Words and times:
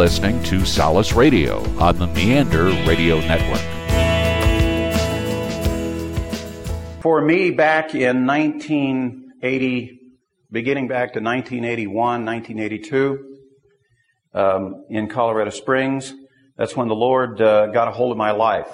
listening 0.00 0.42
to 0.42 0.64
Solace 0.64 1.12
Radio 1.12 1.58
on 1.78 1.98
the 1.98 2.06
Meander 2.06 2.68
Radio 2.88 3.20
Network. 3.20 3.60
For 7.02 7.20
me, 7.20 7.50
back 7.50 7.94
in 7.94 8.24
1980, 8.24 10.00
beginning 10.50 10.88
back 10.88 11.12
to 11.12 11.20
1981, 11.20 12.24
1982, 12.24 13.36
um, 14.32 14.86
in 14.88 15.06
Colorado 15.06 15.50
Springs, 15.50 16.14
that's 16.56 16.74
when 16.74 16.88
the 16.88 16.94
Lord 16.94 17.38
uh, 17.42 17.66
got 17.66 17.86
a 17.86 17.90
hold 17.90 18.10
of 18.10 18.16
my 18.16 18.30
life. 18.30 18.72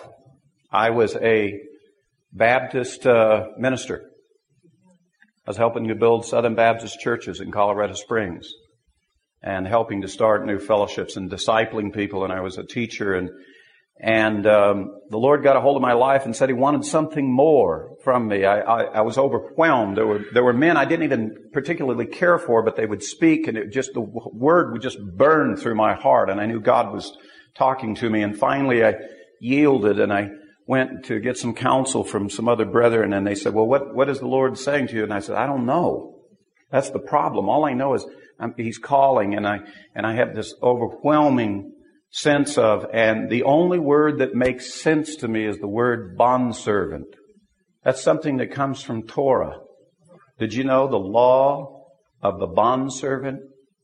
I 0.70 0.90
was 0.90 1.16
a 1.16 1.60
Baptist 2.32 3.04
uh, 3.04 3.48
minister. 3.58 4.08
I 5.44 5.50
was 5.50 5.56
helping 5.56 5.88
to 5.88 5.96
build 5.96 6.24
Southern 6.24 6.54
Baptist 6.54 7.00
churches 7.00 7.40
in 7.40 7.50
Colorado 7.50 7.94
Springs 7.94 8.48
and 9.46 9.66
helping 9.66 10.02
to 10.02 10.08
start 10.08 10.44
new 10.44 10.58
fellowships 10.58 11.16
and 11.16 11.30
discipling 11.30 11.94
people. 11.94 12.24
And 12.24 12.32
I 12.32 12.40
was 12.40 12.58
a 12.58 12.64
teacher 12.64 13.14
and 13.14 13.30
and 13.98 14.46
um, 14.46 15.00
the 15.08 15.16
Lord 15.16 15.42
got 15.42 15.56
a 15.56 15.60
hold 15.60 15.76
of 15.76 15.80
my 15.80 15.94
life 15.94 16.26
and 16.26 16.36
said 16.36 16.50
He 16.50 16.52
wanted 16.54 16.84
something 16.84 17.32
more 17.32 17.96
from 18.04 18.28
me. 18.28 18.44
I, 18.44 18.60
I, 18.60 18.82
I, 18.82 19.00
was 19.00 19.16
overwhelmed. 19.16 19.96
There 19.96 20.06
were 20.06 20.20
there 20.34 20.44
were 20.44 20.52
men 20.52 20.76
I 20.76 20.84
didn't 20.84 21.04
even 21.04 21.34
particularly 21.54 22.04
care 22.04 22.38
for, 22.38 22.62
but 22.62 22.76
they 22.76 22.84
would 22.84 23.02
speak, 23.02 23.48
and 23.48 23.56
it 23.56 23.72
just 23.72 23.94
the 23.94 24.02
word 24.02 24.72
would 24.72 24.82
just 24.82 24.98
burn 25.00 25.56
through 25.56 25.76
my 25.76 25.94
heart, 25.94 26.28
and 26.28 26.38
I 26.38 26.44
knew 26.44 26.60
God 26.60 26.92
was 26.92 27.16
talking 27.54 27.94
to 27.94 28.10
me. 28.10 28.20
And 28.20 28.38
finally, 28.38 28.84
I 28.84 28.96
yielded, 29.40 29.98
and 29.98 30.12
I 30.12 30.28
went 30.66 31.06
to 31.06 31.18
get 31.18 31.38
some 31.38 31.54
counsel 31.54 32.04
from 32.04 32.28
some 32.28 32.48
other 32.48 32.66
brethren, 32.66 33.14
and 33.14 33.26
they 33.26 33.34
said, 33.34 33.54
"Well, 33.54 33.66
what 33.66 33.94
what 33.94 34.10
is 34.10 34.18
the 34.18 34.28
Lord 34.28 34.58
saying 34.58 34.88
to 34.88 34.94
you?" 34.94 35.04
And 35.04 35.14
I 35.14 35.20
said, 35.20 35.36
"I 35.36 35.46
don't 35.46 35.64
know. 35.64 36.16
That's 36.70 36.90
the 36.90 36.98
problem. 36.98 37.48
All 37.48 37.64
I 37.64 37.72
know 37.72 37.94
is 37.94 38.04
I'm, 38.38 38.54
He's 38.56 38.78
calling, 38.78 39.34
and 39.34 39.46
I 39.46 39.60
and 39.94 40.06
I 40.06 40.14
have 40.14 40.34
this 40.34 40.54
overwhelming." 40.62 41.72
sense 42.10 42.56
of, 42.56 42.86
and 42.94 43.28
the 43.28 43.42
only 43.42 43.78
word 43.78 44.18
that 44.18 44.34
makes 44.34 44.72
sense 44.80 45.16
to 45.16 45.28
me 45.28 45.44
is 45.44 45.58
the 45.58 45.68
word 45.68 46.16
bondservant. 46.16 47.14
That's 47.84 48.02
something 48.02 48.38
that 48.38 48.50
comes 48.50 48.82
from 48.82 49.06
Torah. 49.06 49.58
Did 50.38 50.54
you 50.54 50.64
know 50.64 50.88
the 50.88 50.96
law 50.96 51.84
of 52.22 52.40
the 52.40 52.46
bondservant 52.46 53.40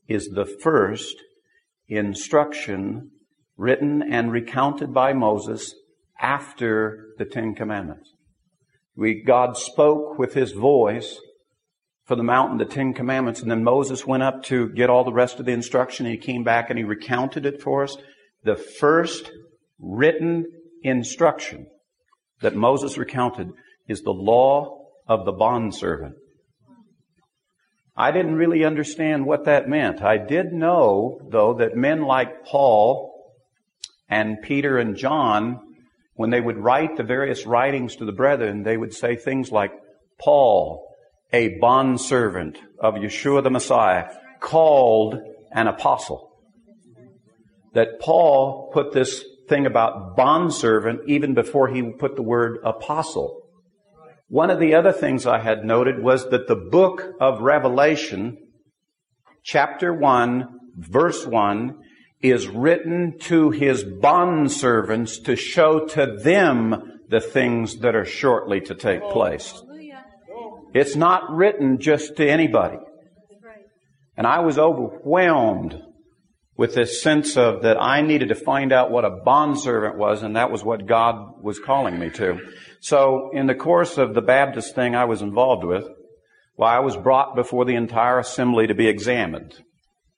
is 0.07 0.29
the 0.29 0.45
first 0.45 1.15
instruction 1.87 3.11
written 3.55 4.01
and 4.01 4.31
recounted 4.31 4.93
by 4.93 5.13
Moses 5.13 5.73
after 6.19 7.13
the 7.17 7.25
Ten 7.25 7.53
Commandments? 7.53 8.11
We, 8.95 9.23
God 9.23 9.57
spoke 9.57 10.17
with 10.17 10.33
his 10.33 10.51
voice 10.51 11.19
for 12.05 12.15
the 12.15 12.23
mountain, 12.23 12.57
the 12.57 12.65
Ten 12.65 12.93
Commandments, 12.93 13.41
and 13.41 13.49
then 13.49 13.63
Moses 13.63 14.05
went 14.05 14.23
up 14.23 14.43
to 14.43 14.69
get 14.69 14.89
all 14.89 15.03
the 15.03 15.13
rest 15.13 15.39
of 15.39 15.45
the 15.45 15.53
instruction. 15.53 16.05
And 16.05 16.13
he 16.13 16.19
came 16.19 16.43
back 16.43 16.69
and 16.69 16.77
he 16.77 16.83
recounted 16.83 17.45
it 17.45 17.61
for 17.61 17.83
us 17.83 17.95
the 18.43 18.55
first 18.55 19.31
written 19.79 20.45
instruction 20.81 21.67
that 22.41 22.55
Moses 22.55 22.97
recounted 22.97 23.51
is 23.87 24.01
the 24.01 24.11
law 24.11 24.87
of 25.07 25.25
the 25.25 25.31
bondservant. 25.31 26.15
I 27.95 28.11
didn't 28.11 28.35
really 28.35 28.65
understand 28.65 29.25
what 29.25 29.45
that 29.45 29.69
meant. 29.69 30.01
I 30.01 30.17
did 30.17 30.51
know, 30.51 31.21
though, 31.29 31.53
that 31.55 31.75
men 31.75 32.01
like 32.03 32.43
Paul 32.45 33.13
and 34.09 34.41
Peter 34.41 34.77
and 34.77 34.97
John, 34.97 35.59
when 36.15 36.31
they 36.31 36.41
would 36.41 36.57
write 36.57 36.97
the 36.97 37.03
various 37.03 37.45
writings 37.45 37.95
to 37.97 38.05
the 38.05 38.11
brethren, 38.11 38.63
they 38.63 38.77
would 38.77 38.93
say 38.93 39.15
things 39.15 39.51
like, 39.51 39.71
Paul, 40.19 40.92
a 41.33 41.57
bondservant 41.59 42.59
of 42.79 42.93
Yeshua 42.93 43.43
the 43.43 43.49
Messiah, 43.49 44.05
called 44.39 45.17
an 45.51 45.67
apostle 45.67 46.33
that 47.73 47.99
Paul 47.99 48.69
put 48.71 48.93
this 48.93 49.23
thing 49.49 49.65
about 49.65 50.15
bondservant 50.15 51.01
even 51.07 51.33
before 51.33 51.67
he 51.67 51.81
put 51.81 52.15
the 52.15 52.21
word 52.21 52.59
apostle. 52.63 53.41
One 54.27 54.49
of 54.49 54.59
the 54.59 54.75
other 54.75 54.91
things 54.91 55.27
I 55.27 55.39
had 55.39 55.65
noted 55.65 56.01
was 56.01 56.29
that 56.29 56.47
the 56.47 56.55
book 56.55 57.13
of 57.19 57.41
Revelation, 57.41 58.37
chapter 59.43 59.93
1, 59.93 60.47
verse 60.77 61.25
1, 61.25 61.75
is 62.21 62.47
written 62.47 63.19
to 63.19 63.51
his 63.51 63.83
bondservants 63.83 65.23
to 65.25 65.35
show 65.35 65.85
to 65.87 66.17
them 66.23 66.99
the 67.09 67.19
things 67.19 67.79
that 67.79 67.95
are 67.95 68.05
shortly 68.05 68.61
to 68.61 68.73
take 68.73 69.01
oh, 69.03 69.11
place. 69.11 69.61
It's 70.73 70.95
not 70.95 71.29
written 71.29 71.79
just 71.79 72.17
to 72.17 72.27
anybody. 72.27 72.77
And 74.15 74.27
I 74.27 74.39
was 74.39 74.57
overwhelmed 74.57 75.81
with 76.55 76.75
this 76.75 77.01
sense 77.01 77.35
of 77.35 77.63
that 77.63 77.81
I 77.81 78.01
needed 78.01 78.29
to 78.29 78.35
find 78.35 78.71
out 78.71 78.91
what 78.91 79.05
a 79.05 79.09
bondservant 79.09 79.97
was, 79.97 80.21
and 80.21 80.35
that 80.35 80.51
was 80.51 80.63
what 80.63 80.85
God 80.85 81.41
was 81.41 81.59
calling 81.59 81.97
me 81.97 82.09
to. 82.11 82.39
So, 82.79 83.31
in 83.33 83.47
the 83.47 83.55
course 83.55 83.97
of 83.97 84.13
the 84.13 84.21
Baptist 84.21 84.75
thing 84.75 84.95
I 84.95 85.05
was 85.05 85.21
involved 85.21 85.63
with, 85.63 85.87
well, 86.55 86.69
I 86.69 86.79
was 86.79 86.95
brought 86.95 87.35
before 87.35 87.65
the 87.65 87.75
entire 87.75 88.19
assembly 88.19 88.67
to 88.67 88.75
be 88.75 88.87
examined. 88.87 89.55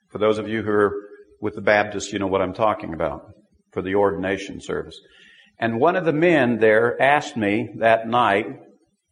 For 0.10 0.18
those 0.18 0.38
of 0.38 0.50
you 0.50 0.62
who 0.62 0.72
are 0.72 0.94
with 1.40 1.56
the 1.56 1.62
Baptists, 1.62 2.12
you 2.12 2.20
know 2.20 2.28
what 2.28 2.42
I'm 2.42 2.54
talking 2.54 2.94
about 2.94 3.28
for 3.72 3.82
the 3.82 3.96
ordination 3.96 4.60
service. 4.60 5.00
And 5.58 5.80
one 5.80 5.96
of 5.96 6.04
the 6.04 6.14
men 6.14 6.60
there 6.60 7.02
asked 7.02 7.38
me 7.38 7.70
that 7.78 8.08
night, 8.08 8.48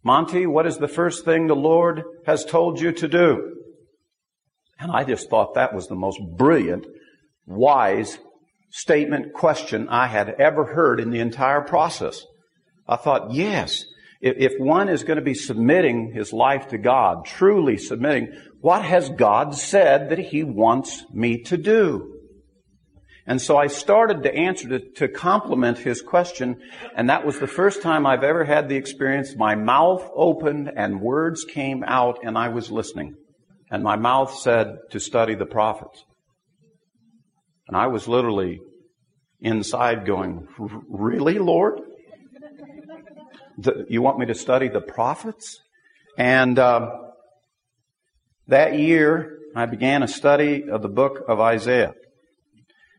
Monty, 0.03 0.45
what 0.45 0.67
is 0.67 0.77
the 0.77 0.87
first 0.87 1.23
thing 1.23 1.47
the 1.47 1.55
Lord 1.55 2.03
has 2.25 2.43
told 2.43 2.79
you 2.79 2.91
to 2.91 3.07
do? 3.07 3.57
And 4.79 4.91
I 4.91 5.03
just 5.03 5.29
thought 5.29 5.53
that 5.53 5.73
was 5.73 5.87
the 5.87 5.95
most 5.95 6.19
brilliant 6.35 6.85
wise 7.45 8.17
statement, 8.69 9.33
question 9.33 9.87
I 9.87 10.07
had 10.07 10.29
ever 10.39 10.65
heard 10.65 10.99
in 10.99 11.09
the 11.09 11.19
entire 11.19 11.61
process. 11.61 12.25
I 12.87 12.97
thought, 12.97 13.31
yes, 13.31 13.85
if 14.19 14.53
one 14.59 14.89
is 14.89 15.03
going 15.03 15.19
to 15.19 15.23
be 15.23 15.35
submitting 15.35 16.11
his 16.11 16.33
life 16.33 16.69
to 16.69 16.77
God, 16.77 17.25
truly 17.25 17.77
submitting, 17.77 18.33
what 18.61 18.83
has 18.83 19.09
God 19.09 19.55
said 19.55 20.09
that 20.09 20.19
he 20.19 20.43
wants 20.43 21.05
me 21.13 21.43
to 21.43 21.57
do? 21.57 22.12
And 23.25 23.41
so 23.41 23.57
I 23.57 23.67
started 23.67 24.23
to 24.23 24.35
answer 24.35 24.67
to, 24.67 24.79
to 24.95 25.07
complement 25.07 25.77
his 25.77 26.01
question, 26.01 26.61
and 26.95 27.09
that 27.09 27.25
was 27.25 27.39
the 27.39 27.47
first 27.47 27.81
time 27.81 28.05
I've 28.05 28.23
ever 28.23 28.43
had 28.43 28.67
the 28.67 28.75
experience. 28.75 29.35
My 29.35 29.55
mouth 29.55 30.09
opened 30.13 30.69
and 30.75 30.99
words 30.99 31.45
came 31.45 31.83
out 31.85 32.19
and 32.23 32.37
I 32.37 32.49
was 32.49 32.69
listening. 32.69 33.15
And 33.71 33.81
my 33.81 33.95
mouth 33.95 34.35
said 34.35 34.77
to 34.91 34.99
study 34.99 35.35
the 35.35 35.45
prophets. 35.45 36.03
And 37.67 37.77
I 37.77 37.87
was 37.87 38.07
literally 38.07 38.59
inside 39.39 40.05
going, 40.05 40.47
Really, 40.89 41.39
Lord? 41.39 41.79
The, 43.57 43.85
you 43.87 44.01
want 44.01 44.19
me 44.19 44.25
to 44.25 44.35
study 44.35 44.67
the 44.67 44.81
prophets? 44.81 45.59
And 46.17 46.59
uh, 46.59 46.91
that 48.47 48.77
year, 48.77 49.39
I 49.55 49.65
began 49.65 50.03
a 50.03 50.07
study 50.07 50.69
of 50.69 50.81
the 50.81 50.89
book 50.89 51.23
of 51.27 51.39
Isaiah. 51.39 51.93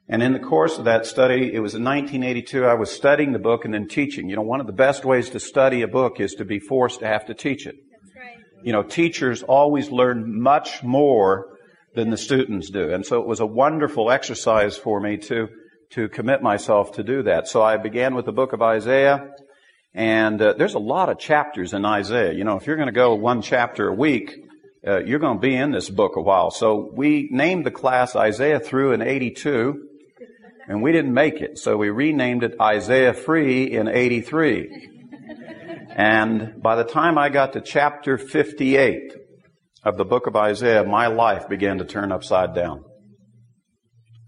And 0.09 0.23
in 0.23 0.35
the 0.35 0.39
course 0.39 0.77
of 0.77 0.85
that 0.85 1.07
study, 1.07 1.53
it 1.55 1.61
was 1.61 1.75
in 1.75 1.83
1982, 1.83 2.65
I 2.65 2.75
was 2.75 2.91
studying 2.91 3.33
the 3.33 3.39
book 3.39 3.65
and 3.65 3.73
then 3.73 3.89
teaching. 3.89 4.29
You 4.29 4.37
know, 4.37 4.43
one 4.43 4.61
of 4.61 4.67
the 4.67 4.73
best 4.73 5.05
ways 5.05 5.31
to 5.31 5.41
study 5.41 5.81
a 5.81 5.89
book 5.89 6.21
is 6.21 6.35
to 6.35 6.45
be 6.45 6.59
forced 6.59 7.01
to 7.01 7.07
have 7.07 7.27
to 7.27 7.35
teach 7.35 7.67
it. 7.67 7.77
Right. 8.15 8.37
You 8.63 8.73
know, 8.73 8.83
teachers 8.83 9.43
always 9.43 9.91
learn 9.91 10.43
much 10.43 10.83
more 10.83 11.47
than 11.95 12.11
the 12.11 12.19
students 12.19 12.71
do. 12.71 12.93
And 12.93 13.07
so 13.07 13.21
it 13.21 13.27
was 13.27 13.41
a 13.41 13.47
wonderful 13.47 14.11
exercise 14.11 14.77
for 14.77 15.01
me 15.01 15.17
to, 15.19 15.49
to 15.91 16.09
commit 16.09 16.43
myself 16.43 16.93
to 16.93 17.03
do 17.03 17.23
that. 17.23 17.49
So 17.49 17.63
I 17.63 17.79
began 17.79 18.15
with 18.15 18.27
the 18.27 18.33
book 18.33 18.53
of 18.53 18.61
Isaiah, 18.61 19.31
and 19.95 20.43
uh, 20.43 20.55
there's 20.59 20.75
a 20.75 20.81
lot 20.81 21.09
of 21.09 21.19
chapters 21.19 21.73
in 21.73 21.85
Isaiah. 21.87 22.35
You 22.35 22.45
know, 22.45 22.57
if 22.57 22.67
you're 22.67 22.77
going 22.77 22.89
to 22.89 22.93
go 22.93 23.15
one 23.15 23.41
chapter 23.41 23.89
a 23.89 23.95
week, 23.95 24.35
uh, 24.87 24.99
you're 24.99 25.21
going 25.21 25.39
to 25.39 25.41
be 25.41 25.55
in 25.55 25.71
this 25.71 25.89
book 25.89 26.17
a 26.17 26.21
while. 26.21 26.51
So 26.51 26.91
we 26.93 27.29
named 27.31 27.65
the 27.65 27.71
class 27.71 28.15
Isaiah 28.15 28.61
through 28.61 28.93
in 28.93 29.01
82, 29.01 29.89
and 30.69 30.83
we 30.83 30.93
didn't 30.93 31.15
make 31.15 31.41
it. 31.41 31.59
So 31.59 31.77
we 31.77 31.91
renamed 31.91 32.45
it 32.45 32.61
Isaiah 32.61 33.15
Free 33.15 33.71
in 33.71 33.89
83. 33.89 34.91
And 35.97 36.63
by 36.63 36.77
the 36.77 36.85
time 36.85 37.19
I 37.19 37.29
got 37.29 37.53
to 37.53 37.61
chapter 37.61 38.19
58, 38.19 39.13
of 39.85 39.99
the 39.99 40.05
book 40.05 40.27
of 40.27 40.35
Isaiah, 40.35 40.85
my 40.85 41.09
life 41.09 41.49
began 41.49 41.79
to 41.79 41.85
turn 41.85 42.11
upside 42.11 42.55
down. 42.55 42.85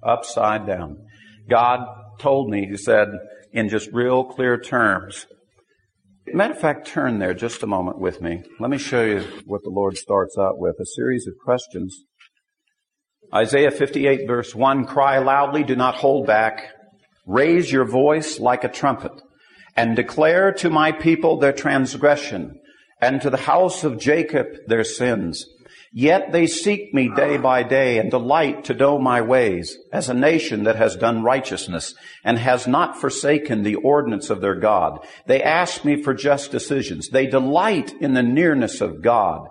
Upside 0.02 0.66
down. 0.66 0.98
God 1.48 1.80
told 2.20 2.50
me, 2.50 2.66
He 2.66 2.76
said, 2.76 3.08
in 3.52 3.68
just 3.68 3.90
real 3.92 4.24
clear 4.24 4.60
terms, 4.60 5.26
Matter 6.32 6.54
of 6.54 6.60
fact, 6.60 6.88
turn 6.88 7.20
there 7.20 7.34
just 7.34 7.62
a 7.62 7.68
moment 7.68 8.00
with 8.00 8.20
me. 8.20 8.42
Let 8.58 8.68
me 8.68 8.78
show 8.78 9.04
you 9.04 9.20
what 9.44 9.62
the 9.62 9.70
Lord 9.70 9.96
starts 9.96 10.36
out 10.36 10.58
with. 10.58 10.74
A 10.80 10.84
series 10.84 11.24
of 11.28 11.34
questions. 11.44 12.02
Isaiah 13.34 13.70
58 13.70 14.26
verse 14.26 14.54
1, 14.54 14.86
cry 14.86 15.18
loudly, 15.18 15.64
do 15.64 15.76
not 15.76 15.96
hold 15.96 16.26
back. 16.26 16.72
Raise 17.26 17.70
your 17.70 17.84
voice 17.84 18.38
like 18.38 18.64
a 18.64 18.68
trumpet 18.68 19.12
and 19.76 19.96
declare 19.96 20.52
to 20.52 20.70
my 20.70 20.92
people 20.92 21.38
their 21.38 21.52
transgression 21.52 22.60
and 23.00 23.20
to 23.20 23.30
the 23.30 23.36
house 23.36 23.84
of 23.84 23.98
Jacob 23.98 24.46
their 24.66 24.84
sins. 24.84 25.44
Yet 25.92 26.30
they 26.30 26.46
seek 26.46 26.92
me 26.92 27.10
day 27.14 27.36
by 27.36 27.62
day 27.62 27.98
and 27.98 28.10
delight 28.10 28.64
to 28.64 28.74
know 28.74 28.98
my 28.98 29.22
ways 29.22 29.78
as 29.92 30.08
a 30.08 30.14
nation 30.14 30.64
that 30.64 30.76
has 30.76 30.94
done 30.94 31.22
righteousness 31.22 31.94
and 32.22 32.38
has 32.38 32.66
not 32.66 33.00
forsaken 33.00 33.62
the 33.62 33.76
ordinance 33.76 34.28
of 34.28 34.40
their 34.40 34.56
God. 34.56 34.98
They 35.26 35.42
ask 35.42 35.84
me 35.84 36.02
for 36.02 36.12
just 36.12 36.50
decisions. 36.50 37.08
They 37.08 37.26
delight 37.26 37.94
in 38.00 38.14
the 38.14 38.22
nearness 38.22 38.80
of 38.80 39.02
God. 39.02 39.48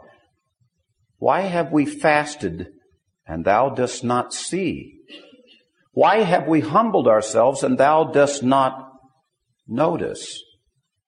Why 1.17 1.41
have 1.41 1.71
we 1.71 1.85
fasted 1.85 2.67
and 3.27 3.45
thou 3.45 3.69
dost 3.69 4.03
not 4.03 4.33
see? 4.33 4.99
Why 5.93 6.21
have 6.23 6.47
we 6.47 6.59
humbled 6.61 7.07
ourselves 7.07 7.63
and 7.63 7.77
thou 7.77 8.03
dost 8.05 8.43
not 8.43 8.91
notice? 9.67 10.43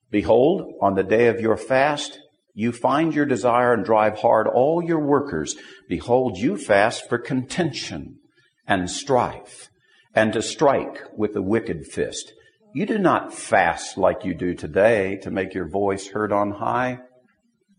Behold, 0.10 0.74
on 0.82 0.96
the 0.96 1.04
day 1.04 1.28
of 1.28 1.42
your 1.42 1.58
fast, 1.58 2.20
you 2.54 2.72
find 2.72 3.14
your 3.14 3.26
desire 3.26 3.74
and 3.74 3.86
drive 3.86 4.20
hard 4.20 4.48
all 4.48 4.82
your 4.82 5.00
workers. 5.00 5.56
Behold, 5.90 6.38
you 6.38 6.58
fast 6.58 7.08
for 7.08 7.18
contention 7.18 8.20
and 8.66 8.90
strife 8.90 9.70
and 10.16 10.34
to 10.34 10.42
strike 10.42 11.04
with 11.16 11.34
the 11.34 11.42
wicked 11.42 11.86
fist. 11.86 12.34
You 12.74 12.86
do 12.86 12.98
not 12.98 13.34
fast 13.34 13.98
like 13.98 14.26
you 14.26 14.34
do 14.34 14.54
today 14.54 15.18
to 15.18 15.30
make 15.30 15.54
your 15.54 15.68
voice 15.68 16.08
heard 16.08 16.32
on 16.32 16.52
high. 16.52 17.00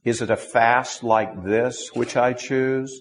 Is 0.04 0.22
it 0.22 0.30
a 0.30 0.36
fast 0.36 1.02
like 1.02 1.44
this 1.44 1.90
which 1.94 2.16
I 2.16 2.32
choose? 2.32 3.00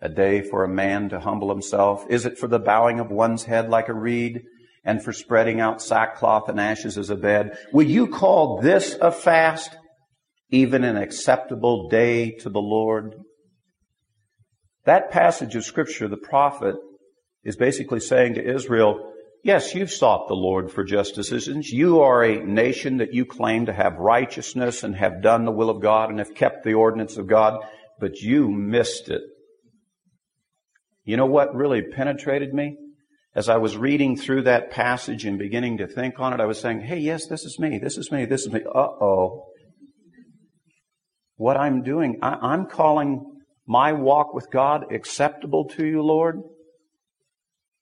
A 0.00 0.08
day 0.08 0.42
for 0.42 0.64
a 0.64 0.68
man 0.68 1.08
to 1.10 1.20
humble 1.20 1.50
himself? 1.50 2.04
Is 2.10 2.26
it 2.26 2.38
for 2.38 2.48
the 2.48 2.58
bowing 2.58 3.00
of 3.00 3.10
one's 3.10 3.44
head 3.44 3.70
like 3.70 3.88
a 3.88 3.94
reed 3.94 4.42
and 4.84 5.02
for 5.02 5.12
spreading 5.12 5.60
out 5.60 5.80
sackcloth 5.80 6.48
and 6.48 6.60
ashes 6.60 6.98
as 6.98 7.10
a 7.10 7.16
bed? 7.16 7.56
Will 7.72 7.86
you 7.86 8.06
call 8.08 8.60
this 8.60 8.96
a 9.00 9.10
fast? 9.10 9.76
even 10.54 10.84
an 10.84 10.96
acceptable 10.96 11.88
day 11.88 12.30
to 12.30 12.48
the 12.48 12.60
Lord. 12.60 13.16
That 14.84 15.10
passage 15.10 15.56
of 15.56 15.64
scripture, 15.64 16.08
the 16.08 16.16
prophet 16.16 16.76
is 17.42 17.56
basically 17.56 18.00
saying 18.00 18.34
to 18.34 18.54
Israel, 18.54 19.12
yes, 19.42 19.74
you've 19.74 19.90
sought 19.90 20.28
the 20.28 20.34
Lord 20.34 20.70
for 20.70 20.84
just 20.84 21.16
decisions. 21.16 21.70
You 21.70 22.02
are 22.02 22.22
a 22.22 22.44
nation 22.44 22.98
that 22.98 23.12
you 23.12 23.24
claim 23.24 23.66
to 23.66 23.72
have 23.72 23.94
righteousness 23.94 24.84
and 24.84 24.94
have 24.94 25.22
done 25.22 25.44
the 25.44 25.52
will 25.52 25.70
of 25.70 25.82
God 25.82 26.10
and 26.10 26.20
have 26.20 26.34
kept 26.34 26.64
the 26.64 26.74
ordinance 26.74 27.16
of 27.16 27.26
God, 27.26 27.60
but 27.98 28.20
you 28.20 28.48
missed 28.48 29.08
it. 29.08 29.22
You 31.04 31.16
know 31.16 31.26
what 31.26 31.54
really 31.54 31.82
penetrated 31.82 32.52
me? 32.52 32.76
As 33.34 33.48
I 33.48 33.56
was 33.56 33.76
reading 33.76 34.16
through 34.16 34.42
that 34.42 34.70
passage 34.70 35.24
and 35.24 35.38
beginning 35.38 35.78
to 35.78 35.88
think 35.88 36.20
on 36.20 36.32
it, 36.32 36.40
I 36.40 36.46
was 36.46 36.60
saying, 36.60 36.82
hey, 36.82 36.98
yes, 36.98 37.26
this 37.26 37.44
is 37.44 37.58
me, 37.58 37.78
this 37.78 37.96
is 37.98 38.12
me, 38.12 38.24
this 38.26 38.42
is 38.42 38.52
me. 38.52 38.60
Uh-oh 38.60 39.44
what 41.36 41.56
I'm 41.56 41.82
doing. 41.82 42.18
I, 42.22 42.54
am 42.54 42.66
calling 42.66 43.24
my 43.66 43.92
walk 43.92 44.34
with 44.34 44.50
God 44.50 44.92
acceptable 44.92 45.66
to 45.70 45.86
you, 45.86 46.02
Lord. 46.02 46.40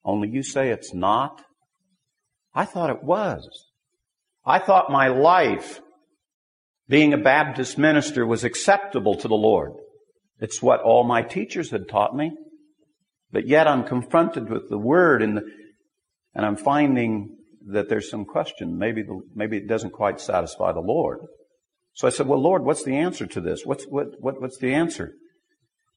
Only 0.03 0.29
you 0.29 0.43
say 0.43 0.69
it's 0.69 0.93
not. 0.93 1.41
I 2.53 2.65
thought 2.65 2.89
it 2.89 3.03
was. 3.03 3.47
I 4.45 4.59
thought 4.59 4.91
my 4.91 5.07
life, 5.07 5.81
being 6.87 7.13
a 7.13 7.17
Baptist 7.17 7.77
minister, 7.77 8.25
was 8.25 8.43
acceptable 8.43 9.15
to 9.15 9.27
the 9.27 9.35
Lord. 9.35 9.71
It's 10.39 10.61
what 10.61 10.81
all 10.81 11.03
my 11.03 11.21
teachers 11.21 11.71
had 11.71 11.87
taught 11.87 12.15
me. 12.15 12.31
But 13.33 13.47
yet 13.47 13.67
I'm 13.67 13.83
confronted 13.83 14.49
with 14.49 14.69
the 14.69 14.77
Word 14.77 15.23
and, 15.23 15.37
the, 15.37 15.43
and 16.35 16.45
I'm 16.45 16.55
finding 16.55 17.35
that 17.67 17.89
there's 17.89 18.09
some 18.09 18.25
question. 18.25 18.77
Maybe, 18.77 19.01
the, 19.01 19.19
maybe 19.35 19.57
it 19.57 19.67
doesn't 19.67 19.91
quite 19.91 20.21
satisfy 20.21 20.71
the 20.71 20.79
Lord. 20.79 21.19
So 21.93 22.07
I 22.07 22.11
said, 22.11 22.27
well, 22.27 22.41
Lord, 22.41 22.63
what's 22.63 22.83
the 22.83 22.95
answer 22.95 23.25
to 23.25 23.41
this? 23.41 23.65
What's, 23.65 23.85
what, 23.85 24.07
what, 24.19 24.39
what's 24.39 24.59
the 24.59 24.73
answer? 24.73 25.13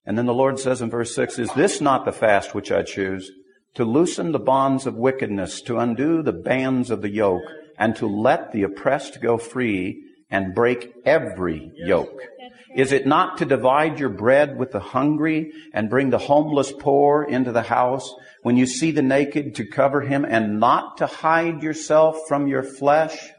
And 0.07 0.17
then 0.17 0.27
the 0.27 0.35
Lord 0.35 0.59
says 0.59 0.81
in 0.81 0.89
verse 0.89 1.15
6, 1.15 1.39
Is 1.39 1.53
this 1.53 1.81
not 1.81 2.05
the 2.05 2.13
fast 2.13 2.55
which 2.55 2.73
I 2.73 2.83
choose? 2.83 3.31
To 3.75 3.85
loosen 3.85 4.33
the 4.33 4.39
bonds 4.39 4.87
of 4.87 4.95
wickedness, 4.95 5.61
to 5.63 5.79
undo 5.79 6.23
the 6.23 6.33
bands 6.33 6.91
of 6.91 7.03
the 7.03 7.11
yoke, 7.11 7.43
and 7.79 7.95
to 7.97 8.07
let 8.07 8.53
the 8.53 8.63
oppressed 8.63 9.21
go 9.21 9.37
free, 9.37 10.03
and 10.31 10.55
break 10.55 10.93
every 11.05 11.71
yoke. 11.77 12.21
Is 12.75 12.93
it 12.93 13.07
not 13.07 13.39
to 13.39 13.45
divide 13.45 13.99
your 13.99 14.09
bread 14.09 14.59
with 14.59 14.73
the 14.73 14.81
hungry, 14.81 15.53
and 15.73 15.89
bring 15.89 16.11
the 16.11 16.19
homeless 16.19 16.73
poor 16.73 17.25
into 17.25 17.53
the 17.53 17.63
house? 17.63 18.15
When 18.43 18.57
you 18.57 18.67
see 18.67 18.91
the 18.91 19.03
naked, 19.03 19.55
to 19.57 19.67
cover 19.67 20.03
him, 20.03 20.25
and 20.25 20.61
not 20.61 20.99
to 20.99 21.07
hide 21.07 21.63
yourself 21.63 22.19
from 22.29 22.47
your 22.47 22.63
flesh? 22.63 23.31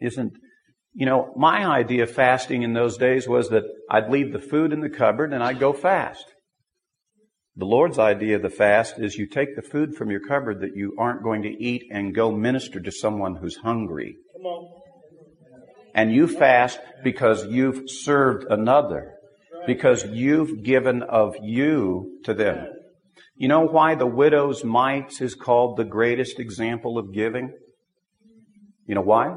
Isn't 0.00 0.32
you 0.94 1.06
know, 1.06 1.32
my 1.36 1.66
idea 1.66 2.04
of 2.04 2.10
fasting 2.10 2.62
in 2.62 2.72
those 2.72 2.96
days 2.96 3.26
was 3.28 3.48
that 3.48 3.64
I'd 3.90 4.10
leave 4.10 4.32
the 4.32 4.38
food 4.38 4.72
in 4.72 4.80
the 4.80 4.88
cupboard 4.88 5.32
and 5.32 5.42
I'd 5.42 5.58
go 5.58 5.72
fast. 5.72 6.24
The 7.56 7.64
Lord's 7.64 7.98
idea 7.98 8.36
of 8.36 8.42
the 8.42 8.50
fast 8.50 8.98
is 8.98 9.16
you 9.16 9.28
take 9.28 9.56
the 9.56 9.62
food 9.62 9.94
from 9.96 10.10
your 10.10 10.20
cupboard 10.20 10.60
that 10.60 10.76
you 10.76 10.94
aren't 10.98 11.22
going 11.22 11.42
to 11.42 11.48
eat 11.48 11.84
and 11.90 12.14
go 12.14 12.30
minister 12.32 12.80
to 12.80 12.92
someone 12.92 13.36
who's 13.36 13.56
hungry. 13.56 14.16
And 15.94 16.12
you 16.12 16.26
fast 16.26 16.80
because 17.02 17.46
you've 17.46 17.88
served 17.88 18.46
another, 18.50 19.14
because 19.66 20.04
you've 20.04 20.62
given 20.62 21.02
of 21.02 21.36
you 21.40 22.18
to 22.24 22.34
them. 22.34 22.66
You 23.36 23.48
know 23.48 23.66
why 23.66 23.94
the 23.94 24.06
widow's 24.06 24.64
mites 24.64 25.20
is 25.20 25.34
called 25.34 25.76
the 25.76 25.84
greatest 25.84 26.38
example 26.38 26.98
of 26.98 27.12
giving? 27.12 27.52
You 28.86 28.94
know 28.94 29.02
why? 29.02 29.36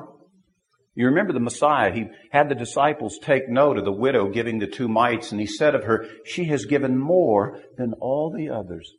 You 0.95 1.05
remember 1.05 1.31
the 1.31 1.39
Messiah, 1.39 1.93
he 1.93 2.05
had 2.31 2.49
the 2.49 2.55
disciples 2.55 3.19
take 3.21 3.47
note 3.47 3.77
of 3.77 3.85
the 3.85 3.91
widow 3.91 4.29
giving 4.29 4.57
the 4.57 4.65
two 4.65 4.87
mites, 4.87 5.31
and 5.31 5.39
he 5.39 5.45
said 5.45 5.75
of 5.75 5.83
her, 5.83 6.07
She 6.25 6.45
has 6.45 6.65
given 6.65 6.97
more 6.97 7.59
than 7.77 7.93
all 8.01 8.33
the 8.35 8.49
others. 8.49 8.91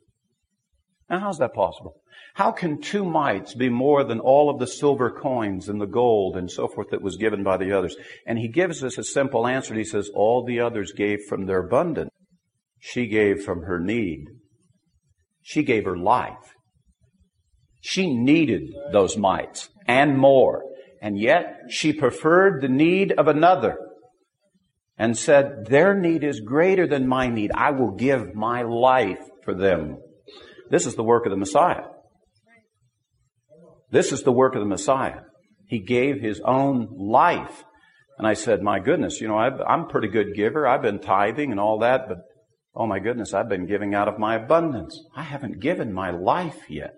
Now, 1.09 1.19
how's 1.19 1.39
that 1.39 1.53
possible? 1.53 1.95
How 2.35 2.51
can 2.51 2.81
two 2.81 3.03
mites 3.03 3.55
be 3.55 3.69
more 3.69 4.03
than 4.03 4.19
all 4.19 4.49
of 4.49 4.59
the 4.59 4.67
silver 4.67 5.11
coins 5.11 5.67
and 5.67 5.81
the 5.81 5.87
gold 5.87 6.37
and 6.37 6.49
so 6.49 6.67
forth 6.67 6.89
that 6.91 7.01
was 7.01 7.17
given 7.17 7.43
by 7.43 7.57
the 7.57 7.71
others? 7.71 7.95
And 8.27 8.37
he 8.37 8.47
gives 8.47 8.83
us 8.83 8.97
a 8.97 9.03
simple 9.03 9.47
answer. 9.47 9.73
He 9.73 9.83
says, 9.83 10.09
All 10.13 10.45
the 10.45 10.59
others 10.59 10.91
gave 10.91 11.19
from 11.27 11.45
their 11.45 11.59
abundance. 11.59 12.11
She 12.79 13.07
gave 13.07 13.43
from 13.43 13.63
her 13.63 13.79
need. 13.79 14.25
She 15.41 15.63
gave 15.63 15.85
her 15.85 15.97
life. 15.97 16.53
She 17.81 18.13
needed 18.13 18.73
those 18.91 19.17
mites 19.17 19.69
and 19.87 20.17
more 20.17 20.63
and 21.01 21.17
yet 21.17 21.55
she 21.69 21.93
preferred 21.93 22.61
the 22.61 22.69
need 22.69 23.13
of 23.13 23.27
another 23.27 23.77
and 24.97 25.17
said, 25.17 25.67
their 25.67 25.95
need 25.95 26.23
is 26.23 26.41
greater 26.41 26.85
than 26.85 27.07
my 27.07 27.27
need. 27.27 27.51
I 27.53 27.71
will 27.71 27.91
give 27.91 28.35
my 28.35 28.63
life 28.63 29.21
for 29.43 29.53
them. 29.53 29.97
This 30.69 30.85
is 30.85 30.95
the 30.95 31.03
work 31.03 31.25
of 31.25 31.31
the 31.31 31.37
Messiah. 31.37 31.83
This 33.91 34.11
is 34.11 34.23
the 34.23 34.31
work 34.31 34.55
of 34.55 34.61
the 34.61 34.67
Messiah. 34.67 35.21
He 35.67 35.79
gave 35.79 36.21
his 36.21 36.41
own 36.45 36.89
life. 36.97 37.63
And 38.17 38.27
I 38.27 38.33
said, 38.33 38.61
my 38.61 38.79
goodness, 38.79 39.21
you 39.21 39.27
know, 39.27 39.37
i 39.37 39.47
am 39.47 39.81
a 39.81 39.87
pretty 39.87 40.09
good 40.09 40.35
giver. 40.35 40.67
I've 40.67 40.81
been 40.81 40.99
tithing 40.99 41.51
and 41.51 41.59
all 41.59 41.79
that, 41.79 42.07
but 42.07 42.17
oh 42.75 42.85
my 42.85 42.99
goodness, 42.99 43.33
I've 43.33 43.49
been 43.49 43.65
giving 43.65 43.95
out 43.95 44.07
of 44.07 44.19
my 44.19 44.35
abundance. 44.35 44.99
I 45.15 45.23
haven't 45.23 45.61
given 45.61 45.93
my 45.93 46.11
life 46.11 46.69
yet. 46.69 46.95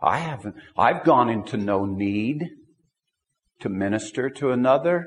I 0.00 0.18
haven't, 0.18 0.56
I've 0.76 1.04
gone 1.04 1.30
into 1.30 1.56
no 1.56 1.84
need 1.84 2.48
to 3.60 3.68
minister 3.68 4.28
to 4.28 4.50
another. 4.50 5.06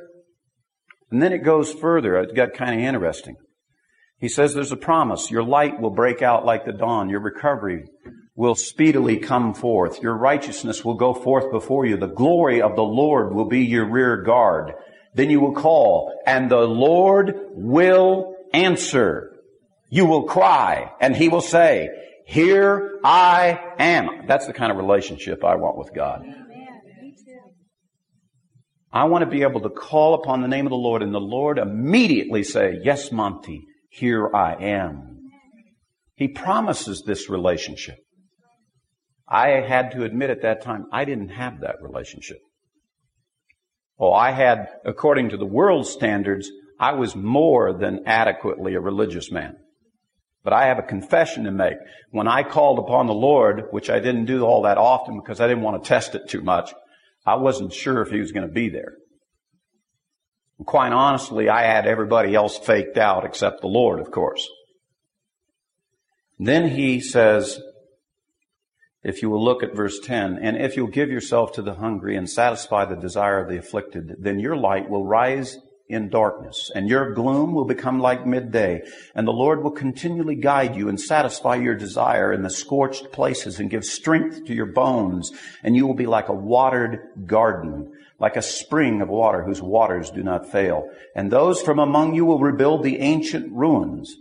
And 1.11 1.21
then 1.21 1.33
it 1.33 1.39
goes 1.39 1.73
further. 1.73 2.15
It 2.17 2.35
got 2.35 2.53
kind 2.53 2.79
of 2.79 2.85
interesting. 2.85 3.35
He 4.17 4.29
says 4.29 4.53
there's 4.53 4.71
a 4.71 4.77
promise. 4.77 5.29
Your 5.29 5.43
light 5.43 5.79
will 5.79 5.91
break 5.91 6.21
out 6.21 6.45
like 6.45 6.65
the 6.65 6.71
dawn. 6.71 7.09
Your 7.09 7.19
recovery 7.19 7.85
will 8.35 8.55
speedily 8.55 9.17
come 9.17 9.53
forth. 9.53 10.01
Your 10.01 10.15
righteousness 10.15 10.83
will 10.83 10.95
go 10.95 11.13
forth 11.13 11.51
before 11.51 11.85
you. 11.85 11.97
The 11.97 12.07
glory 12.07 12.61
of 12.61 12.75
the 12.75 12.83
Lord 12.83 13.33
will 13.33 13.45
be 13.45 13.65
your 13.65 13.89
rear 13.89 14.21
guard. 14.23 14.73
Then 15.13 15.29
you 15.29 15.39
will 15.39 15.53
call 15.53 16.13
and 16.25 16.49
the 16.49 16.61
Lord 16.61 17.35
will 17.51 18.35
answer. 18.53 19.31
You 19.89 20.05
will 20.05 20.23
cry 20.23 20.91
and 20.99 21.15
he 21.15 21.29
will 21.29 21.41
say, 21.41 21.89
here 22.25 22.99
I 23.03 23.59
am. 23.77 24.25
That's 24.27 24.47
the 24.47 24.53
kind 24.53 24.71
of 24.71 24.77
relationship 24.77 25.43
I 25.43 25.55
want 25.55 25.77
with 25.77 25.93
God. 25.93 26.25
I 28.91 29.03
want 29.05 29.23
to 29.23 29.29
be 29.29 29.43
able 29.43 29.61
to 29.61 29.69
call 29.69 30.15
upon 30.15 30.41
the 30.41 30.47
name 30.47 30.65
of 30.65 30.69
the 30.69 30.77
Lord 30.77 31.03
and 31.03 31.13
the 31.13 31.19
Lord 31.19 31.59
immediately 31.59 32.43
say, 32.43 32.79
yes, 32.81 33.11
Monty, 33.11 33.65
here 33.95 34.29
I 34.35 34.55
am. 34.55 35.29
He 36.15 36.27
promises 36.27 37.03
this 37.05 37.29
relationship. 37.29 37.97
I 39.27 39.47
had 39.61 39.91
to 39.91 40.03
admit 40.03 40.29
at 40.29 40.41
that 40.41 40.61
time, 40.61 40.85
I 40.91 41.05
didn't 41.05 41.29
have 41.29 41.61
that 41.61 41.77
relationship. 41.81 42.37
Oh, 43.97 44.11
I 44.11 44.31
had, 44.31 44.67
according 44.83 45.29
to 45.29 45.37
the 45.37 45.45
world's 45.45 45.89
standards, 45.89 46.51
I 46.77 46.93
was 46.93 47.15
more 47.15 47.73
than 47.73 48.03
adequately 48.05 48.75
a 48.75 48.81
religious 48.81 49.31
man. 49.31 49.55
But 50.43 50.51
I 50.51 50.65
have 50.65 50.77
a 50.77 50.83
confession 50.83 51.45
to 51.45 51.51
make. 51.51 51.77
When 52.11 52.27
I 52.27 52.43
called 52.43 52.79
upon 52.79 53.07
the 53.07 53.13
Lord, 53.13 53.63
which 53.71 53.89
I 53.89 53.99
didn't 53.99 54.25
do 54.25 54.43
all 54.43 54.63
that 54.63 54.77
often 54.77 55.19
because 55.19 55.39
I 55.39 55.47
didn't 55.47 55.63
want 55.63 55.81
to 55.81 55.87
test 55.87 56.15
it 56.15 56.27
too 56.27 56.41
much, 56.41 56.73
I 57.25 57.35
wasn't 57.35 57.73
sure 57.73 58.01
if 58.01 58.09
He 58.11 58.19
was 58.19 58.33
going 58.33 58.47
to 58.47 58.53
be 58.53 58.69
there. 58.69 58.93
Quite 60.63 60.93
honestly, 60.93 61.49
I 61.49 61.63
had 61.63 61.85
everybody 61.85 62.33
else 62.33 62.57
faked 62.57 62.97
out 62.97 63.25
except 63.25 63.61
the 63.61 63.67
Lord, 63.67 63.99
of 63.99 64.11
course. 64.11 64.47
Then 66.39 66.69
he 66.69 67.01
says, 67.01 67.59
if 69.03 69.21
you 69.21 69.29
will 69.29 69.43
look 69.43 69.63
at 69.63 69.75
verse 69.75 69.99
10, 69.99 70.39
and 70.41 70.57
if 70.57 70.75
you'll 70.75 70.87
give 70.87 71.09
yourself 71.09 71.51
to 71.53 71.61
the 71.61 71.75
hungry 71.75 72.15
and 72.15 72.29
satisfy 72.29 72.85
the 72.85 72.95
desire 72.95 73.39
of 73.39 73.49
the 73.49 73.57
afflicted, 73.57 74.15
then 74.17 74.39
your 74.39 74.55
light 74.55 74.89
will 74.89 75.05
rise 75.05 75.59
in 75.87 76.09
darkness, 76.09 76.71
and 76.73 76.89
your 76.89 77.13
gloom 77.13 77.53
will 77.53 77.65
become 77.65 77.99
like 77.99 78.25
midday, 78.25 78.81
and 79.13 79.27
the 79.27 79.31
Lord 79.31 79.61
will 79.61 79.71
continually 79.71 80.35
guide 80.35 80.75
you 80.75 80.89
and 80.89 80.99
satisfy 80.99 81.55
your 81.55 81.75
desire 81.75 82.33
in 82.33 82.41
the 82.41 82.49
scorched 82.49 83.11
places 83.11 83.59
and 83.59 83.69
give 83.69 83.85
strength 83.85 84.45
to 84.45 84.55
your 84.55 84.65
bones, 84.65 85.31
and 85.61 85.75
you 85.75 85.85
will 85.85 85.93
be 85.93 86.07
like 86.07 86.27
a 86.27 86.33
watered 86.33 87.01
garden, 87.27 87.91
like 88.19 88.35
a 88.37 88.41
spring 88.41 89.01
of 89.01 89.09
water 89.09 89.43
whose 89.43 89.61
waters 89.61 90.09
do 90.09 90.23
not 90.23 90.49
fail. 90.49 90.89
And 91.15 91.31
those 91.31 91.61
from 91.61 91.79
among 91.79 92.15
you 92.15 92.25
will 92.25 92.39
rebuild 92.39 92.83
the 92.83 92.99
ancient 92.99 93.51
ruins, 93.51 94.15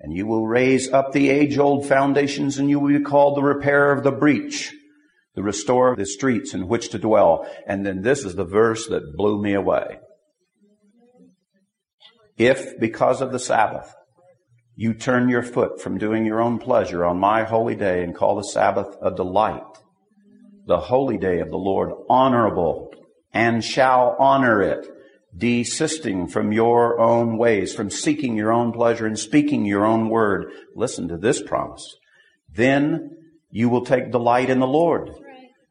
and 0.00 0.12
you 0.12 0.26
will 0.26 0.46
raise 0.46 0.92
up 0.92 1.12
the 1.12 1.28
age-old 1.30 1.86
foundations, 1.86 2.58
and 2.58 2.70
you 2.70 2.80
will 2.80 2.98
be 2.98 3.04
called 3.04 3.36
the 3.36 3.42
repairer 3.42 3.92
of 3.92 4.04
the 4.04 4.12
breach, 4.12 4.72
the 5.34 5.42
restorer 5.42 5.92
of 5.92 5.98
the 5.98 6.06
streets 6.06 6.54
in 6.54 6.66
which 6.68 6.90
to 6.90 6.98
dwell. 6.98 7.46
And 7.66 7.84
then 7.84 8.02
this 8.02 8.24
is 8.24 8.34
the 8.34 8.44
verse 8.44 8.86
that 8.88 9.16
blew 9.16 9.42
me 9.42 9.52
away. 9.52 9.98
If, 12.38 12.78
because 12.78 13.20
of 13.20 13.32
the 13.32 13.38
Sabbath, 13.38 13.94
you 14.74 14.92
turn 14.92 15.30
your 15.30 15.42
foot 15.42 15.80
from 15.80 15.96
doing 15.96 16.26
your 16.26 16.40
own 16.42 16.58
pleasure 16.58 17.04
on 17.04 17.18
my 17.18 17.44
holy 17.44 17.74
day 17.74 18.02
and 18.04 18.14
call 18.14 18.36
the 18.36 18.42
Sabbath 18.42 18.94
a 19.02 19.10
delight, 19.10 19.62
the 20.66 20.78
holy 20.78 21.16
day 21.16 21.40
of 21.40 21.48
the 21.48 21.56
Lord 21.56 21.92
honorable, 22.10 22.92
and 23.32 23.64
shall 23.64 24.16
honor 24.18 24.62
it, 24.62 24.86
desisting 25.36 26.28
from 26.28 26.52
your 26.52 26.98
own 27.00 27.36
ways, 27.36 27.74
from 27.74 27.90
seeking 27.90 28.36
your 28.36 28.52
own 28.52 28.72
pleasure 28.72 29.06
and 29.06 29.18
speaking 29.18 29.64
your 29.64 29.84
own 29.84 30.08
word. 30.08 30.50
Listen 30.74 31.08
to 31.08 31.16
this 31.16 31.42
promise. 31.42 31.96
Then 32.52 33.16
you 33.50 33.68
will 33.68 33.84
take 33.84 34.10
delight 34.10 34.50
in 34.50 34.60
the 34.60 34.66
Lord 34.66 35.10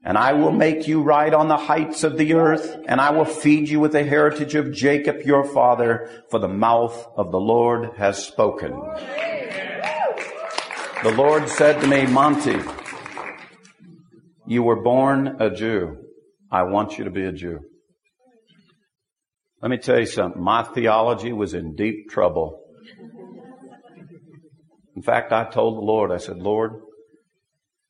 and 0.06 0.20
I 0.20 0.34
will 0.34 0.52
make 0.52 0.88
you 0.88 1.02
ride 1.02 1.34
on 1.34 1.48
the 1.48 1.58
heights 1.58 2.04
of 2.04 2.16
the 2.16 2.36
earth, 2.36 2.78
and 2.88 3.02
I 3.02 3.10
will 3.10 3.26
feed 3.26 3.68
you 3.68 3.80
with 3.80 3.94
the 3.94 4.04
heritage 4.04 4.54
of 4.54 4.72
Jacob 4.72 5.24
your 5.24 5.44
father, 5.44 6.24
for 6.30 6.38
the 6.38 6.48
mouth 6.48 7.08
of 7.18 7.32
the 7.32 7.40
Lord 7.40 7.98
has 7.98 8.24
spoken. 8.24 8.70
The 11.04 11.12
Lord 11.18 11.50
said 11.50 11.82
to 11.82 11.88
me, 11.88 12.06
Monty, 12.06 12.60
you 14.46 14.62
were 14.62 14.80
born 14.80 15.38
a 15.40 15.50
Jew. 15.50 16.05
I 16.52 16.64
want 16.64 16.98
you 16.98 17.06
to 17.06 17.12
be 17.12 17.26
a 17.26 17.32
Jew. 17.32 17.60
Let 19.62 19.72
me 19.72 19.78
tell 19.78 20.00
you 20.00 20.06
something. 20.06 20.42
My 20.42 20.64
theology 20.64 21.34
was 21.34 21.54
in 21.54 21.76
deep 21.76 22.10
trouble. 22.10 22.62
In 24.96 25.02
fact, 25.02 25.32
I 25.34 25.46
told 25.46 25.78
the 25.78 25.86
Lord, 25.86 26.12
I 26.12 26.18
said, 26.18 26.38
Lord, 26.38 26.74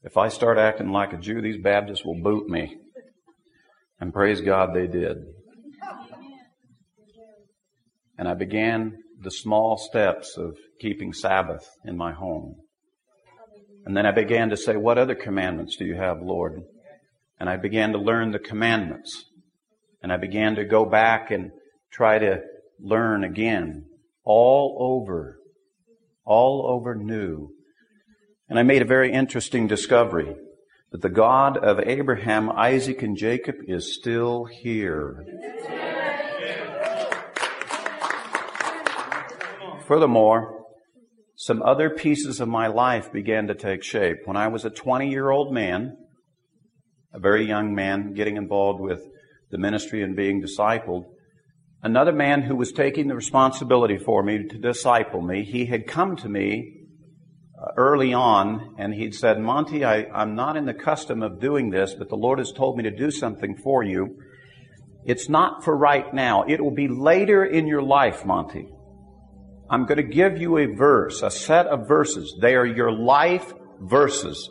if 0.03 0.17
I 0.17 0.29
start 0.29 0.57
acting 0.57 0.91
like 0.91 1.13
a 1.13 1.17
Jew, 1.17 1.41
these 1.41 1.61
Baptists 1.61 2.05
will 2.05 2.21
boot 2.21 2.47
me. 2.47 2.77
And 3.99 4.13
praise 4.13 4.41
God 4.41 4.69
they 4.73 4.87
did. 4.87 5.17
And 8.17 8.27
I 8.27 8.33
began 8.33 8.97
the 9.21 9.31
small 9.31 9.77
steps 9.77 10.37
of 10.37 10.57
keeping 10.79 11.11
Sabbath 11.13 11.67
in 11.83 11.97
my 11.97 12.13
home. 12.13 12.55
And 13.85 13.95
then 13.95 14.05
I 14.05 14.11
began 14.11 14.49
to 14.49 14.57
say, 14.57 14.75
what 14.77 14.97
other 14.97 15.15
commandments 15.15 15.75
do 15.77 15.85
you 15.85 15.95
have, 15.95 16.21
Lord? 16.21 16.61
And 17.39 17.49
I 17.49 17.57
began 17.57 17.91
to 17.91 17.97
learn 17.97 18.31
the 18.31 18.39
commandments. 18.39 19.25
And 20.01 20.11
I 20.11 20.17
began 20.17 20.55
to 20.55 20.65
go 20.65 20.85
back 20.85 21.31
and 21.31 21.51
try 21.91 22.19
to 22.19 22.41
learn 22.79 23.23
again. 23.23 23.85
All 24.23 24.77
over. 24.79 25.39
All 26.25 26.65
over 26.67 26.95
new. 26.95 27.49
And 28.47 28.59
I 28.59 28.63
made 28.63 28.81
a 28.81 28.85
very 28.85 29.11
interesting 29.11 29.67
discovery 29.67 30.35
that 30.91 31.01
the 31.01 31.09
God 31.09 31.57
of 31.57 31.79
Abraham, 31.79 32.49
Isaac, 32.51 33.01
and 33.01 33.17
Jacob 33.17 33.55
is 33.67 33.95
still 33.95 34.45
here. 34.45 35.25
Furthermore, 39.87 40.65
some 41.35 41.61
other 41.61 41.89
pieces 41.89 42.39
of 42.39 42.47
my 42.47 42.67
life 42.67 43.11
began 43.11 43.47
to 43.47 43.55
take 43.55 43.83
shape. 43.83 44.19
When 44.25 44.37
I 44.37 44.47
was 44.47 44.65
a 44.65 44.69
20 44.69 45.09
year 45.09 45.29
old 45.29 45.53
man, 45.53 45.97
a 47.15 47.19
very 47.19 47.47
young 47.47 47.73
man 47.73 48.13
getting 48.13 48.35
involved 48.35 48.81
with 48.81 49.01
the 49.49 49.57
ministry 49.57 50.03
and 50.03 50.15
being 50.15 50.43
discipled, 50.43 51.05
another 51.81 52.11
man 52.11 52.41
who 52.41 52.55
was 52.55 52.73
taking 52.73 53.07
the 53.07 53.15
responsibility 53.15 53.97
for 53.97 54.21
me 54.21 54.45
to 54.49 54.57
disciple 54.57 55.21
me, 55.21 55.45
he 55.45 55.65
had 55.65 55.87
come 55.87 56.17
to 56.17 56.27
me 56.27 56.81
uh, 57.57 57.71
early 57.77 58.13
on, 58.13 58.75
and 58.77 58.93
he'd 58.93 59.15
said, 59.15 59.39
Monty, 59.39 59.85
I, 59.85 60.07
I'm 60.13 60.35
not 60.35 60.57
in 60.57 60.65
the 60.65 60.73
custom 60.73 61.23
of 61.23 61.39
doing 61.39 61.69
this, 61.69 61.95
but 61.97 62.09
the 62.09 62.17
Lord 62.17 62.39
has 62.39 62.51
told 62.51 62.75
me 62.75 62.83
to 62.83 62.91
do 62.91 63.09
something 63.09 63.55
for 63.63 63.81
you. 63.81 64.17
It's 65.05 65.29
not 65.29 65.63
for 65.63 65.75
right 65.77 66.13
now. 66.13 66.43
It 66.43 66.61
will 66.61 66.73
be 66.73 66.89
later 66.89 67.45
in 67.45 67.65
your 67.65 67.83
life, 67.83 68.25
Monty. 68.25 68.67
I'm 69.69 69.85
going 69.85 69.97
to 69.97 70.03
give 70.03 70.37
you 70.37 70.57
a 70.57 70.65
verse, 70.65 71.21
a 71.21 71.31
set 71.31 71.67
of 71.67 71.87
verses. 71.87 72.35
They 72.41 72.55
are 72.55 72.65
your 72.65 72.91
life 72.91 73.53
verses. 73.79 74.49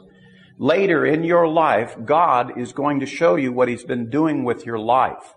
Later 0.58 1.04
in 1.04 1.24
your 1.24 1.48
life, 1.48 1.96
God 2.04 2.58
is 2.58 2.72
going 2.72 3.00
to 3.00 3.06
show 3.06 3.36
you 3.36 3.52
what 3.52 3.68
He's 3.68 3.84
been 3.84 4.08
doing 4.08 4.44
with 4.44 4.64
your 4.64 4.78
life. 4.78 5.34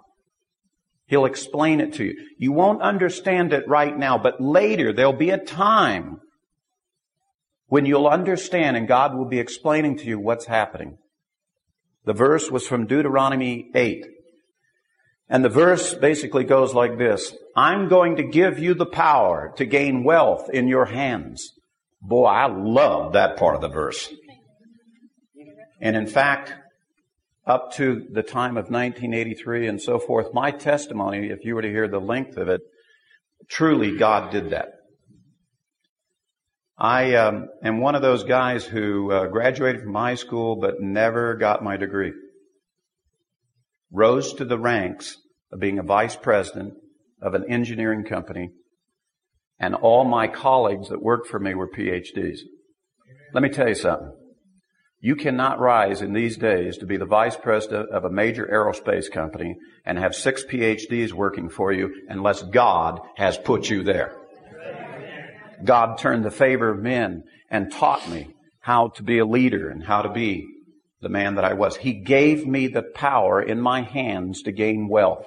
He'll 1.08 1.26
explain 1.26 1.80
it 1.80 1.94
to 1.94 2.04
you. 2.04 2.16
You 2.38 2.52
won't 2.52 2.82
understand 2.82 3.54
it 3.54 3.68
right 3.68 3.98
now, 3.98 4.18
but 4.18 4.42
later 4.42 4.94
there'll 4.94 5.14
be 5.14 5.30
a 5.30 5.38
time 5.38 6.20
when 7.68 7.86
you'll 7.86 8.08
understand 8.08 8.78
and 8.78 8.88
God 8.88 9.16
will 9.16 9.28
be 9.28 9.40
explaining 9.40 9.98
to 10.00 10.06
you 10.06 10.20
what's 10.20 10.46
happening. 10.46 10.98
The 12.06 12.14
verse 12.14 12.52
was 12.52 12.68
from 12.68 12.88
Deuteronomy 12.88 13.70
8. 13.74 14.06
And 15.30 15.44
the 15.44 15.50
verse 15.50 15.94
basically 15.94 16.46
goes 16.46 16.74
like 16.74 16.98
this. 16.98 17.36
I'm 17.56 17.90
going 17.90 18.18
to 18.18 18.24
give 18.24 18.60
you 18.60 18.74
the 18.74 18.86
power 18.86 19.54
to 19.58 19.66
gain 19.66 20.04
wealth 20.04 20.50
in 20.50 20.68
your 20.68 20.86
hands. 20.86 21.52
Boy, 22.02 22.26
I 22.26 22.48
love 22.48 23.14
that 23.14 23.38
part 23.38 23.56
of 23.56 23.62
the 23.62 23.68
verse. 23.68 24.10
And 25.80 25.96
in 25.96 26.08
fact, 26.08 26.54
up 27.46 27.74
to 27.74 28.06
the 28.12 28.24
time 28.24 28.58
of 28.58 28.66
1983 28.66 29.68
and 29.68 29.82
so 29.82 30.00
forth, 30.00 30.34
my 30.34 30.52
testimony, 30.52 31.30
if 31.30 31.46
you 31.46 31.56
were 31.56 31.62
to 31.62 31.70
hear 31.70 31.88
the 31.88 32.00
length 32.00 32.38
of 32.38 32.50
it, 32.50 32.62
truly 33.48 33.98
God 33.98 34.32
did 34.32 34.50
that. 34.50 34.70
I 36.78 37.16
um, 37.16 37.48
am 37.64 37.80
one 37.80 37.96
of 37.96 38.04
those 38.04 38.24
guys 38.24 38.64
who 38.64 39.12
uh, 39.12 39.28
graduated 39.28 39.82
from 39.82 39.96
high 39.96 40.16
school 40.16 40.58
but 40.58 40.80
never 40.80 41.36
got 41.36 41.64
my 41.64 41.76
degree. 41.78 42.14
Rose 43.92 44.34
to 44.34 44.46
the 44.46 44.60
ranks 44.60 45.18
of 45.52 45.60
being 45.60 45.80
a 45.80 45.84
vice 45.84 46.16
president 46.16 46.74
of 47.22 47.34
an 47.34 47.46
engineering 47.50 48.04
company, 48.04 48.52
and 49.60 49.74
all 49.74 50.04
my 50.04 50.28
colleagues 50.28 50.90
that 50.90 51.02
worked 51.02 51.28
for 51.28 51.40
me 51.40 51.56
were 51.56 51.68
PhDs. 51.68 52.40
Let 53.34 53.42
me 53.42 53.50
tell 53.50 53.68
you 53.68 53.76
something. 53.76 54.12
You 55.08 55.16
cannot 55.16 55.62
rise 55.62 56.02
in 56.02 56.12
these 56.12 56.36
days 56.36 56.80
to 56.80 56.86
be 56.86 56.98
the 56.98 57.06
vice 57.06 57.38
president 57.38 57.92
of 57.92 58.04
a 58.04 58.10
major 58.10 58.46
aerospace 58.46 59.10
company 59.10 59.56
and 59.86 59.98
have 59.98 60.14
six 60.14 60.44
PhDs 60.44 61.14
working 61.14 61.48
for 61.48 61.72
you 61.72 62.02
unless 62.10 62.44
God 62.44 63.00
has 63.16 63.38
put 63.38 63.70
you 63.70 63.84
there. 63.84 64.18
God 65.64 65.98
turned 65.98 66.26
the 66.26 66.30
favor 66.30 66.70
of 66.70 66.84
men 66.84 67.24
and 67.50 67.72
taught 67.72 68.10
me 68.10 68.36
how 68.60 68.90
to 68.96 69.04
be 69.04 69.20
a 69.20 69.26
leader 69.26 69.70
and 69.70 69.82
how 69.82 70.02
to 70.02 70.12
be 70.12 70.46
the 71.02 71.08
man 71.08 71.36
that 71.36 71.46
I 71.46 71.54
was. 71.54 71.78
He 71.78 71.94
gave 71.94 72.46
me 72.46 72.68
the 72.68 72.84
power 72.84 73.42
in 73.42 73.62
my 73.62 73.84
hands 73.84 74.42
to 74.42 74.52
gain 74.52 74.90
wealth. 74.90 75.26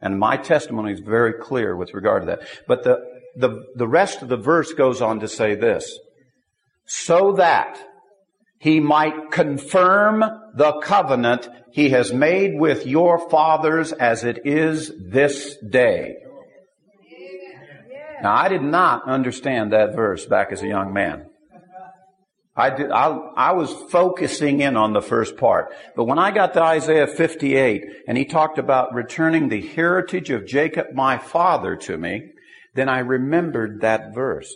And 0.00 0.18
my 0.18 0.38
testimony 0.38 0.94
is 0.94 1.00
very 1.00 1.34
clear 1.34 1.76
with 1.76 1.92
regard 1.92 2.22
to 2.22 2.26
that. 2.28 2.48
But 2.66 2.82
the, 2.82 2.96
the, 3.36 3.66
the 3.74 3.86
rest 3.86 4.22
of 4.22 4.28
the 4.28 4.38
verse 4.38 4.72
goes 4.72 5.02
on 5.02 5.20
to 5.20 5.28
say 5.28 5.54
this. 5.54 5.98
So 6.86 7.32
that 7.32 7.78
he 8.58 8.80
might 8.80 9.30
confirm 9.30 10.20
the 10.54 10.80
covenant 10.82 11.48
he 11.72 11.90
has 11.90 12.12
made 12.12 12.58
with 12.58 12.86
your 12.86 13.28
fathers 13.28 13.92
as 13.92 14.24
it 14.24 14.46
is 14.46 14.92
this 14.98 15.56
day. 15.58 16.16
Now, 18.22 18.34
I 18.34 18.48
did 18.48 18.62
not 18.62 19.06
understand 19.06 19.72
that 19.72 19.94
verse 19.94 20.24
back 20.24 20.52
as 20.52 20.62
a 20.62 20.68
young 20.68 20.92
man. 20.92 21.26
I 22.58 22.70
did, 22.70 22.90
I, 22.90 23.08
I 23.36 23.52
was 23.52 23.70
focusing 23.90 24.60
in 24.60 24.78
on 24.78 24.94
the 24.94 25.02
first 25.02 25.36
part. 25.36 25.74
But 25.94 26.04
when 26.04 26.18
I 26.18 26.30
got 26.30 26.54
to 26.54 26.62
Isaiah 26.62 27.06
58 27.06 27.84
and 28.08 28.16
he 28.16 28.24
talked 28.24 28.58
about 28.58 28.94
returning 28.94 29.48
the 29.48 29.60
heritage 29.60 30.30
of 30.30 30.46
Jacob 30.46 30.86
my 30.94 31.18
father 31.18 31.76
to 31.76 31.98
me, 31.98 32.30
then 32.74 32.88
I 32.88 33.00
remembered 33.00 33.82
that 33.82 34.14
verse. 34.14 34.54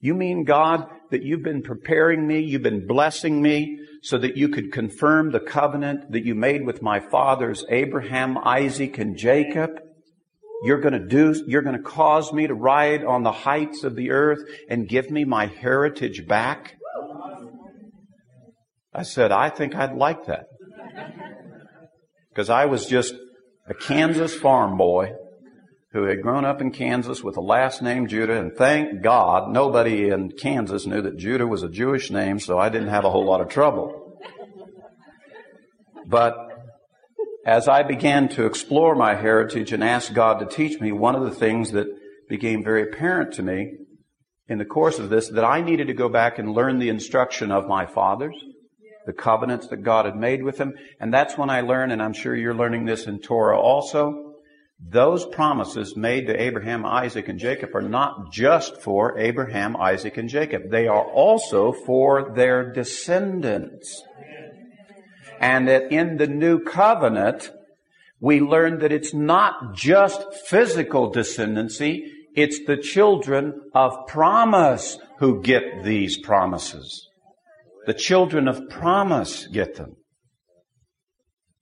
You 0.00 0.14
mean, 0.14 0.44
God, 0.44 0.86
that 1.10 1.22
you've 1.22 1.42
been 1.42 1.62
preparing 1.62 2.26
me, 2.26 2.40
you've 2.40 2.62
been 2.62 2.86
blessing 2.86 3.42
me 3.42 3.78
so 4.02 4.18
that 4.18 4.36
you 4.36 4.48
could 4.48 4.72
confirm 4.72 5.30
the 5.30 5.40
covenant 5.40 6.10
that 6.12 6.24
you 6.24 6.34
made 6.34 6.64
with 6.64 6.82
my 6.82 7.00
fathers, 7.00 7.64
Abraham, 7.68 8.38
Isaac, 8.38 8.98
and 8.98 9.16
Jacob? 9.16 9.70
You're 10.62 10.80
gonna 10.80 11.06
do, 11.06 11.34
you're 11.46 11.62
gonna 11.62 11.82
cause 11.82 12.32
me 12.32 12.46
to 12.46 12.54
ride 12.54 13.04
on 13.04 13.22
the 13.22 13.32
heights 13.32 13.84
of 13.84 13.96
the 13.96 14.10
earth 14.10 14.40
and 14.68 14.88
give 14.88 15.10
me 15.10 15.24
my 15.24 15.46
heritage 15.46 16.26
back? 16.26 16.76
I 18.92 19.02
said, 19.02 19.32
I 19.32 19.50
think 19.50 19.74
I'd 19.74 19.94
like 19.94 20.26
that. 20.26 20.46
Because 22.30 22.50
I 22.50 22.66
was 22.66 22.86
just 22.86 23.14
a 23.66 23.74
Kansas 23.74 24.34
farm 24.34 24.76
boy 24.76 25.14
who 25.92 26.04
had 26.04 26.22
grown 26.22 26.44
up 26.44 26.60
in 26.60 26.70
Kansas 26.70 27.22
with 27.22 27.36
a 27.36 27.40
last 27.40 27.82
name 27.82 28.06
Judah, 28.06 28.38
and 28.38 28.54
thank 28.54 29.02
God 29.02 29.50
nobody 29.50 30.08
in 30.08 30.30
Kansas 30.30 30.86
knew 30.86 31.02
that 31.02 31.16
Judah 31.16 31.46
was 31.46 31.64
a 31.64 31.68
Jewish 31.68 32.10
name, 32.10 32.38
so 32.38 32.58
I 32.58 32.68
didn't 32.68 32.88
have 32.88 33.04
a 33.04 33.10
whole 33.10 33.26
lot 33.26 33.40
of 33.40 33.48
trouble. 33.48 34.18
But 36.06 36.36
as 37.44 37.66
I 37.66 37.82
began 37.82 38.28
to 38.30 38.46
explore 38.46 38.94
my 38.94 39.14
heritage 39.14 39.72
and 39.72 39.82
ask 39.82 40.12
God 40.12 40.38
to 40.38 40.46
teach 40.46 40.80
me, 40.80 40.92
one 40.92 41.16
of 41.16 41.24
the 41.24 41.34
things 41.34 41.72
that 41.72 41.88
became 42.28 42.62
very 42.62 42.82
apparent 42.82 43.32
to 43.34 43.42
me 43.42 43.72
in 44.46 44.58
the 44.58 44.64
course 44.64 45.00
of 45.00 45.10
this 45.10 45.28
that 45.30 45.44
I 45.44 45.60
needed 45.60 45.88
to 45.88 45.94
go 45.94 46.08
back 46.08 46.38
and 46.38 46.52
learn 46.52 46.78
the 46.78 46.88
instruction 46.88 47.50
of 47.50 47.66
my 47.66 47.86
fathers, 47.86 48.36
the 49.06 49.12
covenants 49.12 49.66
that 49.68 49.82
God 49.82 50.04
had 50.04 50.14
made 50.14 50.44
with 50.44 50.56
them, 50.56 50.74
and 51.00 51.12
that's 51.12 51.36
when 51.36 51.50
I 51.50 51.62
learned, 51.62 51.90
and 51.90 52.00
I'm 52.00 52.12
sure 52.12 52.36
you're 52.36 52.54
learning 52.54 52.84
this 52.84 53.06
in 53.06 53.20
Torah 53.20 53.58
also, 53.58 54.29
those 54.82 55.26
promises 55.26 55.96
made 55.96 56.26
to 56.26 56.40
Abraham, 56.40 56.84
Isaac, 56.84 57.28
and 57.28 57.38
Jacob 57.38 57.74
are 57.74 57.82
not 57.82 58.32
just 58.32 58.80
for 58.80 59.18
Abraham, 59.18 59.76
Isaac, 59.76 60.16
and 60.16 60.28
Jacob. 60.28 60.70
They 60.70 60.88
are 60.88 61.04
also 61.04 61.72
for 61.72 62.32
their 62.34 62.72
descendants. 62.72 64.02
And 65.38 65.68
that 65.68 65.92
in 65.92 66.16
the 66.16 66.26
new 66.26 66.60
covenant, 66.60 67.50
we 68.20 68.40
learn 68.40 68.78
that 68.80 68.92
it's 68.92 69.14
not 69.14 69.74
just 69.74 70.34
physical 70.46 71.12
descendancy, 71.12 72.08
it's 72.34 72.64
the 72.66 72.76
children 72.76 73.60
of 73.74 74.06
promise 74.06 74.98
who 75.18 75.42
get 75.42 75.84
these 75.84 76.18
promises. 76.18 77.08
The 77.86 77.94
children 77.94 78.48
of 78.48 78.68
promise 78.68 79.46
get 79.46 79.76
them. 79.76 79.96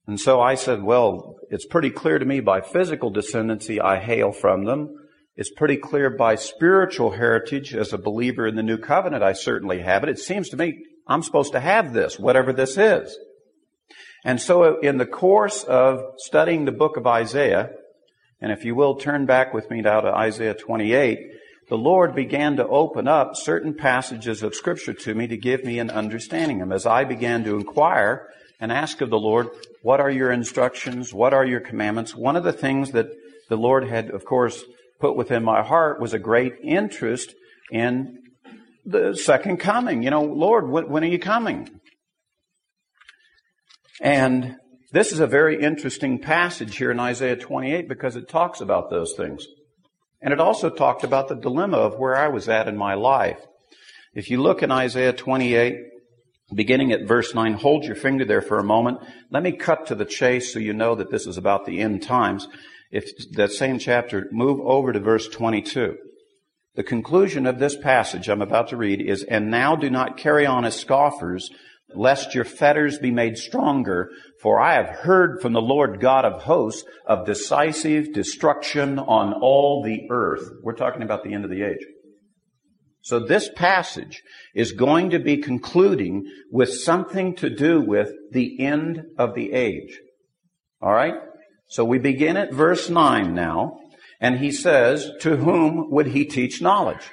And 0.09 0.19
so 0.19 0.41
I 0.41 0.55
said, 0.55 0.81
well, 0.81 1.35
it's 1.51 1.67
pretty 1.67 1.91
clear 1.91 2.17
to 2.17 2.25
me 2.25 2.39
by 2.39 2.61
physical 2.61 3.13
descendancy 3.13 3.79
I 3.79 3.99
hail 3.99 4.31
from 4.31 4.65
them. 4.65 4.95
It's 5.35 5.51
pretty 5.51 5.77
clear 5.77 6.09
by 6.09 6.33
spiritual 6.33 7.11
heritage 7.11 7.75
as 7.75 7.93
a 7.93 7.99
believer 7.99 8.47
in 8.47 8.55
the 8.55 8.63
new 8.63 8.79
covenant 8.79 9.21
I 9.21 9.33
certainly 9.33 9.81
have 9.81 10.01
it. 10.01 10.09
It 10.09 10.17
seems 10.17 10.49
to 10.49 10.57
me 10.57 10.83
I'm 11.05 11.21
supposed 11.21 11.51
to 11.51 11.59
have 11.59 11.93
this, 11.93 12.17
whatever 12.17 12.51
this 12.51 12.75
is. 12.75 13.15
And 14.25 14.41
so 14.41 14.79
in 14.79 14.97
the 14.97 15.05
course 15.05 15.63
of 15.63 16.01
studying 16.17 16.65
the 16.65 16.71
book 16.71 16.97
of 16.97 17.05
Isaiah, 17.05 17.69
and 18.41 18.51
if 18.51 18.65
you 18.65 18.73
will 18.73 18.95
turn 18.95 19.27
back 19.27 19.53
with 19.53 19.69
me 19.69 19.81
now 19.81 20.01
to 20.01 20.07
Isaiah 20.07 20.55
28, 20.55 21.19
the 21.69 21.77
Lord 21.77 22.15
began 22.15 22.55
to 22.55 22.67
open 22.67 23.07
up 23.07 23.35
certain 23.35 23.75
passages 23.75 24.41
of 24.41 24.55
scripture 24.55 24.95
to 24.95 25.13
me 25.13 25.27
to 25.27 25.37
give 25.37 25.63
me 25.63 25.77
an 25.77 25.91
understanding. 25.91 26.63
And 26.63 26.73
as 26.73 26.87
I 26.87 27.03
began 27.03 27.43
to 27.43 27.57
inquire 27.57 28.27
and 28.59 28.71
ask 28.71 29.01
of 29.01 29.09
the 29.09 29.19
Lord, 29.19 29.49
what 29.81 29.99
are 29.99 30.11
your 30.11 30.31
instructions? 30.31 31.13
What 31.13 31.33
are 31.33 31.45
your 31.45 31.61
commandments? 31.61 32.15
One 32.15 32.35
of 32.35 32.43
the 32.43 32.53
things 32.53 32.91
that 32.91 33.07
the 33.47 33.57
Lord 33.57 33.87
had, 33.87 34.11
of 34.11 34.25
course, 34.25 34.63
put 34.99 35.15
within 35.15 35.43
my 35.43 35.63
heart 35.63 36.01
was 36.01 36.13
a 36.13 36.19
great 36.19 36.55
interest 36.61 37.33
in 37.71 38.19
the 38.85 39.15
second 39.15 39.57
coming. 39.57 40.03
You 40.03 40.09
know, 40.09 40.23
Lord, 40.23 40.69
when 40.69 41.03
are 41.03 41.07
you 41.07 41.19
coming? 41.19 41.69
And 44.01 44.57
this 44.91 45.11
is 45.11 45.19
a 45.19 45.27
very 45.27 45.61
interesting 45.61 46.19
passage 46.19 46.77
here 46.77 46.91
in 46.91 46.99
Isaiah 46.99 47.35
28 47.35 47.87
because 47.87 48.15
it 48.15 48.27
talks 48.27 48.59
about 48.59 48.89
those 48.89 49.13
things. 49.15 49.45
And 50.21 50.33
it 50.33 50.39
also 50.39 50.69
talked 50.69 51.03
about 51.03 51.27
the 51.29 51.35
dilemma 51.35 51.77
of 51.77 51.97
where 51.97 52.15
I 52.15 52.27
was 52.27 52.49
at 52.49 52.67
in 52.67 52.75
my 52.75 52.95
life. 52.95 53.39
If 54.13 54.29
you 54.29 54.41
look 54.41 54.63
in 54.63 54.71
Isaiah 54.71 55.13
28, 55.13 55.77
beginning 56.53 56.91
at 56.91 57.07
verse 57.07 57.33
9. 57.33 57.53
Hold 57.53 57.85
your 57.85 57.95
finger 57.95 58.25
there 58.25 58.41
for 58.41 58.59
a 58.59 58.63
moment. 58.63 58.99
Let 59.31 59.43
me 59.43 59.51
cut 59.51 59.85
to 59.87 59.95
the 59.95 60.05
chase 60.05 60.53
so 60.53 60.59
you 60.59 60.73
know 60.73 60.95
that 60.95 61.11
this 61.11 61.27
is 61.27 61.37
about 61.37 61.65
the 61.65 61.79
end 61.79 62.03
times. 62.03 62.47
If 62.91 63.11
that 63.33 63.51
same 63.51 63.79
chapter, 63.79 64.27
move 64.31 64.59
over 64.61 64.91
to 64.91 64.99
verse 64.99 65.27
22. 65.27 65.97
The 66.75 66.83
conclusion 66.83 67.45
of 67.45 67.59
this 67.59 67.75
passage 67.75 68.29
I'm 68.29 68.41
about 68.41 68.69
to 68.69 68.77
read 68.77 69.01
is, 69.01 69.23
And 69.23 69.51
now 69.51 69.75
do 69.75 69.89
not 69.89 70.17
carry 70.17 70.45
on 70.45 70.65
as 70.65 70.79
scoffers, 70.79 71.49
lest 71.95 72.35
your 72.35 72.45
fetters 72.45 72.99
be 72.99 73.11
made 73.11 73.37
stronger, 73.37 74.09
for 74.41 74.59
I 74.59 74.75
have 74.75 74.99
heard 74.99 75.41
from 75.41 75.53
the 75.53 75.61
Lord 75.61 75.99
God 75.99 76.25
of 76.25 76.43
hosts 76.43 76.87
of 77.05 77.25
decisive 77.25 78.13
destruction 78.13 78.99
on 78.99 79.33
all 79.33 79.83
the 79.83 80.07
earth. 80.09 80.49
We're 80.63 80.73
talking 80.73 81.01
about 81.01 81.23
the 81.23 81.33
end 81.33 81.43
of 81.43 81.51
the 81.51 81.63
age. 81.63 81.85
So 83.01 83.19
this 83.19 83.49
passage 83.55 84.21
is 84.53 84.71
going 84.71 85.09
to 85.11 85.19
be 85.19 85.37
concluding 85.37 86.29
with 86.51 86.73
something 86.73 87.35
to 87.37 87.49
do 87.49 87.81
with 87.81 88.11
the 88.31 88.59
end 88.59 89.03
of 89.17 89.35
the 89.35 89.53
age. 89.53 89.99
Alright? 90.81 91.15
So 91.67 91.85
we 91.85 91.99
begin 91.99 92.35
at 92.35 92.53
verse 92.53 92.89
9 92.89 93.33
now, 93.33 93.79
and 94.19 94.39
he 94.39 94.51
says, 94.51 95.11
to 95.21 95.37
whom 95.37 95.89
would 95.91 96.07
he 96.07 96.25
teach 96.25 96.61
knowledge? 96.61 97.09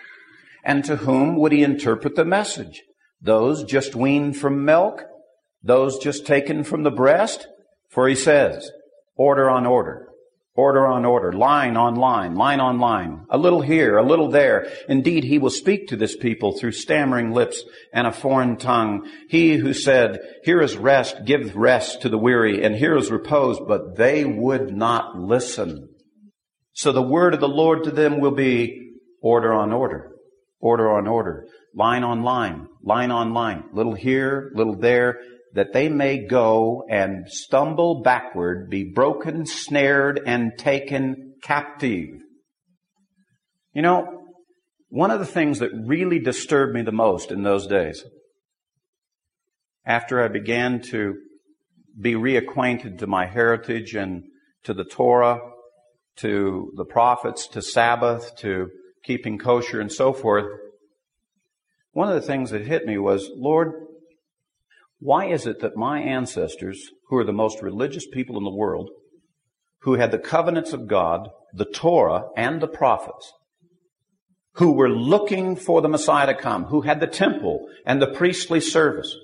And 0.65 0.85
to 0.87 0.97
whom 0.97 1.37
would 1.37 1.53
he 1.53 1.63
interpret 1.63 2.17
the 2.17 2.25
message? 2.25 2.83
Those 3.21 3.65
just 3.65 3.95
weaned 3.95 4.37
from 4.37 4.65
milk? 4.65 5.05
Those 5.63 5.99
just 5.99 6.27
taken 6.27 6.65
from 6.65 6.83
the 6.83 6.91
breast? 6.91 7.47
For 7.91 8.09
he 8.09 8.15
says, 8.15 8.71
order 9.17 9.49
on 9.49 9.67
order. 9.67 10.06
Order 10.57 10.87
on 10.87 11.05
order, 11.05 11.33
line 11.35 11.77
on 11.77 11.97
line, 11.97 12.35
line 12.35 12.61
on 12.61 12.79
line, 12.79 13.27
a 13.29 13.37
little 13.37 13.61
here, 13.61 13.99
a 13.99 14.03
little 14.03 14.31
there. 14.31 14.67
Indeed, 14.89 15.25
he 15.25 15.39
will 15.39 15.51
speak 15.51 15.89
to 15.89 15.97
this 15.97 16.17
people 16.17 16.53
through 16.53 16.73
stammering 16.73 17.33
lips 17.33 17.63
and 17.93 18.07
a 18.07 18.13
foreign 18.13 18.57
tongue. 18.57 19.07
He 19.29 19.57
who 19.57 19.75
said, 19.75 20.19
here 20.45 20.63
is 20.63 20.75
rest, 20.75 21.27
give 21.27 21.55
rest 21.55 22.01
to 22.03 22.09
the 22.09 22.17
weary, 22.17 22.65
and 22.65 22.75
here 22.75 22.97
is 22.97 23.11
repose, 23.11 23.61
but 23.61 23.97
they 23.97 24.25
would 24.25 24.75
not 24.75 25.19
listen. 25.19 25.91
So 26.73 26.91
the 26.91 27.03
word 27.03 27.35
of 27.35 27.41
the 27.41 27.49
Lord 27.49 27.85
to 27.85 27.91
them 27.91 28.19
will 28.19 28.35
be 28.35 28.93
order 29.21 29.53
on 29.53 29.75
order, 29.75 30.13
order 30.59 30.91
on 30.91 31.07
order, 31.07 31.47
line 31.75 32.03
on 32.03 32.23
line, 32.23 32.67
line 32.83 33.11
on 33.11 33.35
line, 33.35 33.65
little 33.75 33.95
here, 33.95 34.51
little 34.55 34.77
there, 34.77 35.21
that 35.57 35.73
they 35.73 35.89
may 35.89 36.19
go 36.19 36.85
and 36.87 37.27
stumble 37.31 38.03
backward, 38.03 38.69
be 38.69 38.85
broken, 38.85 39.47
snared, 39.47 40.21
and 40.27 40.53
taken 40.59 41.35
captive. 41.43 42.11
You 43.73 43.81
know, 43.81 44.07
one 44.91 45.11
of 45.11 45.19
the 45.19 45.25
things 45.25 45.61
that 45.61 45.71
really 45.73 46.19
disturbed 46.19 46.75
me 46.75 46.83
the 46.83 46.93
most 46.93 47.33
in 47.33 47.43
those 47.43 47.67
days, 47.67 48.05
after 49.87 50.23
I 50.23 50.29
began 50.29 50.83
to 50.91 51.15
be 51.99 52.13
reacquainted 52.17 52.99
to 52.99 53.07
my 53.07 53.25
heritage 53.25 53.95
and 53.95 54.25
to 54.65 54.75
the 54.75 54.85
Torah, 54.85 55.41
to 56.17 56.71
the 56.77 56.85
prophets, 56.85 57.49
to 57.49 57.63
Sabbath, 57.63 58.37
to 58.41 58.69
keeping 59.05 59.39
kosher 59.39 59.81
and 59.81 59.91
so 59.91 60.13
forth, 60.13 60.45
one 61.93 62.09
of 62.09 62.15
the 62.15 62.27
things 62.27 62.51
that 62.51 62.67
hit 62.67 62.85
me 62.85 62.99
was, 62.99 63.31
Lord, 63.35 63.73
why 64.99 65.27
is 65.27 65.47
it 65.47 65.61
that 65.61 65.77
my 65.77 66.01
ancestors, 66.01 66.91
who 67.09 67.17
are 67.17 67.25
the 67.25 67.33
most 67.33 67.63
religious 67.63 68.07
people 68.07 68.37
in 68.39 68.45
the 68.45 68.51
world, 68.51 68.91
who 69.83 69.95
had 69.95 70.11
the 70.11 70.19
covenants 70.19 70.73
of 70.73 70.89
God, 70.89 71.29
the 71.53 71.67
Torah, 71.67 72.25
and 72.37 72.61
the 72.61 72.69
prophets, 72.69 73.33
who 74.55 74.73
were 74.73 74.89
looking 74.89 75.55
for 75.55 75.83
the 75.83 75.89
Messiah 75.89 76.27
to 76.27 76.35
come, 76.35 76.65
who 76.65 76.81
had 76.81 77.01
the 77.01 77.07
temple 77.07 77.69
and 77.85 78.01
the 78.01 78.07
priestly 78.07 78.61
service, 78.61 79.15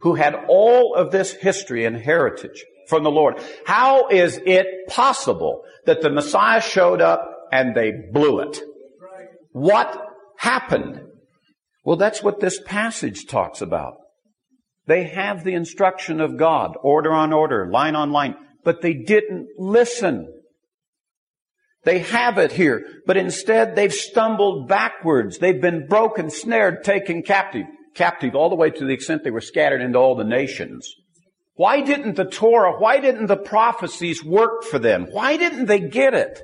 who 0.00 0.14
had 0.14 0.34
all 0.48 0.94
of 0.94 1.10
this 1.10 1.32
history 1.32 1.84
and 1.84 1.96
heritage 1.96 2.64
from 2.88 3.04
the 3.04 3.10
Lord. 3.10 3.38
How 3.66 4.08
is 4.08 4.40
it 4.46 4.66
possible 4.88 5.62
that 5.84 6.00
the 6.00 6.10
Messiah 6.10 6.62
showed 6.62 7.02
up 7.02 7.22
and 7.52 7.74
they 7.74 7.92
blew 8.12 8.40
it? 8.40 8.60
What 9.52 10.02
happened? 10.38 11.02
Well, 11.84 11.96
that's 11.96 12.22
what 12.22 12.40
this 12.40 12.60
passage 12.64 13.26
talks 13.26 13.60
about. 13.60 13.94
They 14.88 15.04
have 15.04 15.44
the 15.44 15.52
instruction 15.52 16.18
of 16.18 16.38
God, 16.38 16.72
order 16.82 17.12
on 17.12 17.34
order, 17.34 17.68
line 17.70 17.94
on 17.94 18.10
line, 18.10 18.36
but 18.64 18.80
they 18.80 18.94
didn't 18.94 19.48
listen. 19.58 20.32
They 21.84 21.98
have 21.98 22.38
it 22.38 22.52
here, 22.52 22.86
but 23.06 23.18
instead 23.18 23.76
they've 23.76 23.92
stumbled 23.92 24.66
backwards. 24.66 25.38
They've 25.38 25.60
been 25.60 25.88
broken, 25.88 26.30
snared, 26.30 26.84
taken 26.84 27.22
captive, 27.22 27.66
captive 27.94 28.34
all 28.34 28.48
the 28.48 28.56
way 28.56 28.70
to 28.70 28.84
the 28.86 28.94
extent 28.94 29.24
they 29.24 29.30
were 29.30 29.42
scattered 29.42 29.82
into 29.82 29.98
all 29.98 30.16
the 30.16 30.24
nations. 30.24 30.90
Why 31.54 31.82
didn't 31.82 32.16
the 32.16 32.24
Torah, 32.24 32.78
why 32.78 32.98
didn't 32.98 33.26
the 33.26 33.36
prophecies 33.36 34.24
work 34.24 34.64
for 34.64 34.78
them? 34.78 35.08
Why 35.10 35.36
didn't 35.36 35.66
they 35.66 35.80
get 35.80 36.14
it? 36.14 36.40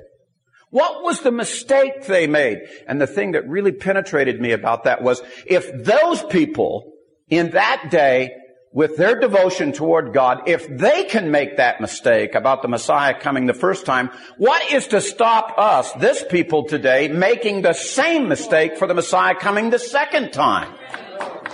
What 0.69 1.03
was 1.03 1.21
the 1.21 1.31
mistake 1.31 2.05
they 2.05 2.27
made? 2.27 2.59
And 2.87 3.01
the 3.01 3.07
thing 3.07 3.31
that 3.31 3.49
really 3.49 3.71
penetrated 3.71 4.39
me 4.39 4.51
about 4.51 4.83
that 4.83 5.01
was 5.01 5.23
if 5.47 5.83
those 5.83 6.21
people 6.25 6.91
in 7.29 7.51
that 7.51 7.89
day 7.89 8.35
with 8.71 8.97
their 8.97 9.17
devotion 9.17 9.71
toward 9.71 10.13
God, 10.13 10.49
if 10.49 10.67
they 10.67 11.05
can 11.05 11.31
make 11.31 11.57
that 11.57 11.79
mistake 11.79 12.35
about 12.35 12.61
the 12.61 12.67
Messiah 12.67 13.17
coming 13.17 13.45
the 13.45 13.53
first 13.53 13.85
time, 13.85 14.09
what 14.37 14.69
is 14.71 14.87
to 14.87 14.99
stop 14.99 15.57
us, 15.57 15.93
this 15.93 16.25
people 16.29 16.65
today, 16.65 17.07
making 17.07 17.61
the 17.61 17.71
same 17.71 18.27
mistake 18.27 18.77
for 18.77 18.85
the 18.85 18.93
Messiah 18.93 19.33
coming 19.33 19.69
the 19.69 19.79
second 19.79 20.33
time? 20.33 20.73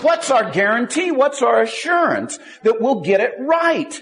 What's 0.01 0.31
our 0.31 0.49
guarantee? 0.49 1.11
What's 1.11 1.43
our 1.43 1.61
assurance 1.61 2.39
that 2.63 2.81
we'll 2.81 3.01
get 3.01 3.21
it 3.21 3.33
right? 3.39 4.01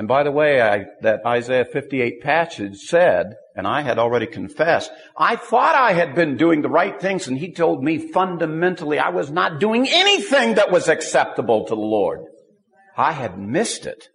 And 0.00 0.08
by 0.08 0.22
the 0.22 0.32
way, 0.32 0.62
I, 0.62 0.86
that 1.02 1.26
Isaiah 1.26 1.66
58 1.66 2.22
passage 2.22 2.78
said, 2.78 3.34
and 3.54 3.66
I 3.66 3.82
had 3.82 3.98
already 3.98 4.26
confessed, 4.26 4.90
I 5.14 5.36
thought 5.36 5.74
I 5.74 5.92
had 5.92 6.14
been 6.14 6.38
doing 6.38 6.62
the 6.62 6.70
right 6.70 6.98
things 6.98 7.28
and 7.28 7.36
he 7.36 7.52
told 7.52 7.84
me 7.84 7.98
fundamentally 7.98 8.98
I 8.98 9.10
was 9.10 9.30
not 9.30 9.60
doing 9.60 9.86
anything 9.86 10.54
that 10.54 10.70
was 10.70 10.88
acceptable 10.88 11.66
to 11.66 11.74
the 11.74 11.82
Lord. 11.82 12.20
I 12.96 13.12
had 13.12 13.38
missed 13.38 13.84
it. 13.84 14.08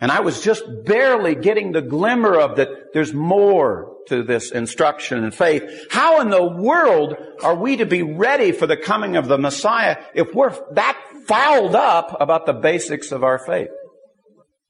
And 0.00 0.12
I 0.12 0.20
was 0.20 0.40
just 0.40 0.62
barely 0.84 1.34
getting 1.34 1.72
the 1.72 1.82
glimmer 1.82 2.38
of 2.38 2.54
that 2.58 2.92
there's 2.92 3.12
more 3.12 3.96
to 4.06 4.22
this 4.22 4.52
instruction 4.52 5.24
and 5.24 5.34
faith. 5.34 5.88
How 5.90 6.20
in 6.20 6.30
the 6.30 6.46
world 6.46 7.16
are 7.42 7.56
we 7.56 7.78
to 7.78 7.86
be 7.86 8.04
ready 8.04 8.52
for 8.52 8.68
the 8.68 8.76
coming 8.76 9.16
of 9.16 9.26
the 9.26 9.36
Messiah 9.36 9.96
if 10.14 10.32
we're 10.32 10.54
that 10.74 10.96
fouled 11.26 11.74
up 11.74 12.16
about 12.20 12.46
the 12.46 12.52
basics 12.52 13.10
of 13.10 13.24
our 13.24 13.40
faith? 13.40 13.70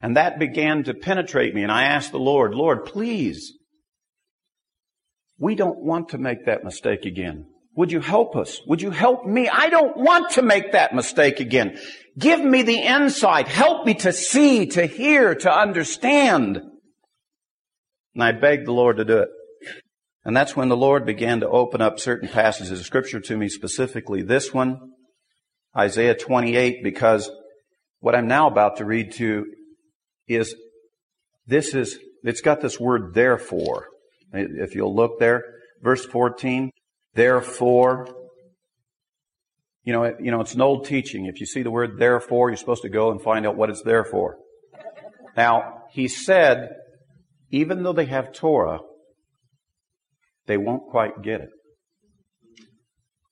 And 0.05 0.19
that 0.19 0.39
began 0.39 0.85
to 0.85 0.93
penetrate 0.93 1.55
me. 1.55 1.63
And 1.63 1.73
I 1.73 1.85
asked 1.85 2.13
the 2.13 2.19
Lord, 2.19 2.55
Lord, 2.55 2.85
please, 2.85 3.55
we 5.39 5.55
don't 5.55 5.83
want 5.83 6.11
to 6.11 6.19
make 6.19 6.45
that 6.45 6.63
mistake 6.63 7.07
again. 7.07 7.47
Would 7.77 7.91
you 7.91 8.01
help 8.01 8.37
us? 8.37 8.61
Would 8.67 8.83
you 8.83 8.91
help 8.91 9.25
me? 9.25 9.49
I 9.49 9.71
don't 9.71 9.97
want 9.97 10.33
to 10.33 10.43
make 10.43 10.73
that 10.73 10.95
mistake 10.95 11.41
again. 11.41 11.79
Give 12.19 12.45
me 12.45 12.61
the 12.61 12.81
insight. 12.81 13.49
Help 13.49 13.87
me 13.87 13.95
to 13.95 14.13
see, 14.13 14.67
to 14.67 14.85
hear, 14.85 15.35
to 15.37 15.51
understand. 15.51 16.61
And 18.15 18.23
I 18.23 18.33
begged 18.33 18.67
the 18.67 18.73
Lord 18.73 18.99
to 18.99 19.07
do 19.07 19.21
it. 19.21 19.31
And 20.23 20.37
that's 20.37 20.55
when 20.55 20.69
the 20.69 20.77
Lord 20.77 21.07
began 21.07 21.41
to 21.41 21.49
open 21.49 21.81
up 21.81 21.99
certain 21.99 22.29
passages 22.29 22.79
of 22.79 22.85
scripture 22.85 23.21
to 23.21 23.39
me, 23.39 23.49
specifically 23.49 24.21
this 24.21 24.53
one, 24.53 24.81
Isaiah 25.75 26.15
28, 26.15 26.85
because 26.85 27.31
what 28.01 28.15
I'm 28.15 28.29
now 28.29 28.49
about 28.49 28.77
to 28.77 28.85
read 28.85 29.13
to 29.13 29.47
is 30.27 30.55
this 31.47 31.75
is, 31.75 31.99
it's 32.23 32.41
got 32.41 32.61
this 32.61 32.81
word 32.81 33.15
therefore. 33.15 33.89
If 34.33 34.75
you'll 34.75 34.95
look 34.95 35.21
there, 35.21 35.45
verse 35.83 36.05
14, 36.05 36.71
therefore, 37.15 38.09
you 39.85 39.93
know, 39.93 40.17
you 40.19 40.31
know, 40.31 40.41
it's 40.41 40.55
an 40.55 40.63
old 40.63 40.87
teaching. 40.87 41.27
If 41.27 41.41
you 41.41 41.47
see 41.47 41.63
the 41.63 41.71
word 41.71 41.99
therefore, 41.99 42.49
you're 42.49 42.57
supposed 42.57 42.83
to 42.83 42.89
go 42.89 43.11
and 43.11 43.23
find 43.23 43.47
out 43.47 43.57
what 43.57 43.71
it's 43.71 43.83
there 43.83 44.05
for. 44.05 44.39
Now, 45.37 45.83
he 45.91 46.09
said, 46.09 46.71
even 47.51 47.83
though 47.83 47.93
they 47.93 48.07
have 48.07 48.33
Torah, 48.33 48.81
they 50.47 50.57
won't 50.57 50.91
quite 50.91 51.23
get 51.23 51.41
it. 51.41 51.51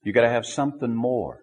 You 0.04 0.12
gotta 0.12 0.28
have 0.28 0.46
something 0.46 0.94
more. 0.94 1.41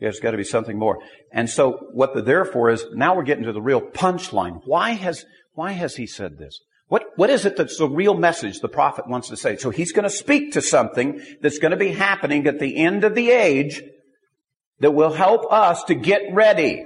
There's 0.00 0.20
got 0.20 0.30
to 0.30 0.36
be 0.36 0.44
something 0.44 0.78
more. 0.78 1.00
And 1.32 1.50
so 1.50 1.88
what 1.92 2.14
the 2.14 2.22
therefore 2.22 2.70
is, 2.70 2.84
now 2.92 3.16
we're 3.16 3.24
getting 3.24 3.44
to 3.44 3.52
the 3.52 3.60
real 3.60 3.80
punchline. 3.80 4.60
Why 4.64 4.90
has, 4.90 5.24
why 5.54 5.72
has 5.72 5.96
he 5.96 6.06
said 6.06 6.38
this? 6.38 6.60
What, 6.86 7.04
what 7.16 7.30
is 7.30 7.44
it 7.44 7.56
that's 7.56 7.76
the 7.78 7.88
real 7.88 8.14
message 8.14 8.60
the 8.60 8.68
prophet 8.68 9.08
wants 9.08 9.28
to 9.28 9.36
say? 9.36 9.56
So 9.56 9.70
he's 9.70 9.92
going 9.92 10.04
to 10.04 10.10
speak 10.10 10.52
to 10.52 10.62
something 10.62 11.20
that's 11.42 11.58
going 11.58 11.72
to 11.72 11.76
be 11.76 11.92
happening 11.92 12.46
at 12.46 12.60
the 12.60 12.76
end 12.76 13.04
of 13.04 13.14
the 13.14 13.30
age 13.30 13.82
that 14.80 14.92
will 14.92 15.12
help 15.12 15.52
us 15.52 15.84
to 15.84 15.94
get 15.94 16.22
ready. 16.32 16.84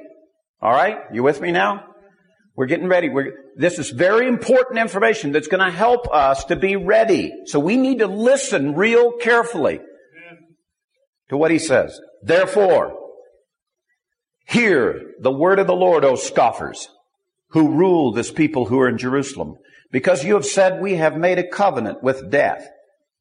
All 0.61 0.73
right? 0.73 0.99
You 1.13 1.23
with 1.23 1.41
me 1.41 1.53
now? 1.53 1.85
We're 2.57 2.67
getting 2.67 2.89
ready. 2.89 3.11
We're, 3.11 3.33
this 3.57 3.79
is 3.79 3.91
very 3.91 4.27
important 4.27 4.79
information 4.79 5.33
that's 5.33 5.49
going 5.49 5.65
to 5.65 5.71
help 5.71 6.09
us 6.13 6.45
to 6.47 6.57
be 6.57 6.77
ready. 6.77 7.33
So 7.47 7.61
we 7.61 7.77
need 7.77 8.01
to 8.01 8.07
listen 8.07 8.75
real 8.75 9.13
carefully 9.13 9.81
to 11.29 11.37
what 11.37 11.51
he 11.51 11.59
says. 11.59 11.99
Therefore, 12.23 13.02
Hear 14.53 15.15
the 15.19 15.33
word 15.33 15.59
of 15.59 15.67
the 15.67 15.75
Lord, 15.75 16.05
O 16.05 16.15
scoffers, 16.15 16.87
who 17.53 17.75
rule 17.75 18.13
this 18.13 18.31
people 18.31 18.67
who 18.67 18.79
are 18.81 18.89
in 18.89 18.99
Jerusalem. 18.99 19.55
Because 19.91 20.25
you 20.25 20.35
have 20.35 20.45
said, 20.45 20.83
we 20.83 20.97
have 20.97 21.17
made 21.17 21.39
a 21.39 21.49
covenant 21.49 22.03
with 22.03 22.31
death, 22.31 22.69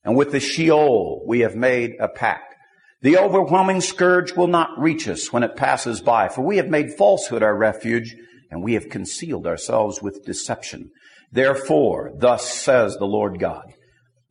and 0.04 0.18
with 0.18 0.34
the 0.34 0.42
Sheol 0.42 1.24
we 1.26 1.40
have 1.40 1.56
made 1.56 1.92
a 2.02 2.10
pact. 2.10 2.54
The 3.02 3.18
overwhelming 3.18 3.80
scourge 3.80 4.34
will 4.34 4.48
not 4.48 4.78
reach 4.78 5.08
us 5.08 5.32
when 5.32 5.44
it 5.44 5.56
passes 5.56 6.02
by, 6.02 6.28
for 6.28 6.42
we 6.42 6.58
have 6.58 6.68
made 6.68 6.96
falsehood 6.98 7.44
our 7.44 7.56
refuge, 7.56 8.14
and 8.50 8.62
we 8.62 8.74
have 8.74 8.90
concealed 8.90 9.48
ourselves 9.48 10.02
with 10.02 10.26
deception. 10.26 10.92
Therefore, 11.32 12.12
thus 12.14 12.46
says 12.46 12.98
the 12.98 13.06
Lord 13.06 13.40
God, 13.40 13.72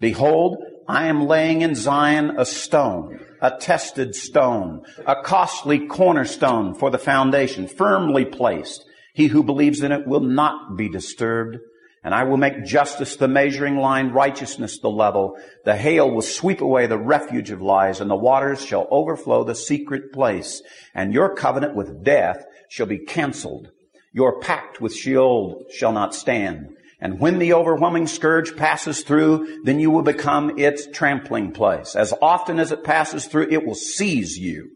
Behold, 0.01 0.59
I 0.87 1.07
am 1.07 1.27
laying 1.27 1.63
in 1.63 1.75
Zion 1.75 2.39
a 2.39 2.45
stone, 2.45 3.21
a 3.41 3.57
tested 3.59 4.15
stone, 4.15 4.83
a 5.07 5.23
costly 5.23 5.87
cornerstone 5.87 6.75
for 6.75 6.91
the 6.91 6.99
foundation, 6.99 7.67
firmly 7.67 8.25
placed. 8.25 8.85
He 9.15 9.29
who 9.29 9.43
believes 9.43 9.83
in 9.83 9.93
it 9.93 10.07
will 10.07 10.21
not 10.21 10.77
be 10.77 10.89
disturbed. 10.89 11.59
And 12.03 12.15
I 12.15 12.25
will 12.25 12.39
make 12.39 12.65
justice 12.65 13.17
the 13.17 13.29
measuring 13.29 13.77
line, 13.77 14.11
righteousness 14.11 14.79
the 14.79 14.89
level. 14.89 15.37
The 15.67 15.77
hail 15.77 16.11
will 16.11 16.23
sweep 16.23 16.63
away 16.63 16.87
the 16.87 16.97
refuge 16.97 17.51
of 17.51 17.61
lies, 17.61 18.01
and 18.01 18.11
the 18.11 18.17
waters 18.17 18.65
shall 18.65 18.89
overflow 18.91 19.45
the 19.45 19.55
secret 19.55 20.11
place. 20.11 20.63
And 20.95 21.13
your 21.13 21.35
covenant 21.35 21.75
with 21.75 22.03
death 22.03 22.43
shall 22.71 22.87
be 22.87 22.99
canceled. 22.99 23.71
Your 24.13 24.41
pact 24.41 24.81
with 24.81 24.95
Sheol 24.95 25.67
shall 25.71 25.93
not 25.93 26.15
stand. 26.15 26.75
And 27.01 27.19
when 27.19 27.39
the 27.39 27.55
overwhelming 27.55 28.07
scourge 28.07 28.57
passes 28.57 29.03
through, 29.03 29.63
then 29.65 29.81
you 29.81 29.91
will 29.91 30.03
become 30.03 30.59
its 30.59 30.87
trampling 30.87 31.53
place. 31.53 31.97
As 31.97 32.13
often 32.21 32.59
as 32.59 32.73
it 32.73 32.85
passes 32.85 33.27
through, 33.27 33.49
it 33.51 33.65
will 33.65 33.75
seize 33.75 34.37
you. 34.37 34.71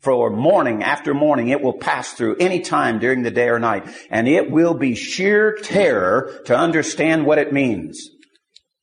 For 0.00 0.30
morning 0.30 0.82
after 0.82 1.12
morning, 1.12 1.48
it 1.48 1.60
will 1.60 1.78
pass 1.78 2.12
through 2.12 2.36
any 2.36 2.60
time 2.60 2.98
during 2.98 3.22
the 3.22 3.30
day 3.30 3.48
or 3.48 3.58
night. 3.58 3.88
And 4.10 4.26
it 4.26 4.50
will 4.50 4.74
be 4.74 4.94
sheer 4.94 5.56
terror 5.62 6.40
to 6.46 6.56
understand 6.56 7.26
what 7.26 7.38
it 7.38 7.52
means. 7.52 8.10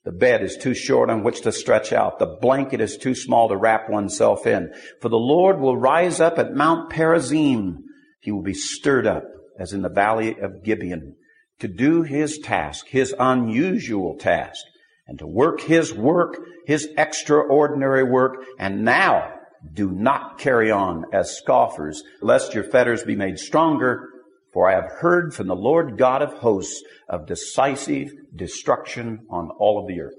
The 0.03 0.12
bed 0.12 0.43
is 0.43 0.58
too 0.58 0.73
short 0.73 1.10
on 1.10 1.23
which 1.23 1.41
to 1.41 1.51
stretch 1.51 1.93
out. 1.93 2.19
The 2.19 2.38
blanket 2.41 2.82
is 2.82 2.97
too 2.97 3.15
small 3.15 3.47
to 3.49 3.58
wrap 3.58 3.89
oneself 3.89 4.45
in. 4.45 4.71
For 5.01 5.10
the 5.10 5.15
Lord 5.15 5.60
will 5.60 5.77
rise 5.77 6.19
up 6.19 6.38
at 6.38 6.53
Mount 6.53 6.91
Perazim. 6.91 7.77
He 8.19 8.32
will 8.32 8.43
be 8.43 8.53
stirred 8.53 9.08
up 9.08 9.23
as 9.58 9.71
in 9.71 9.82
the 9.82 9.89
valley 9.89 10.38
of 10.39 10.63
Gibeon 10.63 11.15
to 11.59 11.67
do 11.67 12.03
his 12.03 12.39
task, 12.39 12.87
his 12.87 13.13
unusual 13.19 14.17
task, 14.17 14.63
and 15.07 15.19
to 15.19 15.27
work 15.27 15.61
his 15.61 15.93
work, 15.93 16.37
his 16.65 16.89
extraordinary 16.97 18.03
work, 18.03 18.45
and 18.57 18.83
now 18.83 19.33
do 19.73 19.91
not 19.91 20.37
carry 20.37 20.71
on 20.71 21.05
as 21.13 21.37
scoffers, 21.37 22.03
lest 22.21 22.53
your 22.53 22.63
fetters 22.63 23.03
be 23.03 23.15
made 23.15 23.39
stronger, 23.39 24.09
for 24.51 24.69
I 24.69 24.75
have 24.75 24.91
heard 24.99 25.33
from 25.33 25.47
the 25.47 25.55
Lord 25.55 25.97
God 25.97 26.21
of 26.21 26.33
hosts 26.33 26.83
of 27.09 27.27
decisive 27.27 28.11
destruction 28.35 29.25
on 29.29 29.49
all 29.57 29.79
of 29.79 29.87
the 29.87 30.01
earth. 30.01 30.13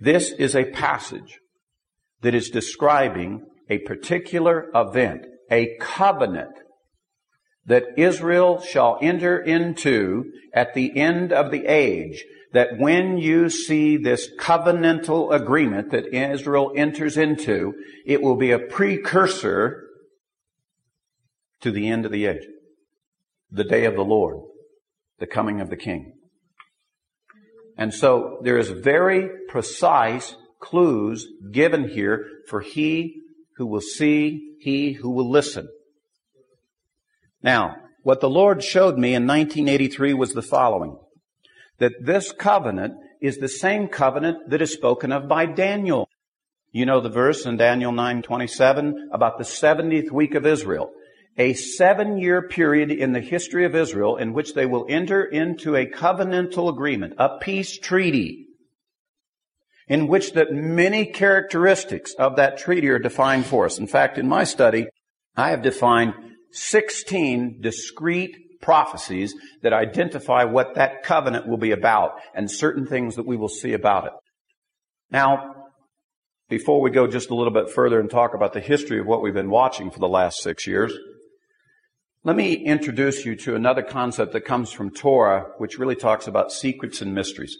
This 0.00 0.30
is 0.32 0.54
a 0.54 0.70
passage 0.70 1.38
that 2.20 2.34
is 2.34 2.50
describing 2.50 3.44
a 3.70 3.78
particular 3.78 4.70
event, 4.74 5.26
a 5.50 5.76
covenant 5.80 6.56
that 7.68 7.84
Israel 7.98 8.60
shall 8.60 8.98
enter 9.00 9.38
into 9.38 10.32
at 10.54 10.74
the 10.74 10.98
end 10.98 11.32
of 11.32 11.50
the 11.50 11.66
age, 11.66 12.24
that 12.52 12.78
when 12.78 13.18
you 13.18 13.50
see 13.50 13.98
this 13.98 14.30
covenantal 14.40 15.34
agreement 15.34 15.90
that 15.90 16.06
Israel 16.14 16.72
enters 16.74 17.18
into, 17.18 17.74
it 18.06 18.22
will 18.22 18.36
be 18.36 18.52
a 18.52 18.58
precursor 18.58 19.84
to 21.60 21.70
the 21.70 21.88
end 21.88 22.06
of 22.06 22.10
the 22.10 22.24
age, 22.24 22.46
the 23.50 23.64
day 23.64 23.84
of 23.84 23.96
the 23.96 24.04
Lord, 24.04 24.38
the 25.18 25.26
coming 25.26 25.60
of 25.60 25.68
the 25.68 25.76
King. 25.76 26.14
And 27.76 27.92
so 27.92 28.38
there 28.42 28.56
is 28.56 28.70
very 28.70 29.28
precise 29.48 30.36
clues 30.58 31.28
given 31.52 31.90
here 31.90 32.24
for 32.48 32.62
he 32.62 33.20
who 33.56 33.66
will 33.66 33.82
see, 33.82 34.54
he 34.58 34.94
who 34.94 35.10
will 35.10 35.30
listen. 35.30 35.68
Now, 37.42 37.76
what 38.02 38.20
the 38.20 38.30
Lord 38.30 38.62
showed 38.62 38.98
me 38.98 39.14
in 39.14 39.26
1983 39.26 40.14
was 40.14 40.32
the 40.32 40.42
following. 40.42 40.98
That 41.78 41.92
this 42.00 42.32
covenant 42.32 42.94
is 43.20 43.38
the 43.38 43.48
same 43.48 43.88
covenant 43.88 44.50
that 44.50 44.62
is 44.62 44.72
spoken 44.72 45.12
of 45.12 45.28
by 45.28 45.46
Daniel. 45.46 46.08
You 46.72 46.86
know 46.86 47.00
the 47.00 47.08
verse 47.08 47.46
in 47.46 47.56
Daniel 47.56 47.92
9:27 47.92 49.08
about 49.12 49.38
the 49.38 49.44
70th 49.44 50.10
week 50.10 50.34
of 50.34 50.46
Israel. 50.46 50.90
a 51.38 51.54
seven 51.54 52.18
year 52.18 52.42
period 52.42 52.90
in 52.90 53.12
the 53.12 53.20
history 53.20 53.64
of 53.64 53.74
Israel 53.74 54.16
in 54.16 54.32
which 54.32 54.54
they 54.54 54.66
will 54.66 54.84
enter 54.88 55.22
into 55.22 55.76
a 55.76 55.86
covenantal 55.86 56.68
agreement, 56.68 57.14
a 57.16 57.38
peace 57.38 57.78
treaty, 57.78 58.46
in 59.86 60.08
which 60.08 60.32
that 60.32 60.52
many 60.52 61.06
characteristics 61.06 62.12
of 62.14 62.34
that 62.36 62.58
treaty 62.58 62.88
are 62.88 62.98
defined 62.98 63.46
for 63.46 63.64
us. 63.64 63.78
In 63.78 63.86
fact, 63.86 64.18
in 64.18 64.28
my 64.28 64.42
study, 64.42 64.88
I 65.36 65.50
have 65.50 65.62
defined 65.62 66.14
16 66.52 67.60
discrete 67.60 68.36
prophecies 68.60 69.34
that 69.62 69.72
identify 69.72 70.44
what 70.44 70.74
that 70.74 71.02
covenant 71.02 71.46
will 71.46 71.58
be 71.58 71.70
about 71.70 72.12
and 72.34 72.50
certain 72.50 72.86
things 72.86 73.16
that 73.16 73.26
we 73.26 73.36
will 73.36 73.48
see 73.48 73.72
about 73.72 74.06
it. 74.06 74.12
Now, 75.10 75.54
before 76.48 76.80
we 76.80 76.90
go 76.90 77.06
just 77.06 77.30
a 77.30 77.34
little 77.34 77.52
bit 77.52 77.70
further 77.70 78.00
and 78.00 78.10
talk 78.10 78.34
about 78.34 78.52
the 78.52 78.60
history 78.60 78.98
of 78.98 79.06
what 79.06 79.22
we've 79.22 79.34
been 79.34 79.50
watching 79.50 79.90
for 79.90 79.98
the 79.98 80.08
last 80.08 80.38
six 80.40 80.66
years, 80.66 80.92
let 82.24 82.36
me 82.36 82.54
introduce 82.54 83.24
you 83.24 83.36
to 83.36 83.54
another 83.54 83.82
concept 83.82 84.32
that 84.32 84.44
comes 84.44 84.72
from 84.72 84.90
Torah, 84.90 85.46
which 85.58 85.78
really 85.78 85.94
talks 85.94 86.26
about 86.26 86.52
secrets 86.52 87.00
and 87.00 87.14
mysteries. 87.14 87.56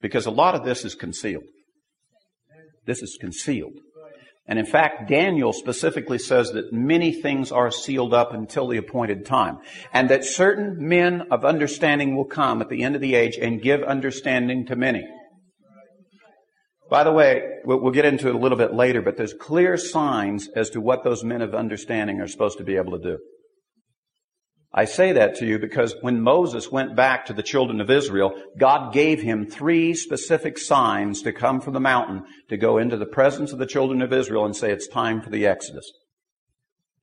Because 0.00 0.26
a 0.26 0.30
lot 0.30 0.54
of 0.54 0.64
this 0.64 0.84
is 0.84 0.94
concealed. 0.94 1.44
This 2.86 3.02
is 3.02 3.18
concealed. 3.20 3.74
And 4.46 4.58
in 4.58 4.66
fact, 4.66 5.08
Daniel 5.08 5.52
specifically 5.52 6.18
says 6.18 6.50
that 6.52 6.72
many 6.72 7.12
things 7.12 7.52
are 7.52 7.70
sealed 7.70 8.12
up 8.12 8.32
until 8.32 8.66
the 8.66 8.78
appointed 8.78 9.24
time. 9.24 9.58
And 9.92 10.08
that 10.10 10.24
certain 10.24 10.88
men 10.88 11.22
of 11.30 11.44
understanding 11.44 12.16
will 12.16 12.24
come 12.24 12.60
at 12.60 12.68
the 12.68 12.82
end 12.82 12.96
of 12.96 13.00
the 13.00 13.14
age 13.14 13.36
and 13.40 13.62
give 13.62 13.82
understanding 13.82 14.66
to 14.66 14.76
many. 14.76 15.06
By 16.90 17.04
the 17.04 17.12
way, 17.12 17.42
we'll 17.64 17.92
get 17.92 18.04
into 18.04 18.28
it 18.28 18.34
a 18.34 18.38
little 18.38 18.58
bit 18.58 18.74
later, 18.74 19.00
but 19.00 19.16
there's 19.16 19.32
clear 19.32 19.76
signs 19.76 20.48
as 20.56 20.70
to 20.70 20.80
what 20.80 21.04
those 21.04 21.22
men 21.22 21.40
of 21.40 21.54
understanding 21.54 22.20
are 22.20 22.26
supposed 22.26 22.58
to 22.58 22.64
be 22.64 22.76
able 22.76 22.98
to 22.98 23.12
do. 23.12 23.18
I 24.72 24.84
say 24.84 25.12
that 25.12 25.36
to 25.36 25.46
you 25.46 25.58
because 25.58 25.96
when 26.00 26.20
Moses 26.20 26.70
went 26.70 26.94
back 26.94 27.26
to 27.26 27.32
the 27.32 27.42
children 27.42 27.80
of 27.80 27.90
Israel, 27.90 28.32
God 28.56 28.92
gave 28.92 29.20
him 29.20 29.46
three 29.46 29.94
specific 29.94 30.58
signs 30.58 31.22
to 31.22 31.32
come 31.32 31.60
from 31.60 31.72
the 31.72 31.80
mountain 31.80 32.24
to 32.50 32.56
go 32.56 32.78
into 32.78 32.96
the 32.96 33.06
presence 33.06 33.52
of 33.52 33.58
the 33.58 33.66
children 33.66 34.00
of 34.00 34.12
Israel 34.12 34.44
and 34.44 34.54
say 34.54 34.70
it's 34.70 34.86
time 34.86 35.22
for 35.22 35.30
the 35.30 35.46
Exodus. 35.46 35.90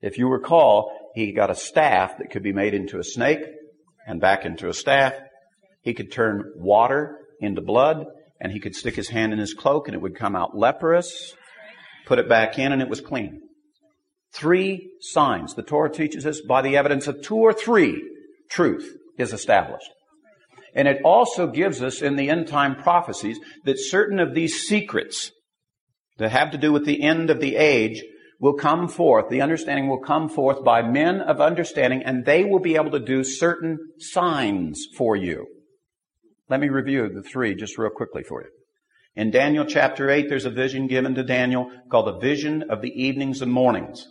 If 0.00 0.16
you 0.16 0.28
recall, 0.28 1.10
he 1.14 1.32
got 1.32 1.50
a 1.50 1.54
staff 1.54 2.16
that 2.18 2.30
could 2.30 2.42
be 2.42 2.52
made 2.52 2.72
into 2.72 2.98
a 2.98 3.04
snake 3.04 3.40
and 4.06 4.18
back 4.18 4.46
into 4.46 4.70
a 4.70 4.74
staff. 4.74 5.12
He 5.82 5.92
could 5.92 6.10
turn 6.10 6.52
water 6.56 7.18
into 7.38 7.60
blood 7.60 8.06
and 8.40 8.50
he 8.50 8.60
could 8.60 8.76
stick 8.76 8.96
his 8.96 9.10
hand 9.10 9.34
in 9.34 9.38
his 9.38 9.52
cloak 9.52 9.88
and 9.88 9.94
it 9.94 10.00
would 10.00 10.16
come 10.16 10.34
out 10.34 10.56
leprous, 10.56 11.34
put 12.06 12.18
it 12.18 12.30
back 12.30 12.58
in 12.58 12.72
and 12.72 12.80
it 12.80 12.88
was 12.88 13.02
clean. 13.02 13.42
Three 14.32 14.90
signs. 15.00 15.54
The 15.54 15.62
Torah 15.62 15.90
teaches 15.90 16.26
us 16.26 16.40
by 16.40 16.62
the 16.62 16.76
evidence 16.76 17.06
of 17.06 17.22
two 17.22 17.36
or 17.36 17.52
three, 17.52 18.02
truth 18.50 18.96
is 19.18 19.32
established. 19.32 19.90
And 20.74 20.86
it 20.86 21.02
also 21.02 21.46
gives 21.46 21.82
us 21.82 22.02
in 22.02 22.16
the 22.16 22.30
end 22.30 22.48
time 22.48 22.76
prophecies 22.76 23.38
that 23.64 23.78
certain 23.78 24.20
of 24.20 24.34
these 24.34 24.66
secrets 24.66 25.32
that 26.18 26.30
have 26.30 26.50
to 26.50 26.58
do 26.58 26.72
with 26.72 26.84
the 26.84 27.02
end 27.02 27.30
of 27.30 27.40
the 27.40 27.56
age 27.56 28.02
will 28.40 28.54
come 28.54 28.88
forth, 28.88 29.28
the 29.28 29.40
understanding 29.40 29.88
will 29.88 30.00
come 30.00 30.28
forth 30.28 30.62
by 30.62 30.82
men 30.82 31.20
of 31.20 31.40
understanding, 31.40 32.02
and 32.04 32.24
they 32.24 32.44
will 32.44 32.60
be 32.60 32.76
able 32.76 32.90
to 32.90 33.00
do 33.00 33.24
certain 33.24 33.78
signs 33.98 34.86
for 34.96 35.16
you. 35.16 35.46
Let 36.48 36.60
me 36.60 36.68
review 36.68 37.08
the 37.08 37.22
three 37.22 37.54
just 37.54 37.78
real 37.78 37.90
quickly 37.90 38.22
for 38.22 38.42
you. 38.42 38.48
In 39.16 39.32
Daniel 39.32 39.64
chapter 39.64 40.08
8, 40.08 40.28
there's 40.28 40.44
a 40.44 40.50
vision 40.50 40.86
given 40.86 41.14
to 41.16 41.24
Daniel 41.24 41.70
called 41.90 42.06
the 42.06 42.18
vision 42.20 42.64
of 42.70 42.80
the 42.80 42.90
evenings 42.90 43.42
and 43.42 43.52
mornings. 43.52 44.06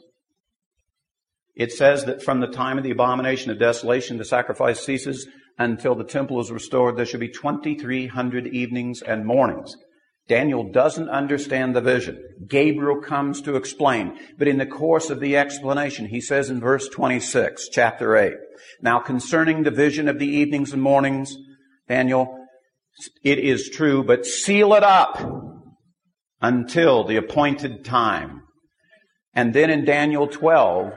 It 1.57 1.71
says 1.71 2.05
that 2.05 2.21
from 2.21 2.39
the 2.39 2.47
time 2.47 2.77
of 2.77 2.83
the 2.83 2.91
abomination 2.91 3.49
of 3.49 3.57
desolation, 3.57 4.17
the 4.17 4.25
sacrifice 4.25 4.85
ceases 4.85 5.27
until 5.57 5.95
the 5.95 6.03
temple 6.03 6.39
is 6.39 6.51
restored. 6.51 6.95
There 6.95 7.05
should 7.05 7.19
be 7.19 7.29
2,300 7.29 8.47
evenings 8.47 9.01
and 9.01 9.25
mornings. 9.25 9.75
Daniel 10.27 10.69
doesn't 10.71 11.09
understand 11.09 11.75
the 11.75 11.81
vision. 11.81 12.21
Gabriel 12.47 13.01
comes 13.01 13.41
to 13.41 13.55
explain. 13.55 14.19
But 14.37 14.47
in 14.47 14.59
the 14.59 14.67
course 14.67 15.09
of 15.09 15.19
the 15.19 15.35
explanation, 15.35 16.05
he 16.05 16.21
says 16.21 16.51
in 16.51 16.59
verse 16.59 16.89
26, 16.89 17.69
chapter 17.69 18.15
8, 18.15 18.33
Now 18.81 18.99
concerning 18.99 19.63
the 19.63 19.71
vision 19.71 20.07
of 20.07 20.19
the 20.19 20.27
evenings 20.27 20.73
and 20.73 20.81
mornings, 20.81 21.35
Daniel, 21.89 22.37
it 23.23 23.39
is 23.39 23.69
true, 23.69 24.03
but 24.03 24.27
seal 24.27 24.73
it 24.75 24.83
up 24.83 25.19
until 26.39 27.03
the 27.03 27.15
appointed 27.15 27.83
time. 27.83 28.41
And 29.33 29.53
then 29.53 29.71
in 29.71 29.85
Daniel 29.85 30.27
12, 30.27 30.93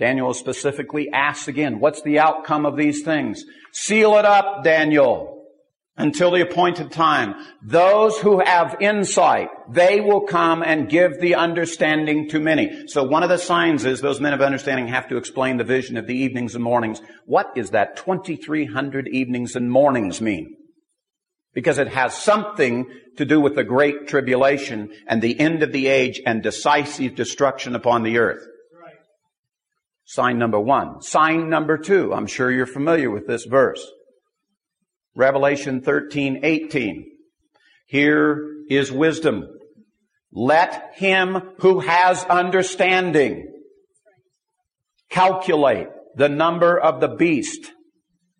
Daniel 0.00 0.32
specifically 0.32 1.10
asks 1.12 1.46
again, 1.46 1.78
what's 1.78 2.00
the 2.00 2.18
outcome 2.18 2.64
of 2.64 2.76
these 2.76 3.02
things? 3.02 3.44
Seal 3.70 4.16
it 4.16 4.24
up, 4.24 4.64
Daniel, 4.64 5.44
until 5.98 6.30
the 6.30 6.40
appointed 6.40 6.90
time. 6.90 7.34
Those 7.62 8.18
who 8.18 8.40
have 8.40 8.78
insight, 8.80 9.50
they 9.68 10.00
will 10.00 10.22
come 10.22 10.62
and 10.62 10.88
give 10.88 11.20
the 11.20 11.34
understanding 11.34 12.30
to 12.30 12.40
many. 12.40 12.88
So 12.88 13.04
one 13.04 13.22
of 13.22 13.28
the 13.28 13.36
signs 13.36 13.84
is 13.84 14.00
those 14.00 14.22
men 14.22 14.32
of 14.32 14.40
understanding 14.40 14.88
have 14.88 15.06
to 15.10 15.18
explain 15.18 15.58
the 15.58 15.64
vision 15.64 15.98
of 15.98 16.06
the 16.06 16.16
evenings 16.16 16.54
and 16.54 16.64
mornings. 16.64 17.02
What 17.26 17.48
is 17.54 17.70
that 17.70 17.98
2300 17.98 19.06
evenings 19.06 19.54
and 19.54 19.70
mornings 19.70 20.22
mean? 20.22 20.56
Because 21.52 21.76
it 21.76 21.88
has 21.88 22.16
something 22.16 22.86
to 23.18 23.26
do 23.26 23.38
with 23.38 23.54
the 23.54 23.64
great 23.64 24.08
tribulation 24.08 24.92
and 25.06 25.20
the 25.20 25.38
end 25.38 25.62
of 25.62 25.72
the 25.72 25.88
age 25.88 26.22
and 26.24 26.42
decisive 26.42 27.16
destruction 27.16 27.74
upon 27.74 28.02
the 28.02 28.16
earth. 28.16 28.46
Sign 30.10 30.38
number 30.38 30.58
one. 30.58 31.02
Sign 31.02 31.48
number 31.48 31.78
two. 31.78 32.12
I'm 32.12 32.26
sure 32.26 32.50
you're 32.50 32.66
familiar 32.66 33.08
with 33.08 33.28
this 33.28 33.44
verse. 33.44 33.88
Revelation 35.14 35.82
13, 35.82 36.40
18. 36.42 37.06
Here 37.86 38.44
is 38.68 38.90
wisdom. 38.90 39.46
Let 40.32 40.94
him 40.96 41.52
who 41.58 41.78
has 41.78 42.24
understanding 42.24 43.52
calculate 45.10 45.86
the 46.16 46.28
number 46.28 46.76
of 46.76 47.00
the 47.00 47.14
beast. 47.14 47.70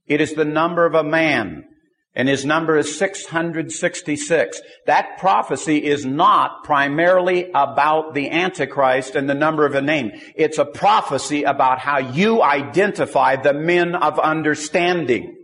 It 0.09 0.21
is 0.21 0.35
the 0.35 0.45
number 0.45 0.87
of 0.87 0.97
a 0.97 1.05
man 1.05 1.67
and 2.15 2.29
his 2.29 2.45
number 2.45 2.77
is 2.77 2.99
666. 2.99 4.61
That 4.87 5.19
prophecy 5.19 5.85
is 5.85 6.05
not 6.05 6.65
primarily 6.65 7.51
about 7.55 8.15
the 8.15 8.31
Antichrist 8.31 9.15
and 9.15 9.29
the 9.29 9.35
number 9.35 9.65
of 9.65 9.77
a 9.77 9.83
name. 9.83 10.11
It's 10.35 10.59
a 10.59 10.65
prophecy 10.65 11.45
about 11.45 11.79
how 11.79 11.99
you 11.99 12.43
identify 12.43 13.37
the 13.37 13.55
men 13.55 13.95
of 13.95 14.19
understanding. 14.19 15.37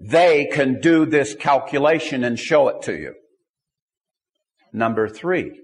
They 0.00 0.46
can 0.46 0.80
do 0.80 1.06
this 1.06 1.36
calculation 1.36 2.24
and 2.24 2.38
show 2.38 2.68
it 2.68 2.82
to 2.82 2.98
you. 2.98 3.14
Number 4.72 5.08
three, 5.08 5.60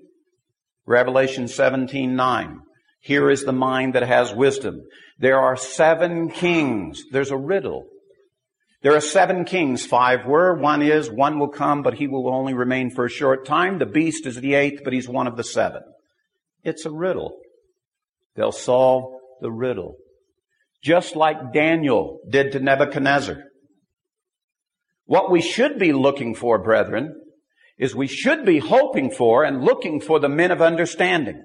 Revelation 0.86 1.48
17, 1.48 2.14
9. 2.14 2.60
Here 3.00 3.30
is 3.30 3.44
the 3.44 3.52
mind 3.52 3.94
that 3.94 4.06
has 4.06 4.32
wisdom. 4.32 4.82
There 5.18 5.40
are 5.40 5.56
seven 5.56 6.30
kings. 6.30 7.02
There's 7.10 7.32
a 7.32 7.36
riddle. 7.36 7.89
There 8.82 8.96
are 8.96 9.00
seven 9.00 9.44
kings. 9.44 9.84
Five 9.84 10.24
were. 10.24 10.54
One 10.54 10.82
is. 10.82 11.10
One 11.10 11.38
will 11.38 11.48
come, 11.48 11.82
but 11.82 11.94
he 11.94 12.06
will 12.06 12.32
only 12.32 12.54
remain 12.54 12.90
for 12.90 13.04
a 13.04 13.10
short 13.10 13.44
time. 13.46 13.78
The 13.78 13.86
beast 13.86 14.26
is 14.26 14.36
the 14.36 14.54
eighth, 14.54 14.80
but 14.84 14.92
he's 14.92 15.08
one 15.08 15.26
of 15.26 15.36
the 15.36 15.44
seven. 15.44 15.82
It's 16.64 16.86
a 16.86 16.90
riddle. 16.90 17.38
They'll 18.36 18.52
solve 18.52 19.12
the 19.40 19.50
riddle. 19.50 19.96
Just 20.82 21.14
like 21.14 21.52
Daniel 21.52 22.20
did 22.28 22.52
to 22.52 22.60
Nebuchadnezzar. 22.60 23.42
What 25.04 25.30
we 25.30 25.42
should 25.42 25.78
be 25.78 25.92
looking 25.92 26.34
for, 26.34 26.62
brethren, 26.62 27.20
is 27.78 27.94
we 27.94 28.06
should 28.06 28.46
be 28.46 28.60
hoping 28.60 29.10
for 29.10 29.44
and 29.44 29.62
looking 29.62 30.00
for 30.00 30.20
the 30.20 30.28
men 30.28 30.50
of 30.50 30.62
understanding 30.62 31.42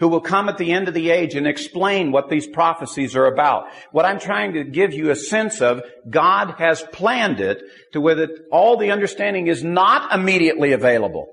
who 0.00 0.08
will 0.08 0.20
come 0.20 0.48
at 0.48 0.58
the 0.58 0.72
end 0.72 0.88
of 0.88 0.94
the 0.94 1.10
age 1.10 1.34
and 1.34 1.46
explain 1.46 2.10
what 2.10 2.30
these 2.30 2.46
prophecies 2.46 3.14
are 3.14 3.26
about. 3.26 3.66
What 3.92 4.06
I'm 4.06 4.18
trying 4.18 4.54
to 4.54 4.64
give 4.64 4.92
you 4.92 5.10
a 5.10 5.16
sense 5.16 5.60
of, 5.60 5.82
God 6.08 6.54
has 6.58 6.82
planned 6.92 7.38
it 7.38 7.62
to 7.92 8.00
where 8.00 8.14
that 8.16 8.30
all 8.50 8.78
the 8.78 8.90
understanding 8.90 9.46
is 9.46 9.62
not 9.62 10.12
immediately 10.12 10.72
available. 10.72 11.28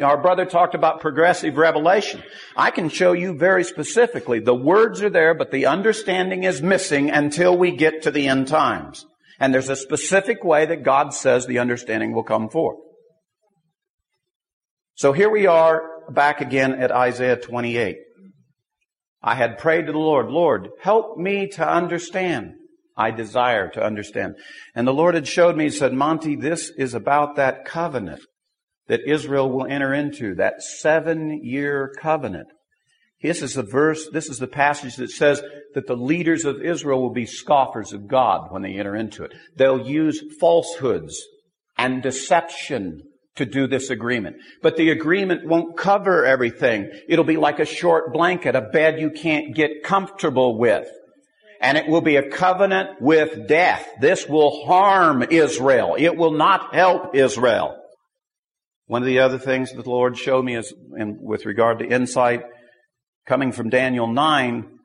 Our 0.00 0.20
brother 0.20 0.44
talked 0.44 0.74
about 0.74 1.00
progressive 1.00 1.56
revelation. 1.56 2.22
I 2.56 2.70
can 2.70 2.88
show 2.88 3.12
you 3.12 3.36
very 3.36 3.64
specifically. 3.64 4.40
The 4.40 4.54
words 4.54 5.02
are 5.02 5.10
there, 5.10 5.34
but 5.34 5.50
the 5.50 5.66
understanding 5.66 6.44
is 6.44 6.62
missing 6.62 7.10
until 7.10 7.56
we 7.56 7.76
get 7.76 8.02
to 8.02 8.10
the 8.10 8.28
end 8.28 8.48
times. 8.48 9.04
And 9.38 9.52
there's 9.52 9.68
a 9.68 9.76
specific 9.76 10.44
way 10.44 10.66
that 10.66 10.82
God 10.84 11.12
says 11.12 11.46
the 11.46 11.58
understanding 11.58 12.14
will 12.14 12.24
come 12.24 12.48
forth. 12.48 12.78
So 14.94 15.12
here 15.12 15.30
we 15.30 15.46
are 15.46 15.95
back 16.12 16.40
again 16.40 16.74
at 16.74 16.92
Isaiah 16.92 17.36
28. 17.36 17.96
I 19.22 19.34
had 19.34 19.58
prayed 19.58 19.86
to 19.86 19.92
the 19.92 19.98
Lord, 19.98 20.28
Lord, 20.28 20.68
help 20.80 21.18
me 21.18 21.48
to 21.48 21.68
understand. 21.68 22.54
I 22.96 23.10
desire 23.10 23.68
to 23.70 23.82
understand. 23.82 24.36
And 24.74 24.86
the 24.86 24.94
Lord 24.94 25.14
had 25.14 25.28
showed 25.28 25.56
me, 25.56 25.64
He 25.64 25.70
said, 25.70 25.92
Monty, 25.92 26.36
this 26.36 26.70
is 26.78 26.94
about 26.94 27.36
that 27.36 27.64
covenant 27.64 28.22
that 28.88 29.06
Israel 29.06 29.50
will 29.50 29.66
enter 29.66 29.92
into, 29.92 30.36
that 30.36 30.62
seven 30.62 31.42
year 31.42 31.92
covenant. 31.98 32.48
This 33.22 33.42
is 33.42 33.54
the 33.54 33.62
verse, 33.62 34.08
this 34.12 34.28
is 34.28 34.38
the 34.38 34.46
passage 34.46 34.96
that 34.96 35.10
says 35.10 35.42
that 35.74 35.86
the 35.86 35.96
leaders 35.96 36.44
of 36.44 36.62
Israel 36.62 37.02
will 37.02 37.12
be 37.12 37.26
scoffers 37.26 37.92
of 37.92 38.06
God 38.06 38.52
when 38.52 38.62
they 38.62 38.74
enter 38.74 38.94
into 38.94 39.24
it. 39.24 39.32
They'll 39.56 39.86
use 39.86 40.22
falsehoods 40.38 41.20
and 41.76 42.02
deception 42.02 43.02
to 43.36 43.46
do 43.46 43.66
this 43.66 43.90
agreement. 43.90 44.36
But 44.62 44.76
the 44.76 44.90
agreement 44.90 45.46
won't 45.46 45.76
cover 45.76 46.24
everything. 46.24 46.90
It'll 47.08 47.24
be 47.24 47.36
like 47.36 47.60
a 47.60 47.64
short 47.64 48.12
blanket, 48.12 48.56
a 48.56 48.60
bed 48.60 48.98
you 48.98 49.10
can't 49.10 49.54
get 49.54 49.82
comfortable 49.84 50.58
with. 50.58 50.88
And 51.60 51.78
it 51.78 51.88
will 51.88 52.02
be 52.02 52.16
a 52.16 52.28
covenant 52.28 53.00
with 53.00 53.48
death. 53.48 53.86
This 54.00 54.26
will 54.28 54.66
harm 54.66 55.22
Israel. 55.22 55.96
It 55.98 56.16
will 56.16 56.32
not 56.32 56.74
help 56.74 57.14
Israel. 57.14 57.82
One 58.86 59.02
of 59.02 59.06
the 59.06 59.20
other 59.20 59.38
things 59.38 59.72
that 59.72 59.82
the 59.82 59.90
Lord 59.90 60.16
showed 60.16 60.44
me 60.44 60.56
is, 60.56 60.72
in, 60.96 61.18
with 61.20 61.46
regard 61.46 61.78
to 61.80 61.86
insight, 61.86 62.42
coming 63.26 63.52
from 63.52 63.70
Daniel 63.70 64.06
9, 64.06 64.78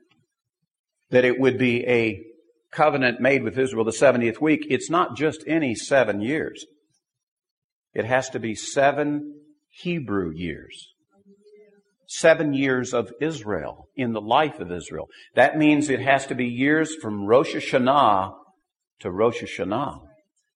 that 1.11 1.25
it 1.25 1.39
would 1.39 1.57
be 1.57 1.85
a 1.85 2.23
covenant 2.71 3.19
made 3.19 3.43
with 3.43 3.59
Israel 3.59 3.83
the 3.83 3.91
70th 3.91 4.41
week. 4.41 4.65
It's 4.69 4.89
not 4.89 5.15
just 5.15 5.43
any 5.45 5.75
seven 5.75 6.21
years. 6.21 6.65
It 7.93 8.05
has 8.05 8.29
to 8.29 8.39
be 8.39 8.55
seven 8.55 9.35
Hebrew 9.69 10.31
years. 10.31 10.87
Seven 12.07 12.53
years 12.53 12.93
of 12.93 13.11
Israel 13.21 13.87
in 13.95 14.11
the 14.13 14.21
life 14.21 14.59
of 14.59 14.71
Israel. 14.71 15.07
That 15.35 15.57
means 15.57 15.89
it 15.89 16.01
has 16.01 16.25
to 16.27 16.35
be 16.35 16.45
years 16.45 16.95
from 17.01 17.25
Rosh 17.25 17.55
Hashanah 17.55 18.33
to 18.99 19.11
Rosh 19.11 19.41
Hashanah. 19.41 19.99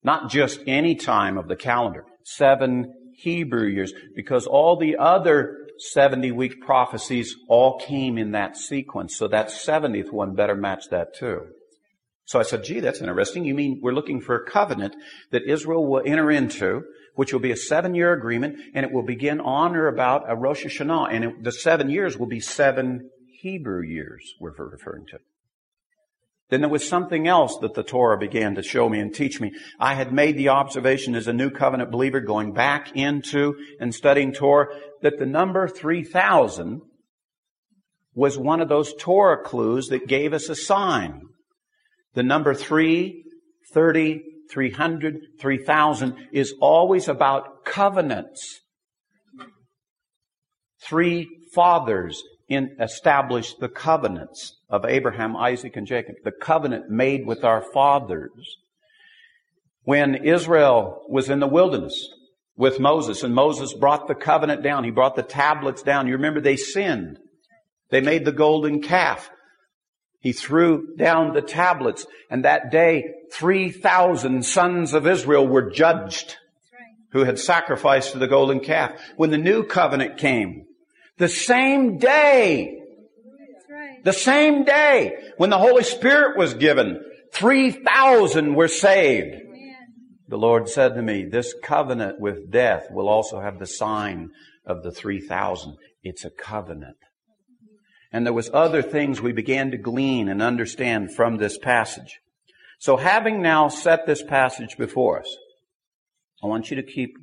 Not 0.03 0.29
just 0.29 0.59
any 0.67 0.95
time 0.95 1.37
of 1.37 1.47
the 1.47 1.55
calendar. 1.55 2.05
Seven 2.23 2.93
Hebrew 3.17 3.67
years. 3.67 3.93
Because 4.15 4.45
all 4.45 4.77
the 4.77 4.97
other 4.97 5.65
70 5.79 6.31
week 6.31 6.61
prophecies 6.61 7.35
all 7.47 7.79
came 7.79 8.17
in 8.17 8.31
that 8.31 8.57
sequence. 8.57 9.17
So 9.17 9.27
that 9.29 9.47
70th 9.47 10.11
one 10.11 10.35
better 10.35 10.55
match 10.55 10.85
that 10.91 11.15
too. 11.15 11.47
So 12.25 12.39
I 12.39 12.43
said, 12.43 12.63
gee, 12.63 12.79
that's 12.79 13.01
interesting. 13.01 13.45
You 13.45 13.53
mean 13.53 13.79
we're 13.81 13.93
looking 13.93 14.19
for 14.19 14.35
a 14.35 14.49
covenant 14.49 14.95
that 15.31 15.43
Israel 15.47 15.85
will 15.85 16.01
enter 16.05 16.31
into, 16.31 16.83
which 17.15 17.33
will 17.33 17.39
be 17.39 17.51
a 17.51 17.57
seven 17.57 17.95
year 17.95 18.13
agreement, 18.13 18.59
and 18.73 18.85
it 18.85 18.91
will 18.91 19.03
begin 19.03 19.39
on 19.39 19.75
or 19.75 19.87
about 19.87 20.23
a 20.27 20.35
Rosh 20.35 20.65
Hashanah, 20.65 21.13
and 21.13 21.23
it, 21.23 21.43
the 21.43 21.51
seven 21.51 21.89
years 21.89 22.17
will 22.17 22.27
be 22.27 22.39
seven 22.39 23.09
Hebrew 23.39 23.81
years 23.81 24.35
we're 24.39 24.51
referring 24.51 25.05
to. 25.07 25.19
Then 26.49 26.61
there 26.61 26.69
was 26.69 26.87
something 26.87 27.27
else 27.27 27.57
that 27.61 27.73
the 27.73 27.83
Torah 27.83 28.19
began 28.19 28.55
to 28.55 28.63
show 28.63 28.87
me 28.87 28.99
and 28.99 29.13
teach 29.13 29.41
me. 29.41 29.51
I 29.79 29.95
had 29.95 30.13
made 30.13 30.37
the 30.37 30.49
observation 30.49 31.15
as 31.15 31.27
a 31.27 31.33
new 31.33 31.49
covenant 31.49 31.91
believer 31.91 32.19
going 32.19 32.53
back 32.53 32.95
into 32.95 33.55
and 33.79 33.93
studying 33.93 34.31
Torah 34.31 34.67
that 35.01 35.17
the 35.17 35.25
number 35.25 35.67
3000 35.67 36.81
was 38.13 38.37
one 38.37 38.61
of 38.61 38.69
those 38.69 38.93
Torah 38.93 39.43
clues 39.43 39.87
that 39.87 40.07
gave 40.07 40.33
us 40.33 40.47
a 40.47 40.55
sign. 40.55 41.21
The 42.13 42.23
number 42.23 42.53
3, 42.53 43.23
30, 43.73 44.23
300, 44.51 45.19
3000 45.39 46.15
is 46.31 46.53
always 46.59 47.07
about 47.07 47.65
covenants. 47.65 48.61
Three 50.81 51.27
fathers 51.53 52.21
in, 52.47 52.75
established 52.79 53.59
the 53.59 53.69
covenants 53.69 54.59
of 54.69 54.85
Abraham, 54.85 55.35
Isaac, 55.35 55.75
and 55.75 55.87
Jacob. 55.87 56.15
The 56.23 56.31
covenant 56.31 56.89
made 56.89 57.25
with 57.25 57.43
our 57.43 57.61
fathers. 57.61 58.57
When 59.83 60.15
Israel 60.15 61.01
was 61.09 61.29
in 61.29 61.39
the 61.39 61.47
wilderness 61.47 62.09
with 62.57 62.79
Moses 62.79 63.23
and 63.23 63.35
Moses 63.35 63.73
brought 63.73 64.07
the 64.07 64.15
covenant 64.15 64.63
down, 64.63 64.83
he 64.83 64.91
brought 64.91 65.15
the 65.15 65.23
tablets 65.23 65.83
down. 65.83 66.07
You 66.07 66.13
remember 66.13 66.41
they 66.41 66.57
sinned. 66.57 67.19
They 67.91 68.01
made 68.01 68.25
the 68.25 68.31
golden 68.31 68.81
calf. 68.81 69.29
He 70.25 70.33
threw 70.33 70.95
down 70.95 71.35
the 71.35 71.41
tablets 71.43 72.07
and 72.31 72.45
that 72.45 72.71
day 72.71 73.13
3,000 73.31 74.43
sons 74.43 74.95
of 74.95 75.05
Israel 75.05 75.47
were 75.47 75.69
judged 75.69 76.37
who 77.11 77.25
had 77.25 77.37
sacrificed 77.37 78.13
to 78.13 78.17
the 78.17 78.27
golden 78.27 78.59
calf. 78.59 78.99
When 79.17 79.29
the 79.29 79.37
new 79.37 79.63
covenant 79.63 80.17
came, 80.17 80.65
the 81.19 81.27
same 81.27 81.99
day, 81.99 82.79
the 84.03 84.13
same 84.13 84.63
day 84.63 85.15
when 85.37 85.51
the 85.51 85.59
Holy 85.59 85.83
Spirit 85.83 86.39
was 86.39 86.55
given, 86.55 87.05
3,000 87.31 88.55
were 88.55 88.67
saved. 88.67 89.35
The 90.27 90.39
Lord 90.39 90.67
said 90.67 90.95
to 90.95 91.03
me, 91.03 91.25
this 91.25 91.53
covenant 91.61 92.19
with 92.19 92.49
death 92.49 92.87
will 92.89 93.09
also 93.09 93.41
have 93.41 93.59
the 93.59 93.67
sign 93.67 94.31
of 94.65 94.81
the 94.81 94.91
3,000. 94.91 95.77
It's 96.01 96.25
a 96.25 96.31
covenant. 96.31 96.97
And 98.15 98.25
there 98.25 98.31
was 98.31 98.49
other 98.53 98.81
things 98.81 99.19
we 99.19 99.33
began 99.33 99.71
to 99.71 99.77
glean 99.77 100.29
and 100.29 100.41
understand 100.41 101.13
from 101.13 101.35
this 101.35 101.57
passage. 101.57 102.21
So 102.79 102.95
having 102.95 103.41
now 103.41 103.67
set 103.67 104.05
this 104.05 104.23
passage 104.23 104.77
before 104.77 105.19
us, 105.19 105.35
I 106.41 106.47
want 106.47 106.69
you 106.69 106.77
to 106.77 106.83
keep 106.83 107.17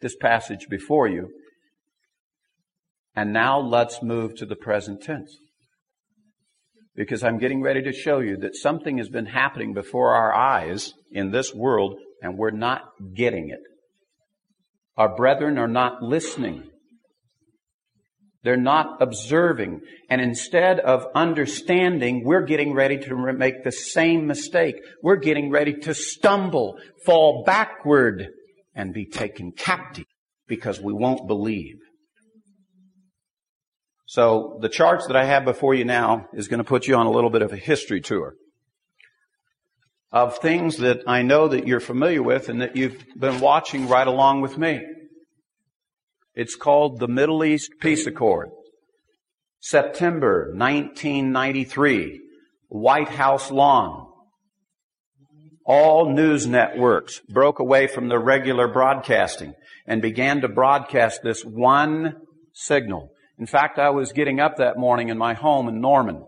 this 0.00 0.16
passage 0.16 0.66
before 0.70 1.06
you. 1.06 1.28
And 3.14 3.34
now 3.34 3.60
let's 3.60 4.02
move 4.02 4.36
to 4.36 4.46
the 4.46 4.56
present 4.56 5.02
tense. 5.02 5.36
Because 6.96 7.22
I'm 7.22 7.36
getting 7.36 7.60
ready 7.60 7.82
to 7.82 7.92
show 7.92 8.20
you 8.20 8.38
that 8.38 8.56
something 8.56 8.96
has 8.96 9.10
been 9.10 9.26
happening 9.26 9.74
before 9.74 10.14
our 10.14 10.32
eyes 10.32 10.94
in 11.12 11.30
this 11.30 11.52
world 11.52 11.98
and 12.22 12.38
we're 12.38 12.52
not 12.52 12.84
getting 13.14 13.50
it. 13.50 13.60
Our 14.96 15.14
brethren 15.14 15.58
are 15.58 15.68
not 15.68 16.02
listening. 16.02 16.70
They're 18.44 18.56
not 18.56 19.02
observing. 19.02 19.80
And 20.08 20.20
instead 20.20 20.80
of 20.80 21.06
understanding, 21.14 22.24
we're 22.24 22.44
getting 22.44 22.72
ready 22.72 22.98
to 22.98 23.32
make 23.32 23.64
the 23.64 23.72
same 23.72 24.26
mistake. 24.26 24.76
We're 25.02 25.16
getting 25.16 25.50
ready 25.50 25.74
to 25.80 25.94
stumble, 25.94 26.78
fall 27.04 27.42
backward, 27.44 28.28
and 28.74 28.94
be 28.94 29.06
taken 29.06 29.52
captive 29.52 30.06
because 30.46 30.80
we 30.80 30.92
won't 30.92 31.26
believe. 31.26 31.78
So 34.06 34.58
the 34.62 34.68
charts 34.68 35.06
that 35.08 35.16
I 35.16 35.24
have 35.24 35.44
before 35.44 35.74
you 35.74 35.84
now 35.84 36.28
is 36.32 36.48
going 36.48 36.58
to 36.58 36.64
put 36.64 36.86
you 36.86 36.94
on 36.94 37.06
a 37.06 37.10
little 37.10 37.30
bit 37.30 37.42
of 37.42 37.52
a 37.52 37.56
history 37.56 38.00
tour 38.00 38.34
of 40.10 40.38
things 40.38 40.78
that 40.78 41.02
I 41.06 41.22
know 41.22 41.48
that 41.48 41.66
you're 41.66 41.80
familiar 41.80 42.22
with 42.22 42.48
and 42.48 42.62
that 42.62 42.76
you've 42.76 43.04
been 43.18 43.40
watching 43.40 43.88
right 43.88 44.06
along 44.06 44.40
with 44.40 44.56
me. 44.56 44.82
It's 46.38 46.54
called 46.54 47.00
the 47.00 47.08
Middle 47.08 47.42
East 47.42 47.72
Peace 47.80 48.06
Accord. 48.06 48.50
September 49.58 50.52
1993, 50.54 52.20
White 52.68 53.08
House 53.08 53.50
lawn. 53.50 54.06
All 55.66 56.14
news 56.14 56.46
networks 56.46 57.18
broke 57.28 57.58
away 57.58 57.88
from 57.88 58.08
the 58.08 58.20
regular 58.20 58.68
broadcasting 58.68 59.54
and 59.84 60.00
began 60.00 60.42
to 60.42 60.48
broadcast 60.48 61.22
this 61.24 61.44
one 61.44 62.14
signal. 62.52 63.10
In 63.36 63.46
fact, 63.46 63.80
I 63.80 63.90
was 63.90 64.12
getting 64.12 64.38
up 64.38 64.58
that 64.58 64.78
morning 64.78 65.08
in 65.08 65.18
my 65.18 65.34
home 65.34 65.66
in 65.66 65.80
Norman. 65.80 66.24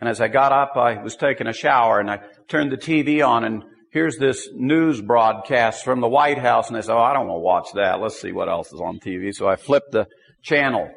And 0.00 0.08
as 0.08 0.20
I 0.20 0.26
got 0.26 0.50
up, 0.50 0.72
I 0.76 1.00
was 1.00 1.14
taking 1.14 1.46
a 1.46 1.52
shower 1.52 2.00
and 2.00 2.10
I 2.10 2.18
turned 2.48 2.72
the 2.72 2.76
TV 2.76 3.24
on 3.24 3.44
and 3.44 3.62
here's 3.92 4.16
this 4.16 4.48
news 4.54 5.00
broadcast 5.00 5.84
from 5.84 6.00
the 6.00 6.08
White 6.08 6.38
House. 6.38 6.68
And 6.68 6.76
I 6.76 6.80
said, 6.80 6.94
oh, 6.94 6.98
I 6.98 7.12
don't 7.12 7.28
want 7.28 7.38
to 7.38 7.42
watch 7.42 7.68
that. 7.74 8.00
Let's 8.00 8.20
see 8.20 8.32
what 8.32 8.48
else 8.48 8.72
is 8.72 8.80
on 8.80 8.98
TV. 8.98 9.32
So 9.32 9.46
I 9.46 9.56
flipped 9.56 9.92
the 9.92 10.08
channel 10.42 10.90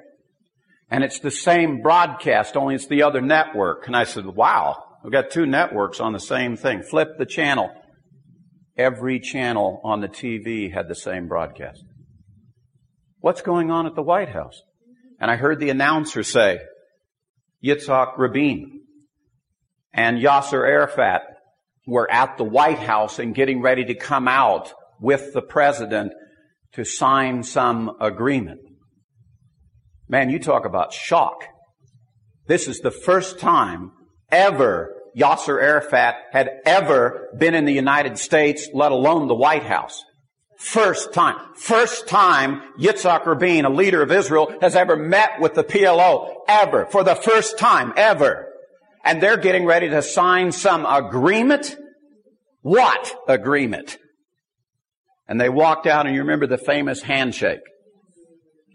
and 0.89 1.03
it's 1.03 1.19
the 1.19 1.31
same 1.31 1.81
broadcast, 1.81 2.55
only 2.55 2.75
it's 2.75 2.87
the 2.87 3.03
other 3.03 3.21
network. 3.21 3.87
And 3.87 3.95
I 3.95 4.03
said, 4.03 4.25
wow, 4.25 4.83
we've 5.03 5.11
got 5.11 5.31
two 5.31 5.45
networks 5.45 5.99
on 5.99 6.13
the 6.13 6.19
same 6.19 6.55
thing. 6.55 6.83
Flip 6.83 7.17
the 7.17 7.25
channel. 7.25 7.69
Every 8.77 9.19
channel 9.19 9.81
on 9.83 10.01
the 10.01 10.07
TV 10.07 10.71
had 10.71 10.87
the 10.87 10.95
same 10.95 11.27
broadcast. 11.27 11.83
What's 13.19 13.41
going 13.41 13.71
on 13.71 13.87
at 13.87 13.95
the 13.95 14.03
White 14.03 14.29
House? 14.29 14.61
And 15.19 15.31
I 15.31 15.37
heard 15.37 15.59
the 15.59 15.69
announcer 15.69 16.23
say, 16.23 16.59
Yitzhak 17.63 18.17
Rabin 18.17 18.81
and 19.93 20.19
Yasser 20.19 20.67
Arafat 20.67 21.21
were 21.87 22.09
at 22.11 22.37
the 22.37 22.43
White 22.43 22.79
House 22.79 23.19
and 23.19 23.35
getting 23.35 23.61
ready 23.61 23.85
to 23.85 23.95
come 23.95 24.27
out 24.27 24.73
with 24.99 25.33
the 25.33 25.41
president 25.41 26.13
to 26.73 26.83
sign 26.83 27.43
some 27.43 27.95
agreement. 27.99 28.59
Man, 30.07 30.29
you 30.29 30.39
talk 30.39 30.65
about 30.65 30.93
shock. 30.93 31.45
This 32.47 32.67
is 32.67 32.79
the 32.79 32.91
first 32.91 33.39
time 33.39 33.91
ever 34.31 34.93
Yasser 35.17 35.61
Arafat 35.61 36.15
had 36.31 36.49
ever 36.65 37.29
been 37.37 37.55
in 37.55 37.65
the 37.65 37.73
United 37.73 38.17
States, 38.17 38.67
let 38.73 38.91
alone 38.91 39.27
the 39.27 39.35
White 39.35 39.63
House. 39.63 40.03
First 40.57 41.13
time. 41.13 41.37
First 41.55 42.07
time 42.07 42.61
Yitzhak 42.79 43.25
Rabin, 43.25 43.65
a 43.65 43.69
leader 43.69 44.01
of 44.01 44.11
Israel, 44.11 44.53
has 44.61 44.75
ever 44.75 44.95
met 44.95 45.39
with 45.39 45.53
the 45.53 45.63
PLO. 45.63 46.33
Ever. 46.47 46.85
For 46.87 47.03
the 47.03 47.15
first 47.15 47.57
time. 47.57 47.93
Ever 47.95 48.47
and 49.05 49.21
they're 49.21 49.37
getting 49.37 49.65
ready 49.65 49.87
to 49.89 50.01
sign 50.01 50.51
some 50.51 50.85
agreement. 50.85 51.77
What 52.61 53.15
agreement? 53.27 53.97
And 55.27 55.39
they 55.39 55.49
walked 55.49 55.85
out 55.85 56.07
and 56.07 56.15
you 56.15 56.21
remember 56.21 56.47
the 56.47 56.57
famous 56.57 57.03
handshake. 57.03 57.61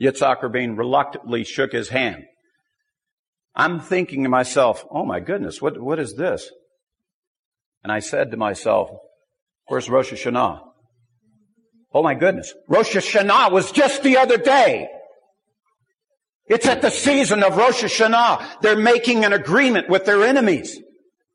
Yitzhak 0.01 0.43
Rabin 0.43 0.77
reluctantly 0.77 1.45
shook 1.45 1.73
his 1.73 1.89
hand. 1.91 2.25
I'm 3.55 3.81
thinking 3.81 4.23
to 4.23 4.29
myself, 4.29 4.87
oh 4.91 5.05
my 5.05 5.19
goodness, 5.21 5.61
what, 5.61 5.79
what 5.81 5.99
is 5.99 6.15
this? 6.15 6.49
And 7.83 7.93
I 7.93 7.99
said 7.99 8.31
to 8.31 8.37
myself, 8.37 8.91
where's 9.67 9.91
Rosh 9.91 10.13
Hashanah? 10.13 10.61
Oh 11.93 12.03
my 12.03 12.15
goodness. 12.15 12.55
Rosh 12.69 12.95
Hashanah 12.95 13.51
was 13.51 13.73
just 13.73 14.05
the 14.05 14.19
other 14.19 14.39
day. 14.39 14.89
It's 16.51 16.67
at 16.67 16.83
the 16.83 16.91
season 16.91 17.45
of 17.45 17.57
Rosh 17.57 17.85
Hashanah. 17.85 18.61
They're 18.61 18.75
making 18.75 19.25
an 19.25 19.33
agreement 19.33 19.89
with 19.89 20.05
their 20.05 20.25
enemies. 20.25 20.81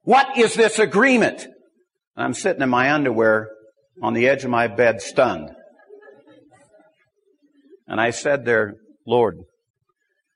What 0.04 0.38
is 0.38 0.56
this 0.56 0.78
agreement? 0.78 1.48
I'm 2.18 2.34
sitting 2.34 2.62
in 2.62 2.70
my 2.70 2.92
underwear 2.92 3.50
on 4.04 4.14
the 4.14 4.28
edge 4.28 4.44
of 4.44 4.50
my 4.50 4.68
bed, 4.68 5.02
stunned. 5.02 5.52
And 7.88 8.02
I 8.02 8.10
said 8.10 8.44
there, 8.44 8.76
Lord, 9.08 9.38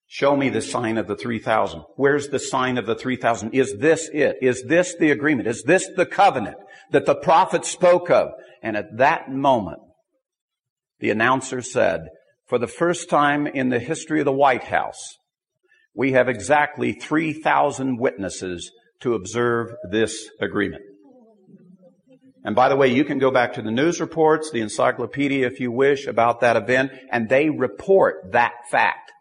show 0.08 0.38
me 0.38 0.48
the 0.48 0.62
sign 0.62 0.98
of 0.98 1.08
the 1.08 1.18
3,000. 1.18 1.84
Where's 1.98 2.30
the 2.30 2.40
sign 2.40 2.78
of 2.78 2.86
the 2.86 2.96
3,000? 2.96 3.54
Is 3.54 3.76
this 3.80 4.10
it? 4.14 4.38
Is 4.42 4.64
this 4.64 4.96
the 4.96 5.12
agreement? 5.12 5.50
Is 5.50 5.64
this 5.64 5.90
the 5.94 6.06
covenant 6.06 6.56
that 6.92 7.06
the 7.06 7.16
prophet 7.16 7.66
spoke 7.66 8.10
of? 8.10 8.30
And 8.64 8.78
at 8.78 8.98
that 8.98 9.30
moment, 9.30 9.80
the 11.00 11.10
announcer 11.10 11.62
said, 11.62 12.08
for 12.50 12.58
the 12.58 12.68
first 12.68 13.10
time 13.10 13.46
in 13.46 13.70
the 13.70 13.80
history 13.80 14.20
of 14.20 14.26
the 14.26 14.32
White 14.32 14.64
House, 14.64 15.18
we 15.94 16.14
have 16.14 16.28
exactly 16.28 16.94
3,000 16.94 18.00
witnesses 18.00 18.72
to 19.02 19.14
observe 19.14 19.68
this 19.90 20.30
agreement. 20.42 20.82
And 22.44 22.56
by 22.56 22.70
the 22.70 22.76
way, 22.76 22.88
you 22.88 23.06
can 23.06 23.20
go 23.20 23.30
back 23.30 23.54
to 23.54 23.62
the 23.62 23.70
news 23.70 24.02
reports, 24.02 24.50
the 24.50 24.62
encyclopedia 24.62 25.46
if 25.46 25.60
you 25.60 25.72
wish 25.72 26.08
about 26.08 26.42
that 26.42 26.56
event, 26.56 26.92
and 27.12 27.30
they 27.30 27.50
report 27.52 28.32
that 28.32 28.54
fact. 28.72 29.12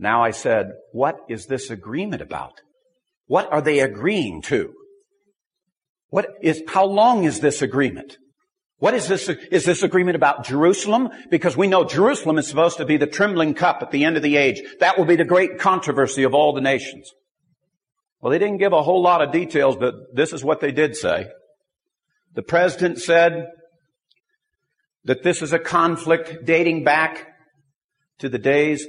Now 0.00 0.24
I 0.24 0.32
said, 0.32 0.72
what 0.92 1.16
is 1.28 1.46
this 1.46 1.70
agreement 1.70 2.22
about? 2.22 2.60
What 3.26 3.52
are 3.52 3.62
they 3.62 3.80
agreeing 3.80 4.42
to? 4.42 4.72
What 6.08 6.28
is, 6.42 6.62
how 6.66 6.86
long 6.86 7.24
is 7.24 7.40
this 7.40 7.62
agreement? 7.62 8.16
What 8.78 8.94
is 8.94 9.08
this? 9.08 9.28
Is 9.28 9.64
this 9.64 9.82
agreement 9.82 10.16
about 10.16 10.44
Jerusalem? 10.44 11.08
Because 11.30 11.56
we 11.56 11.66
know 11.66 11.84
Jerusalem 11.84 12.36
is 12.36 12.46
supposed 12.46 12.76
to 12.76 12.84
be 12.84 12.98
the 12.98 13.06
trembling 13.06 13.54
cup 13.54 13.78
at 13.80 13.90
the 13.90 14.04
end 14.04 14.16
of 14.16 14.22
the 14.22 14.36
age. 14.36 14.60
That 14.80 14.98
will 14.98 15.06
be 15.06 15.16
the 15.16 15.24
great 15.24 15.58
controversy 15.58 16.24
of 16.24 16.34
all 16.34 16.52
the 16.52 16.60
nations. 16.60 17.10
Well, 18.20 18.30
they 18.30 18.38
didn't 18.38 18.58
give 18.58 18.72
a 18.72 18.82
whole 18.82 19.02
lot 19.02 19.22
of 19.22 19.32
details, 19.32 19.76
but 19.76 19.94
this 20.14 20.32
is 20.32 20.44
what 20.44 20.60
they 20.60 20.72
did 20.72 20.94
say. 20.94 21.28
The 22.34 22.42
president 22.42 22.98
said 22.98 23.46
that 25.04 25.22
this 25.22 25.40
is 25.40 25.54
a 25.54 25.58
conflict 25.58 26.44
dating 26.44 26.84
back 26.84 27.28
to 28.18 28.28
the 28.28 28.38
days 28.38 28.86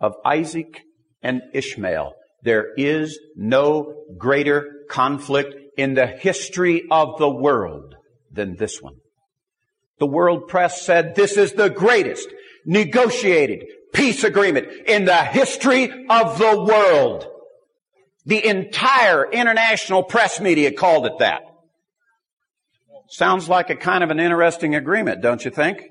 of 0.00 0.14
Isaac 0.24 0.82
and 1.22 1.42
Ishmael. 1.54 2.14
There 2.42 2.72
is 2.76 3.18
no 3.36 4.04
greater 4.16 4.84
conflict 4.90 5.54
in 5.76 5.94
the 5.94 6.06
history 6.06 6.84
of 6.90 7.18
the 7.18 7.30
world 7.30 7.94
than 8.32 8.56
this 8.56 8.80
one. 8.80 8.94
The 9.98 10.06
world 10.06 10.48
press 10.48 10.82
said 10.82 11.14
this 11.14 11.36
is 11.36 11.52
the 11.52 11.70
greatest 11.70 12.28
negotiated 12.64 13.64
peace 13.92 14.24
agreement 14.24 14.68
in 14.86 15.04
the 15.04 15.24
history 15.24 16.06
of 16.08 16.38
the 16.38 16.62
world. 16.62 17.26
The 18.26 18.44
entire 18.46 19.30
international 19.30 20.02
press 20.02 20.40
media 20.40 20.72
called 20.72 21.06
it 21.06 21.18
that. 21.18 21.42
Sounds 23.08 23.48
like 23.48 23.70
a 23.70 23.76
kind 23.76 24.04
of 24.04 24.10
an 24.10 24.20
interesting 24.20 24.74
agreement, 24.74 25.22
don't 25.22 25.44
you 25.44 25.50
think? 25.50 25.82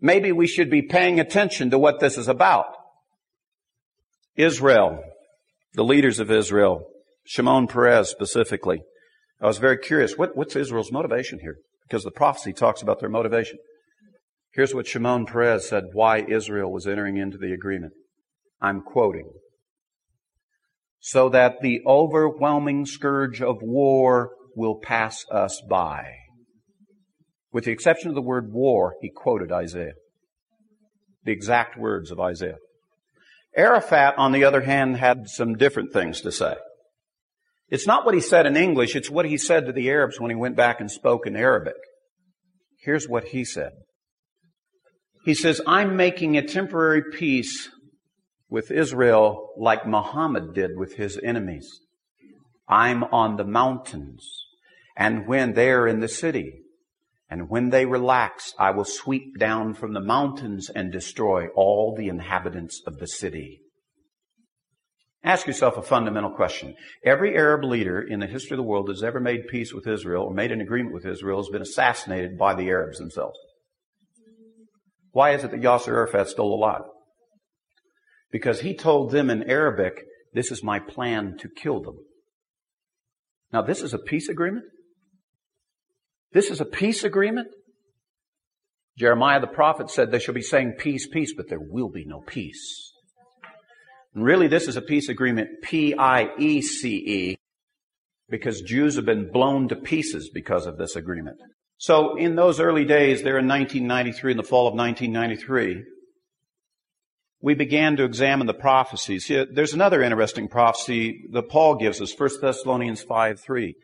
Maybe 0.00 0.32
we 0.32 0.46
should 0.46 0.70
be 0.70 0.82
paying 0.82 1.20
attention 1.20 1.70
to 1.70 1.78
what 1.78 2.00
this 2.00 2.16
is 2.16 2.28
about. 2.28 2.66
Israel, 4.36 5.02
the 5.74 5.84
leaders 5.84 6.18
of 6.18 6.30
Israel, 6.30 6.86
Shimon 7.26 7.66
Peres 7.66 8.08
specifically. 8.08 8.82
I 9.40 9.46
was 9.46 9.58
very 9.58 9.78
curious. 9.78 10.16
What, 10.16 10.36
what's 10.36 10.56
Israel's 10.56 10.90
motivation 10.90 11.40
here? 11.40 11.58
Because 11.86 12.04
the 12.04 12.10
prophecy 12.10 12.52
talks 12.52 12.82
about 12.82 13.00
their 13.00 13.08
motivation. 13.08 13.58
Here's 14.52 14.74
what 14.74 14.86
Shimon 14.86 15.26
Peres 15.26 15.68
said 15.68 15.84
why 15.92 16.24
Israel 16.26 16.72
was 16.72 16.86
entering 16.86 17.16
into 17.16 17.38
the 17.38 17.52
agreement. 17.52 17.92
I'm 18.60 18.80
quoting 18.80 19.30
so 21.06 21.28
that 21.28 21.60
the 21.60 21.82
overwhelming 21.86 22.86
scourge 22.86 23.42
of 23.42 23.58
war 23.60 24.30
will 24.56 24.80
pass 24.82 25.26
us 25.30 25.60
by. 25.68 26.14
With 27.52 27.64
the 27.64 27.72
exception 27.72 28.08
of 28.08 28.14
the 28.14 28.22
word 28.22 28.54
war, 28.54 28.94
he 29.02 29.10
quoted 29.14 29.52
Isaiah. 29.52 29.92
The 31.24 31.32
exact 31.32 31.76
words 31.76 32.10
of 32.10 32.20
Isaiah. 32.20 32.56
Arafat, 33.54 34.14
on 34.16 34.32
the 34.32 34.44
other 34.44 34.62
hand, 34.62 34.96
had 34.96 35.28
some 35.28 35.56
different 35.56 35.92
things 35.92 36.22
to 36.22 36.32
say. 36.32 36.54
It's 37.70 37.86
not 37.86 38.04
what 38.04 38.14
he 38.14 38.20
said 38.20 38.46
in 38.46 38.56
English, 38.56 38.94
it's 38.94 39.10
what 39.10 39.26
he 39.26 39.38
said 39.38 39.66
to 39.66 39.72
the 39.72 39.88
Arabs 39.90 40.20
when 40.20 40.30
he 40.30 40.36
went 40.36 40.56
back 40.56 40.80
and 40.80 40.90
spoke 40.90 41.26
in 41.26 41.36
Arabic. 41.36 41.74
Here's 42.80 43.08
what 43.08 43.28
he 43.28 43.44
said. 43.44 43.72
He 45.24 45.34
says, 45.34 45.60
I'm 45.66 45.96
making 45.96 46.36
a 46.36 46.46
temporary 46.46 47.02
peace 47.12 47.70
with 48.50 48.70
Israel 48.70 49.50
like 49.56 49.86
Muhammad 49.86 50.54
did 50.54 50.72
with 50.76 50.94
his 50.96 51.18
enemies. 51.24 51.80
I'm 52.68 53.04
on 53.04 53.36
the 53.36 53.44
mountains, 53.44 54.44
and 54.96 55.26
when 55.26 55.54
they're 55.54 55.86
in 55.86 56.00
the 56.00 56.08
city, 56.08 56.60
and 57.30 57.48
when 57.48 57.70
they 57.70 57.86
relax, 57.86 58.52
I 58.58 58.70
will 58.70 58.84
sweep 58.84 59.38
down 59.38 59.74
from 59.74 59.94
the 59.94 60.00
mountains 60.00 60.70
and 60.70 60.92
destroy 60.92 61.48
all 61.56 61.94
the 61.96 62.08
inhabitants 62.08 62.82
of 62.86 62.98
the 62.98 63.08
city. 63.08 63.60
Ask 65.24 65.46
yourself 65.46 65.76
a 65.76 65.82
fundamental 65.82 66.30
question. 66.30 66.74
Every 67.04 67.34
Arab 67.34 67.64
leader 67.64 68.00
in 68.00 68.20
the 68.20 68.26
history 68.26 68.54
of 68.54 68.58
the 68.58 68.68
world 68.68 68.88
that's 68.88 69.02
ever 69.02 69.20
made 69.20 69.48
peace 69.48 69.72
with 69.72 69.86
Israel 69.86 70.24
or 70.24 70.34
made 70.34 70.52
an 70.52 70.60
agreement 70.60 70.94
with 70.94 71.06
Israel 71.06 71.38
has 71.38 71.48
been 71.48 71.62
assassinated 71.62 72.36
by 72.38 72.54
the 72.54 72.68
Arabs 72.68 72.98
themselves. 72.98 73.38
Why 75.12 75.30
is 75.30 75.42
it 75.42 75.50
that 75.50 75.62
Yasser 75.62 75.88
Arafat's 75.88 76.32
still 76.32 76.52
alive? 76.52 76.82
because 78.34 78.62
he 78.62 78.74
told 78.74 79.12
them 79.12 79.30
in 79.30 79.48
Arabic, 79.48 80.02
this 80.32 80.50
is 80.50 80.60
my 80.60 80.80
plan 80.80 81.36
to 81.38 81.48
kill 81.48 81.80
them. 81.80 81.98
Now 83.52 83.62
this 83.62 83.80
is 83.80 83.94
a 83.94 83.98
peace 83.98 84.28
agreement? 84.28 84.64
This 86.32 86.50
is 86.50 86.60
a 86.60 86.64
peace 86.64 87.04
agreement? 87.04 87.46
Jeremiah 88.98 89.40
the 89.40 89.46
prophet 89.46 89.88
said 89.88 90.10
they 90.10 90.18
shall 90.18 90.34
be 90.34 90.42
saying 90.42 90.74
peace, 90.80 91.06
peace, 91.06 91.32
but 91.32 91.48
there 91.48 91.60
will 91.60 91.88
be 91.88 92.04
no 92.04 92.22
peace. 92.26 92.92
And 94.14 94.24
really 94.24 94.46
this 94.46 94.68
is 94.68 94.76
a 94.76 94.82
peace 94.82 95.08
agreement, 95.08 95.62
P-I-E-C-E, 95.62 97.36
because 98.28 98.60
Jews 98.62 98.96
have 98.96 99.04
been 99.04 99.30
blown 99.30 99.68
to 99.68 99.76
pieces 99.76 100.30
because 100.32 100.66
of 100.66 100.78
this 100.78 100.96
agreement. 100.96 101.38
So 101.78 102.16
in 102.16 102.36
those 102.36 102.60
early 102.60 102.84
days, 102.84 103.22
there 103.22 103.38
in 103.38 103.48
1993, 103.48 104.32
in 104.32 104.36
the 104.36 104.42
fall 104.42 104.68
of 104.68 104.74
1993, 104.74 105.84
we 107.42 107.54
began 107.54 107.96
to 107.96 108.04
examine 108.04 108.46
the 108.46 108.54
prophecies. 108.54 109.26
Here, 109.26 109.44
There's 109.44 109.74
another 109.74 110.02
interesting 110.02 110.48
prophecy 110.48 111.26
that 111.32 111.50
Paul 111.50 111.74
gives 111.74 112.00
us, 112.00 112.18
1 112.18 112.30
Thessalonians 112.40 113.02
5 113.02 113.38
3. 113.38 113.74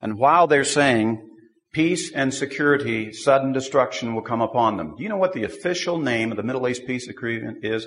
And 0.00 0.18
while 0.18 0.46
they're 0.46 0.64
saying 0.64 1.28
peace 1.74 2.10
and 2.12 2.32
security, 2.32 3.12
sudden 3.12 3.52
destruction 3.52 4.14
will 4.14 4.22
come 4.22 4.40
upon 4.40 4.78
them. 4.78 4.94
Do 4.96 5.02
you 5.02 5.08
know 5.08 5.18
what 5.18 5.34
the 5.34 5.44
official 5.44 5.98
name 5.98 6.30
of 6.30 6.36
the 6.36 6.42
Middle 6.42 6.66
East 6.66 6.86
Peace 6.86 7.06
Agreement 7.08 7.64
is? 7.64 7.86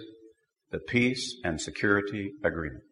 The 0.76 0.82
Peace 0.82 1.38
and 1.42 1.62
Security 1.62 2.34
Agreement. 2.44 2.84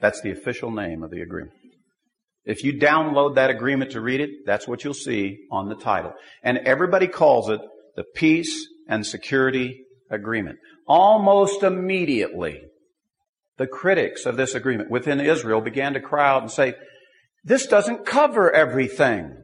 That's 0.00 0.20
the 0.20 0.32
official 0.32 0.72
name 0.72 1.04
of 1.04 1.12
the 1.12 1.20
agreement. 1.20 1.52
If 2.44 2.64
you 2.64 2.72
download 2.72 3.36
that 3.36 3.50
agreement 3.50 3.92
to 3.92 4.00
read 4.00 4.20
it, 4.20 4.30
that's 4.46 4.66
what 4.66 4.82
you'll 4.82 4.92
see 4.92 5.46
on 5.52 5.68
the 5.68 5.76
title. 5.76 6.12
And 6.42 6.58
everybody 6.58 7.06
calls 7.06 7.48
it 7.50 7.60
the 7.94 8.02
Peace 8.16 8.66
and 8.88 9.06
Security 9.06 9.84
Agreement. 10.10 10.58
Almost 10.88 11.62
immediately, 11.62 12.62
the 13.56 13.68
critics 13.68 14.26
of 14.26 14.36
this 14.36 14.56
agreement 14.56 14.90
within 14.90 15.20
Israel 15.20 15.60
began 15.60 15.92
to 15.92 16.00
cry 16.00 16.30
out 16.30 16.42
and 16.42 16.50
say, 16.50 16.74
this 17.44 17.68
doesn't 17.68 18.06
cover 18.06 18.50
everything. 18.52 19.40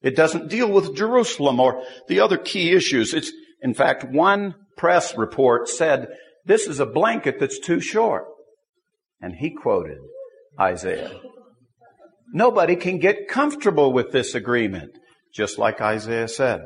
It 0.00 0.14
doesn't 0.14 0.48
deal 0.48 0.70
with 0.70 0.94
Jerusalem 0.94 1.58
or 1.58 1.82
the 2.06 2.20
other 2.20 2.38
key 2.38 2.70
issues. 2.70 3.14
It's, 3.14 3.32
in 3.60 3.74
fact, 3.74 4.04
one 4.04 4.54
press 4.78 5.16
report 5.16 5.68
said, 5.68 6.08
this 6.44 6.66
is 6.66 6.80
a 6.80 6.86
blanket 6.86 7.38
that's 7.38 7.58
too 7.58 7.80
short. 7.80 8.24
And 9.20 9.34
he 9.34 9.50
quoted 9.50 9.98
Isaiah. 10.58 11.20
Nobody 12.32 12.76
can 12.76 12.98
get 12.98 13.28
comfortable 13.28 13.92
with 13.92 14.12
this 14.12 14.34
agreement, 14.34 14.92
just 15.34 15.58
like 15.58 15.80
Isaiah 15.80 16.28
said. 16.28 16.60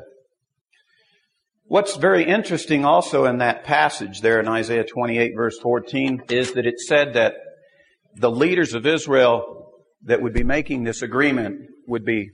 What's 1.65 1.95
very 1.95 2.25
interesting 2.25 2.85
also 2.85 3.25
in 3.25 3.37
that 3.39 3.63
passage 3.63 4.21
there 4.21 4.39
in 4.39 4.47
Isaiah 4.47 4.83
28 4.83 5.31
verse 5.35 5.57
14 5.59 6.23
is 6.29 6.53
that 6.53 6.65
it 6.65 6.79
said 6.79 7.13
that 7.13 7.35
the 8.15 8.29
leaders 8.29 8.73
of 8.73 8.85
Israel 8.85 9.71
that 10.03 10.21
would 10.21 10.33
be 10.33 10.43
making 10.43 10.83
this 10.83 11.01
agreement 11.01 11.61
would 11.87 12.05
be 12.05 12.29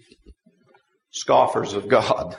scoffers 1.12 1.74
of 1.74 1.88
God. 1.88 2.36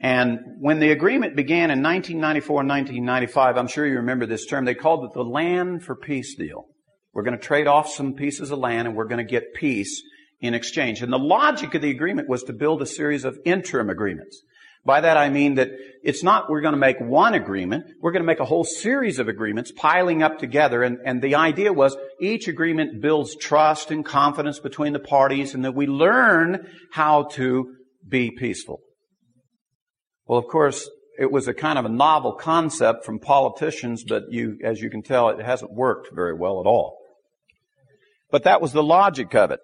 And 0.00 0.38
when 0.60 0.78
the 0.78 0.92
agreement 0.92 1.34
began 1.34 1.70
in 1.70 1.82
1994 1.82 2.60
and 2.60 2.68
1995, 2.68 3.56
I'm 3.56 3.66
sure 3.66 3.86
you 3.86 3.96
remember 3.96 4.26
this 4.26 4.46
term, 4.46 4.64
they 4.64 4.74
called 4.74 5.04
it 5.04 5.12
the 5.12 5.24
land 5.24 5.84
for 5.84 5.96
peace 5.96 6.36
deal. 6.36 6.66
We're 7.12 7.24
going 7.24 7.36
to 7.36 7.44
trade 7.44 7.66
off 7.66 7.88
some 7.88 8.14
pieces 8.14 8.52
of 8.52 8.60
land 8.60 8.86
and 8.86 8.96
we're 8.96 9.08
going 9.08 9.24
to 9.24 9.30
get 9.30 9.54
peace 9.54 10.02
in 10.40 10.54
exchange. 10.54 11.02
And 11.02 11.12
the 11.12 11.18
logic 11.18 11.74
of 11.74 11.82
the 11.82 11.90
agreement 11.90 12.28
was 12.28 12.44
to 12.44 12.52
build 12.52 12.80
a 12.80 12.86
series 12.86 13.24
of 13.24 13.38
interim 13.44 13.90
agreements. 13.90 14.40
By 14.84 15.00
that 15.00 15.16
I 15.16 15.28
mean 15.28 15.56
that 15.56 15.70
it's 16.04 16.22
not 16.22 16.48
we're 16.48 16.60
going 16.60 16.74
to 16.74 16.78
make 16.78 17.00
one 17.00 17.34
agreement, 17.34 17.86
we're 18.00 18.12
going 18.12 18.22
to 18.22 18.26
make 18.26 18.38
a 18.38 18.44
whole 18.44 18.62
series 18.62 19.18
of 19.18 19.26
agreements 19.26 19.72
piling 19.72 20.22
up 20.22 20.38
together 20.38 20.84
and, 20.84 20.98
and 21.04 21.20
the 21.20 21.34
idea 21.34 21.72
was 21.72 21.96
each 22.20 22.46
agreement 22.46 23.02
builds 23.02 23.34
trust 23.34 23.90
and 23.90 24.04
confidence 24.04 24.60
between 24.60 24.92
the 24.92 25.00
parties 25.00 25.54
and 25.54 25.64
that 25.64 25.74
we 25.74 25.88
learn 25.88 26.68
how 26.92 27.24
to 27.24 27.74
be 28.08 28.30
peaceful. 28.30 28.80
Well, 30.28 30.38
of 30.38 30.46
course, 30.46 30.88
it 31.18 31.32
was 31.32 31.48
a 31.48 31.54
kind 31.54 31.78
of 31.78 31.86
a 31.86 31.88
novel 31.88 32.34
concept 32.34 33.04
from 33.04 33.18
politicians, 33.18 34.04
but 34.06 34.24
you, 34.30 34.58
as 34.62 34.80
you 34.80 34.90
can 34.90 35.02
tell, 35.02 35.30
it 35.30 35.44
hasn't 35.44 35.72
worked 35.72 36.14
very 36.14 36.34
well 36.34 36.60
at 36.60 36.66
all. 36.66 36.98
But 38.30 38.44
that 38.44 38.60
was 38.60 38.72
the 38.72 38.82
logic 38.82 39.34
of 39.34 39.50
it. 39.50 39.60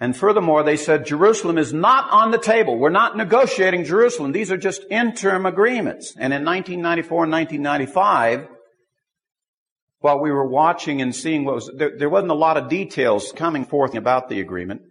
And 0.00 0.16
furthermore, 0.16 0.62
they 0.62 0.76
said 0.76 1.06
Jerusalem 1.06 1.58
is 1.58 1.72
not 1.72 2.10
on 2.10 2.30
the 2.30 2.38
table. 2.38 2.78
We're 2.78 2.90
not 2.90 3.16
negotiating 3.16 3.84
Jerusalem. 3.84 4.32
These 4.32 4.50
are 4.50 4.56
just 4.56 4.84
interim 4.90 5.46
agreements. 5.46 6.14
And 6.18 6.32
in 6.32 6.44
1994 6.44 7.24
and 7.24 7.32
1995, 7.32 8.48
while 10.00 10.20
we 10.20 10.30
were 10.30 10.48
watching 10.48 11.00
and 11.00 11.14
seeing 11.14 11.44
what 11.44 11.56
was, 11.56 11.70
there, 11.76 11.92
there 11.96 12.10
wasn't 12.10 12.30
a 12.30 12.34
lot 12.34 12.56
of 12.56 12.68
details 12.68 13.32
coming 13.32 13.64
forth 13.64 13.94
about 13.94 14.28
the 14.28 14.40
agreement. 14.40 14.82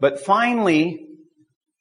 But 0.00 0.20
finally, 0.20 1.07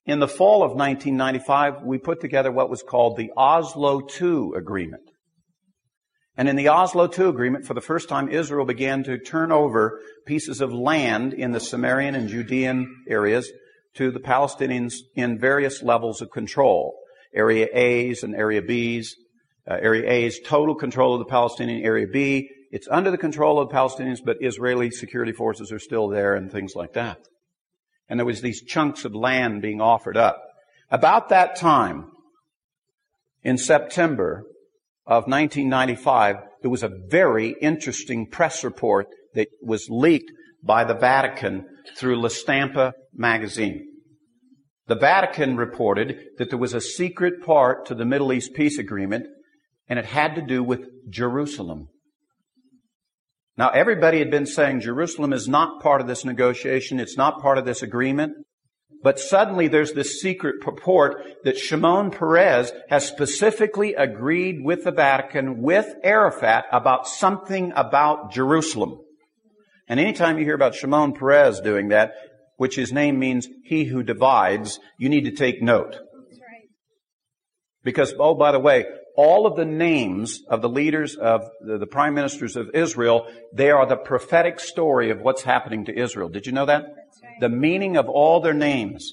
in 0.08 0.20
the 0.20 0.28
fall 0.28 0.64
of 0.64 0.72
1995, 0.72 1.84
we 1.84 1.98
put 1.98 2.22
together 2.22 2.50
what 2.50 2.70
was 2.70 2.82
called 2.82 3.18
the 3.18 3.32
Oslo 3.36 4.08
II 4.22 4.52
Agreement. 4.56 5.04
And 6.38 6.48
in 6.48 6.56
the 6.56 6.70
Oslo 6.70 7.10
II 7.12 7.28
Agreement, 7.28 7.66
for 7.66 7.74
the 7.74 7.82
first 7.82 8.08
time, 8.08 8.30
Israel 8.30 8.66
began 8.66 9.04
to 9.04 9.18
turn 9.18 9.52
over 9.52 10.00
pieces 10.26 10.62
of 10.62 10.72
land 10.72 11.34
in 11.34 11.52
the 11.52 11.60
Samarian 11.60 12.16
and 12.16 12.30
Judean 12.30 13.04
areas 13.10 13.52
to 13.96 14.10
the 14.10 14.20
Palestinians 14.20 14.94
in 15.16 15.40
various 15.40 15.84
levels 15.84 16.22
of 16.22 16.32
control. 16.32 16.98
Area 17.36 17.68
A's 17.74 18.24
and 18.24 18.34
Area 18.34 18.62
B's. 18.62 19.14
Uh, 19.70 19.74
area 19.82 20.10
A's 20.10 20.40
total 20.46 20.76
control 20.76 21.16
of 21.16 21.20
the 21.20 21.26
Palestinian. 21.26 21.84
Area 21.84 22.08
B, 22.08 22.50
it's 22.72 22.88
under 22.90 23.12
the 23.12 23.18
control 23.18 23.60
of 23.60 23.68
the 23.68 23.76
Palestinians, 23.76 24.20
but 24.24 24.38
Israeli 24.40 24.90
security 24.90 25.34
forces 25.34 25.74
are 25.74 25.80
still 25.80 26.08
there 26.08 26.36
and 26.36 26.50
things 26.50 26.74
like 26.74 26.94
that 26.94 27.18
and 28.10 28.20
there 28.20 28.26
was 28.26 28.42
these 28.42 28.64
chunks 28.64 29.06
of 29.06 29.16
land 29.16 29.62
being 29.62 29.82
offered 29.82 30.18
up. 30.18 30.42
About 30.90 31.30
that 31.30 31.56
time, 31.56 32.12
in 33.44 33.58
September 33.58 34.44
of 35.06 35.28
1995, 35.28 36.38
there 36.62 36.72
was 36.72 36.84
a 36.84 37.00
very 37.10 37.56
interesting 37.62 38.28
press 38.28 38.64
report 38.64 39.08
that 39.34 39.48
was 39.62 39.88
leaked 39.90 40.32
by 40.64 40.84
the 40.84 40.94
Vatican 40.94 41.66
through 41.96 42.22
La 42.22 42.30
Stampa 42.30 42.94
magazine. 43.14 43.86
The 44.88 44.96
Vatican 44.96 45.58
reported 45.58 46.18
that 46.38 46.50
there 46.50 46.60
was 46.60 46.74
a 46.74 46.82
secret 46.82 47.44
part 47.44 47.86
to 47.88 47.96
the 47.96 48.06
Middle 48.06 48.32
East 48.32 48.54
peace 48.54 48.78
agreement, 48.78 49.28
and 49.90 50.00
it 50.00 50.06
had 50.06 50.36
to 50.36 50.42
do 50.42 50.64
with 50.64 50.88
Jerusalem. 51.10 51.90
Now, 53.58 53.70
everybody 53.70 54.20
had 54.20 54.30
been 54.30 54.46
saying 54.46 54.82
Jerusalem 54.82 55.34
is 55.34 55.48
not 55.48 55.82
part 55.82 56.00
of 56.00 56.08
this 56.08 56.24
negotiation. 56.24 57.00
It's 57.00 57.18
not 57.18 57.42
part 57.42 57.58
of 57.58 57.66
this 57.66 57.82
agreement. 57.82 58.34
But 59.04 59.20
suddenly 59.20 59.68
there's 59.68 59.94
this 59.94 60.22
secret 60.22 60.62
purport 60.62 61.24
that 61.44 61.58
Shimon 61.58 62.12
Peres 62.12 62.72
has 62.90 63.08
specifically 63.08 63.94
agreed 63.94 64.64
with 64.64 64.84
the 64.84 64.92
Vatican, 64.92 65.62
with 65.62 65.94
Arafat, 66.04 66.66
about 66.72 67.08
something 67.08 67.74
about 67.76 68.32
Jerusalem. 68.32 69.00
And 69.88 70.00
anytime 70.00 70.38
you 70.38 70.46
hear 70.46 70.56
about 70.56 70.76
Shimon 70.76 71.14
Peres 71.14 71.60
doing 71.60 71.90
that, 71.90 72.14
which 72.58 72.76
his 72.76 72.92
name 72.92 73.20
means 73.20 73.48
he 73.64 73.86
who 73.86 74.04
divides, 74.04 74.80
you 75.00 75.10
need 75.10 75.26
to 75.26 75.32
take 75.32 75.62
note. 75.62 75.98
Because, 77.84 78.14
oh, 78.20 78.34
by 78.34 78.52
the 78.52 78.60
way, 78.60 78.86
all 79.18 79.48
of 79.48 79.56
the 79.56 79.66
names 79.66 80.42
of 80.48 80.62
the 80.62 80.70
leaders 80.70 81.16
of 81.16 81.42
the, 81.60 81.80
the, 81.80 81.88
prime 81.88 82.14
ministers 82.14 82.56
of 82.56 82.70
Israel, 82.76 83.28
they 83.52 83.72
are 83.72 83.88
the 83.88 83.98
prophetic 83.98 84.60
story 84.60 85.10
of 85.10 85.20
what's 85.20 85.42
happening 85.42 85.86
to 85.86 86.00
Israel. 86.00 86.30
Did 86.30 86.46
you 86.46 86.52
know 86.52 86.68
that? 86.68 86.84
Right. 86.84 87.34
The 87.42 87.50
meaning 87.50 87.98
of 87.98 88.08
all 88.08 88.40
their 88.40 88.54
names. 88.54 89.12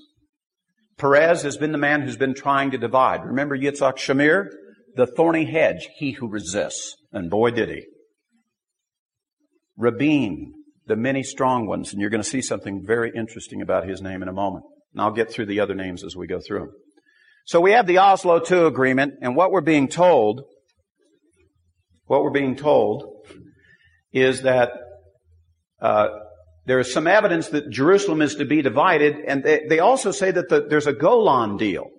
Peres 0.98 1.42
has 1.42 1.56
been 1.56 1.72
the 1.72 1.78
man 1.78 2.02
who's 2.02 2.18
been 2.18 2.34
trying 2.34 2.70
to 2.72 2.78
divide. 2.78 3.24
Remember 3.24 3.56
Yitzhak 3.56 3.96
Shamir? 3.96 4.48
The 4.94 5.06
thorny 5.06 5.46
hedge, 5.46 5.88
he 5.96 6.12
who 6.12 6.28
resists. 6.28 6.94
And 7.10 7.30
boy 7.30 7.50
did 7.50 7.70
he. 7.70 7.86
Rabin, 9.76 10.52
the 10.86 10.96
many 10.96 11.22
strong 11.22 11.66
ones. 11.66 11.92
And 11.92 12.00
you're 12.00 12.10
going 12.10 12.22
to 12.22 12.28
see 12.28 12.42
something 12.42 12.84
very 12.86 13.10
interesting 13.16 13.62
about 13.62 13.88
his 13.88 14.02
name 14.02 14.22
in 14.22 14.28
a 14.28 14.32
moment. 14.32 14.66
And 14.92 15.00
I'll 15.00 15.10
get 15.10 15.32
through 15.32 15.46
the 15.46 15.60
other 15.60 15.74
names 15.74 16.04
as 16.04 16.14
we 16.14 16.26
go 16.26 16.40
through 16.46 16.60
them. 16.60 16.70
So 17.44 17.60
we 17.60 17.72
have 17.72 17.86
the 17.86 17.98
Oslo 17.98 18.40
II 18.40 18.66
agreement, 18.66 19.14
and 19.20 19.36
what 19.36 19.52
we're 19.52 19.60
being 19.60 19.88
told, 19.88 20.44
what 22.06 22.22
we're 22.22 22.30
being 22.30 22.56
told 22.56 23.26
is 24.12 24.42
that 24.42 24.70
uh, 25.80 26.08
there 26.64 26.78
is 26.78 26.92
some 26.92 27.06
evidence 27.06 27.48
that 27.48 27.68
Jerusalem 27.68 28.22
is 28.22 28.36
to 28.36 28.46
be 28.46 28.62
divided, 28.62 29.16
and 29.26 29.44
they, 29.44 29.66
they 29.68 29.78
also 29.80 30.10
say 30.10 30.30
that 30.30 30.48
the, 30.48 30.66
there's 30.68 30.86
a 30.86 30.94
Golan 30.94 31.58
deal 31.58 31.90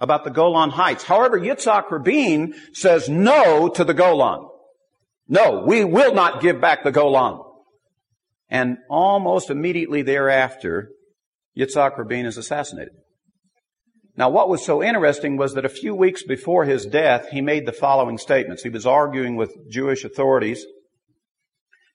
about 0.00 0.24
the 0.24 0.30
Golan 0.30 0.70
Heights. 0.70 1.04
However, 1.04 1.40
Yitzhak 1.40 1.90
Rabin 1.90 2.54
says 2.74 3.08
no 3.08 3.68
to 3.70 3.84
the 3.84 3.94
Golan. 3.94 4.48
No, 5.28 5.64
we 5.66 5.84
will 5.84 6.14
not 6.14 6.42
give 6.42 6.60
back 6.60 6.84
the 6.84 6.92
Golan. 6.92 7.40
And 8.50 8.78
almost 8.90 9.48
immediately 9.48 10.02
thereafter, 10.02 10.90
Yitzhak 11.58 11.96
Rabin 11.96 12.26
is 12.26 12.36
assassinated. 12.36 12.92
Now, 14.18 14.30
what 14.30 14.48
was 14.48 14.66
so 14.66 14.82
interesting 14.82 15.36
was 15.36 15.54
that 15.54 15.64
a 15.64 15.68
few 15.68 15.94
weeks 15.94 16.24
before 16.24 16.64
his 16.64 16.84
death, 16.86 17.28
he 17.30 17.40
made 17.40 17.66
the 17.66 17.72
following 17.72 18.18
statements. 18.18 18.64
He 18.64 18.68
was 18.68 18.84
arguing 18.84 19.36
with 19.36 19.70
Jewish 19.70 20.02
authorities, 20.04 20.66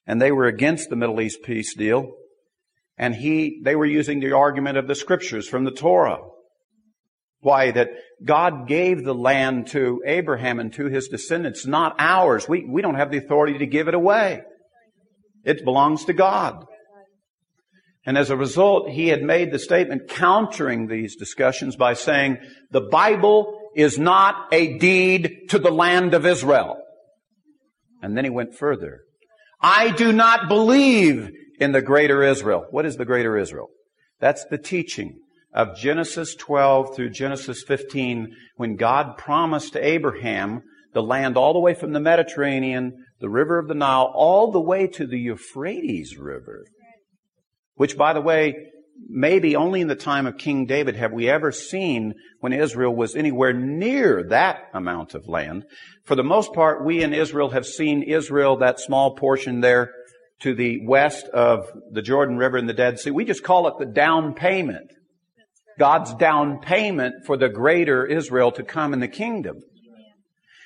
and 0.08 0.22
they 0.22 0.32
were 0.32 0.46
against 0.46 0.90
the 0.90 0.96
Middle 0.96 1.20
East 1.20 1.40
peace 1.44 1.76
deal, 1.76 2.14
and 2.98 3.14
he, 3.14 3.60
they 3.66 3.76
were 3.76 3.86
using 3.86 4.22
the 4.22 4.32
argument 4.32 4.78
of 4.78 4.88
the 4.88 4.96
scriptures 4.96 5.50
from 5.50 5.66
the 5.66 5.72
Torah. 5.72 6.20
Why? 7.42 7.72
That 7.72 7.90
God 8.24 8.70
gave 8.70 9.04
the 9.04 9.14
land 9.14 9.68
to 9.72 10.02
Abraham 10.06 10.62
and 10.62 10.72
to 10.76 10.86
his 10.86 11.10
descendants, 11.10 11.68
not 11.68 11.94
ours. 12.00 12.48
We, 12.48 12.64
we 12.64 12.82
don't 12.82 12.96
have 12.96 13.12
the 13.12 13.18
authority 13.18 13.58
to 13.58 13.66
give 13.66 13.90
it 13.90 13.96
away. 13.96 14.44
It 15.44 15.66
belongs 15.66 16.06
to 16.06 16.14
God. 16.14 16.68
And 18.06 18.18
as 18.18 18.30
a 18.30 18.38
result, 18.38 18.90
he 18.90 19.08
had 19.08 19.22
made 19.22 19.52
the 19.52 19.60
statement 19.60 20.10
countering 20.10 20.88
these 20.88 21.16
discussions 21.16 21.76
by 21.76 21.94
saying, 21.94 22.38
the 22.72 22.82
Bible 22.82 23.60
is 23.76 23.98
not 23.98 24.48
a 24.52 24.78
deed 24.78 25.50
to 25.50 25.60
the 25.60 25.72
land 25.72 26.14
of 26.14 26.26
Israel. 26.26 26.78
And 28.02 28.18
then 28.18 28.26
he 28.26 28.30
went 28.30 28.56
further. 28.56 29.02
I 29.62 29.92
do 29.92 30.12
not 30.12 30.50
believe 30.50 31.32
in 31.60 31.72
the 31.72 31.82
greater 31.82 32.24
Israel. 32.24 32.66
What 32.72 32.86
is 32.86 32.98
the 32.98 33.06
greater 33.06 33.38
Israel? 33.38 33.70
That's 34.20 34.44
the 34.46 34.58
teaching 34.58 35.20
of 35.54 35.78
Genesis 35.78 36.36
12 36.36 36.96
through 36.96 37.12
Genesis 37.12 37.64
15 37.64 38.36
when 38.58 38.76
God 38.76 39.18
promised 39.18 39.78
Abraham 39.78 40.64
the 40.94 41.04
land 41.04 41.38
all 41.38 41.54
the 41.54 41.60
way 41.60 41.74
from 41.74 41.94
the 41.94 42.00
Mediterranean, 42.00 43.06
the 43.20 43.30
river 43.30 43.58
of 43.58 43.68
the 43.68 43.74
Nile, 43.74 44.12
all 44.14 44.52
the 44.52 44.60
way 44.60 44.88
to 44.88 45.08
the 45.08 45.18
Euphrates 45.18 46.18
River. 46.18 46.66
Which, 47.76 47.98
by 47.98 48.14
the 48.14 48.22
way, 48.22 48.70
maybe 49.08 49.56
only 49.56 49.82
in 49.82 49.88
the 49.88 49.96
time 49.96 50.28
of 50.28 50.38
King 50.38 50.66
David 50.66 50.96
have 50.96 51.12
we 51.12 51.30
ever 51.30 51.52
seen 51.52 52.14
when 52.40 52.54
Israel 52.54 52.96
was 52.96 53.16
anywhere 53.16 53.54
near 53.54 54.24
that 54.30 54.70
amount 54.74 55.16
of 55.16 55.28
land. 55.28 55.66
For 56.06 56.16
the 56.16 56.24
most 56.24 56.54
part, 56.54 56.86
we 56.86 57.02
in 57.02 57.14
Israel 57.14 57.50
have 57.50 57.66
seen 57.66 58.04
Israel, 58.04 58.58
that 58.58 58.80
small 58.80 59.16
portion 59.16 59.62
there 59.62 59.92
to 60.42 60.54
the 60.54 60.86
west 60.86 61.28
of 61.30 61.68
the 61.92 62.02
Jordan 62.02 62.38
River 62.38 62.58
and 62.58 62.68
the 62.68 62.74
Dead 62.74 63.00
Sea. 63.00 63.12
We 63.12 63.26
just 63.26 63.44
call 63.44 63.68
it 63.68 63.76
the 63.80 63.86
down 63.86 64.34
payment. 64.34 64.92
God's 65.80 66.14
down 66.14 66.60
payment 66.60 67.26
for 67.26 67.38
the 67.38 67.50
greater 67.50 68.06
Israel 68.06 68.52
to 68.54 68.64
come 68.64 68.94
in 68.94 69.00
the 69.00 69.08
kingdom. 69.08 69.58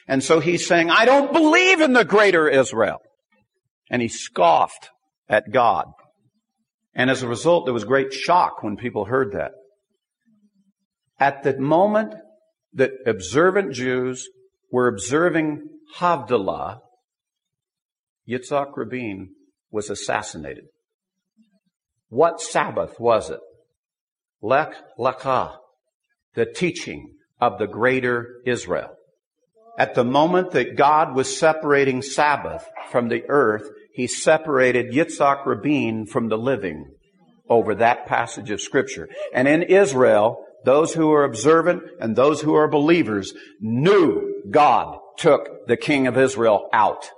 And 0.08 0.24
so 0.24 0.39
he's 0.39 0.66
saying, 0.66 0.89
I 0.89 1.05
don't 1.05 1.32
believe 1.32 1.82
in 1.82 1.93
the 1.93 2.05
greater 2.05 2.47
Israel. 2.47 2.99
And 3.89 4.01
he 4.01 4.08
scoffed 4.08 4.89
at 5.30 5.51
God. 5.51 5.86
And 6.98 7.12
as 7.12 7.22
a 7.22 7.28
result, 7.28 7.66
there 7.66 7.76
was 7.76 7.86
great 7.86 8.12
shock 8.12 8.64
when 8.64 8.76
people 8.76 9.06
heard 9.06 9.34
that. 9.34 9.52
At 11.20 11.43
the 11.43 11.58
moment 11.60 12.16
that 12.74 12.91
observant 13.06 13.72
Jews 13.72 14.28
were 14.72 14.88
observing 14.88 15.64
Havdalah, 16.00 16.80
Yitzhak 18.28 18.76
Rabin 18.76 19.30
was 19.72 19.91
assassinated. 19.91 20.66
What 22.10 22.41
Sabbath 22.41 23.00
was 23.00 23.30
it? 23.30 23.39
Lech 24.41 24.74
Lecha, 24.98 25.56
the 26.34 26.48
teaching 26.48 27.14
of 27.39 27.60
the 27.60 27.68
greater 27.68 28.41
Israel. 28.45 28.95
At 29.78 29.93
the 29.93 30.04
moment 30.04 30.52
that 30.52 30.76
God 30.76 31.16
was 31.16 31.38
separating 31.38 32.02
Sabbath 32.02 32.68
from 32.89 33.10
the 33.10 33.22
earth, 33.30 33.70
he 33.98 34.06
separated 34.06 34.93
Yitzhak 34.93 35.43
Rabin 35.48 36.06
from 36.06 36.30
the 36.30 36.38
living 36.38 36.86
over 37.50 37.74
that 37.74 38.06
passage 38.06 38.52
of 38.52 38.62
scripture. 38.62 39.10
And 39.34 39.48
in 39.48 39.64
Israel, 39.64 40.45
those 40.66 40.93
who 40.93 41.12
are 41.14 41.24
observant 41.24 41.82
and 42.00 42.16
those 42.16 42.39
who 42.39 42.54
are 42.54 42.68
believers 42.68 43.34
knew 43.60 44.43
God 44.52 45.00
took 45.18 45.66
the 45.66 45.78
king 45.78 46.06
of 46.06 46.16
Israel 46.16 46.70
out 46.72 47.10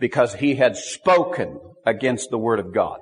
because 0.00 0.32
he 0.32 0.54
had 0.54 0.78
spoken 0.78 1.60
against 1.84 2.30
the 2.30 2.38
word 2.38 2.58
of 2.58 2.72
God. 2.72 3.00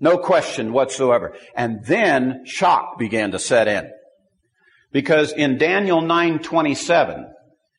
No 0.00 0.18
question 0.18 0.72
whatsoever. 0.72 1.36
And 1.54 1.84
then 1.86 2.42
shock 2.44 2.98
began 2.98 3.30
to 3.30 3.38
set 3.38 3.68
in. 3.68 3.88
Because 4.90 5.32
in 5.32 5.58
Daniel 5.58 6.02
9:27 6.02 7.33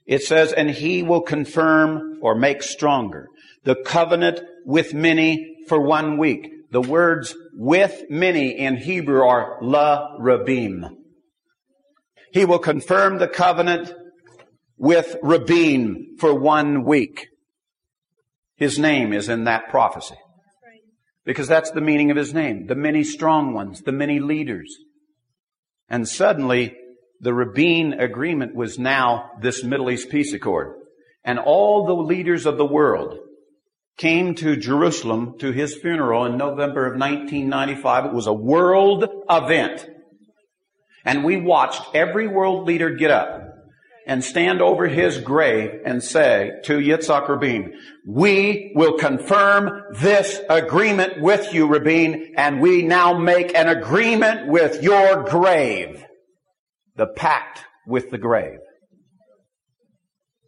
it 0.05 0.21
says 0.23 0.53
and 0.53 0.69
he 0.69 1.03
will 1.03 1.21
confirm 1.21 2.19
or 2.21 2.35
make 2.35 2.61
stronger 2.63 3.27
the 3.63 3.75
covenant 3.75 4.39
with 4.65 4.93
many 4.93 5.57
for 5.67 5.81
one 5.81 6.17
week. 6.17 6.51
The 6.71 6.81
words 6.81 7.35
with 7.53 8.03
many 8.09 8.57
in 8.57 8.77
Hebrew 8.77 9.25
are 9.25 9.57
la 9.61 10.17
rabim. 10.19 10.89
He 12.31 12.45
will 12.45 12.59
confirm 12.59 13.17
the 13.17 13.27
covenant 13.27 13.93
with 14.77 15.15
Rabin 15.23 16.17
for 16.19 16.33
one 16.37 16.83
week. 16.83 17.27
His 18.57 18.77
name 18.77 19.13
is 19.13 19.29
in 19.29 19.45
that 19.45 19.69
prophecy. 19.69 20.15
Because 21.23 21.47
that's 21.47 21.71
the 21.71 21.81
meaning 21.81 22.11
of 22.11 22.17
his 22.17 22.33
name. 22.33 22.67
The 22.67 22.75
many 22.75 23.03
strong 23.03 23.53
ones, 23.53 23.81
the 23.81 23.91
many 23.91 24.19
leaders. 24.19 24.75
And 25.89 26.07
suddenly, 26.07 26.75
the 27.19 27.33
Rabin 27.33 27.93
agreement 27.93 28.55
was 28.55 28.77
now 28.77 29.31
this 29.41 29.63
Middle 29.63 29.89
East 29.89 30.09
peace 30.09 30.33
accord. 30.33 30.75
And 31.23 31.39
all 31.39 31.85
the 31.85 31.93
leaders 31.93 32.45
of 32.45 32.57
the 32.57 32.65
world 32.65 33.17
came 33.97 34.35
to 34.35 34.57
Jerusalem 34.57 35.37
to 35.39 35.51
his 35.51 35.75
funeral 35.75 36.25
in 36.25 36.37
November 36.37 36.85
of 36.85 36.99
1995. 36.99 38.05
It 38.05 38.13
was 38.13 38.27
a 38.27 38.33
world 38.33 39.07
event. 39.29 39.87
And 41.03 41.23
we 41.23 41.37
watched 41.37 41.81
every 41.93 42.27
world 42.27 42.67
leader 42.67 42.91
get 42.91 43.11
up 43.11 43.41
and 44.07 44.23
stand 44.23 44.61
over 44.61 44.87
his 44.87 45.17
grave 45.17 45.81
and 45.85 46.03
say 46.03 46.51
to 46.65 46.77
Yitzhak 46.77 47.27
Rabin, 47.27 47.73
we 48.05 48.71
will 48.75 48.97
confirm 48.97 49.81
this 49.93 50.41
agreement 50.49 51.21
with 51.21 51.53
you, 51.53 51.67
Rabin, 51.67 52.33
and 52.37 52.61
we 52.61 52.83
now 52.83 53.17
make 53.17 53.55
an 53.55 53.67
agreement 53.67 54.47
with 54.47 54.83
your 54.83 55.23
grave 55.23 56.05
the 56.95 57.07
pact 57.07 57.65
with 57.87 58.09
the 58.09 58.17
grave. 58.17 58.59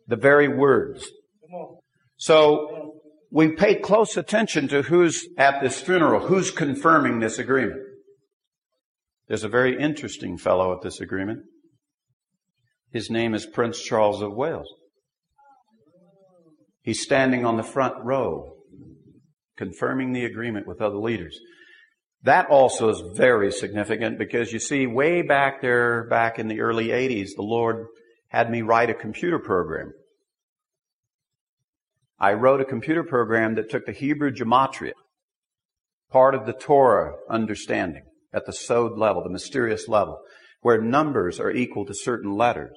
The 0.08 0.16
very 0.16 0.48
words. 0.48 1.10
So 2.18 3.02
we 3.32 3.50
pay 3.50 3.76
close 3.76 4.18
attention 4.18 4.68
to 4.70 4.84
who's 4.84 5.28
at 5.38 5.62
this 5.62 5.82
funeral, 5.82 6.28
who's 6.28 6.52
confirming 6.52 7.20
this 7.20 7.38
agreement. 7.38 7.82
There's 9.28 9.44
a 9.44 9.50
very 9.50 9.78
interesting 9.78 10.38
fellow 10.38 10.74
at 10.74 10.82
this 10.82 11.02
agreement. 11.02 11.40
His 12.92 13.10
name 13.10 13.34
is 13.36 13.46
Prince 13.46 13.82
Charles 13.82 14.22
of 14.22 14.34
Wales. 14.34 14.74
He's 16.82 17.02
standing 17.02 17.46
on 17.46 17.58
the 17.58 17.64
front 17.64 17.96
row, 18.02 18.54
confirming 19.58 20.14
the 20.14 20.24
agreement 20.24 20.66
with 20.66 20.82
other 20.82 20.96
leaders. 20.96 21.38
That 22.28 22.50
also 22.50 22.90
is 22.90 23.02
very 23.16 23.54
significant 23.54 24.20
because 24.20 24.52
you 24.52 24.60
see, 24.60 24.86
way 24.86 25.22
back 25.22 25.62
there, 25.62 26.04
back 26.10 26.40
in 26.40 26.50
the 26.50 26.60
early 26.60 26.90
80s, 26.90 27.30
the 27.38 27.42
Lord 27.42 27.88
had 28.28 28.52
me 28.52 28.62
write 28.64 28.90
a 28.90 28.94
computer 28.94 29.40
program. 29.40 29.94
I 32.20 32.34
wrote 32.34 32.60
a 32.60 32.66
computer 32.66 33.06
program 33.06 33.56
that 33.56 33.70
took 33.70 33.86
the 33.86 33.94
Hebrew 33.94 34.30
gematria, 34.30 34.92
part 36.12 36.36
of 36.36 36.46
the 36.46 36.52
Torah 36.52 37.14
understanding 37.30 38.04
at 38.34 38.46
the 38.46 38.52
sod 38.52 38.98
level, 38.98 39.24
the 39.24 39.30
mysterious 39.30 39.88
level, 39.88 40.20
where 40.60 40.82
numbers 40.82 41.40
are 41.40 41.52
equal 41.52 41.86
to 41.86 41.94
certain 41.94 42.36
letters. 42.36 42.76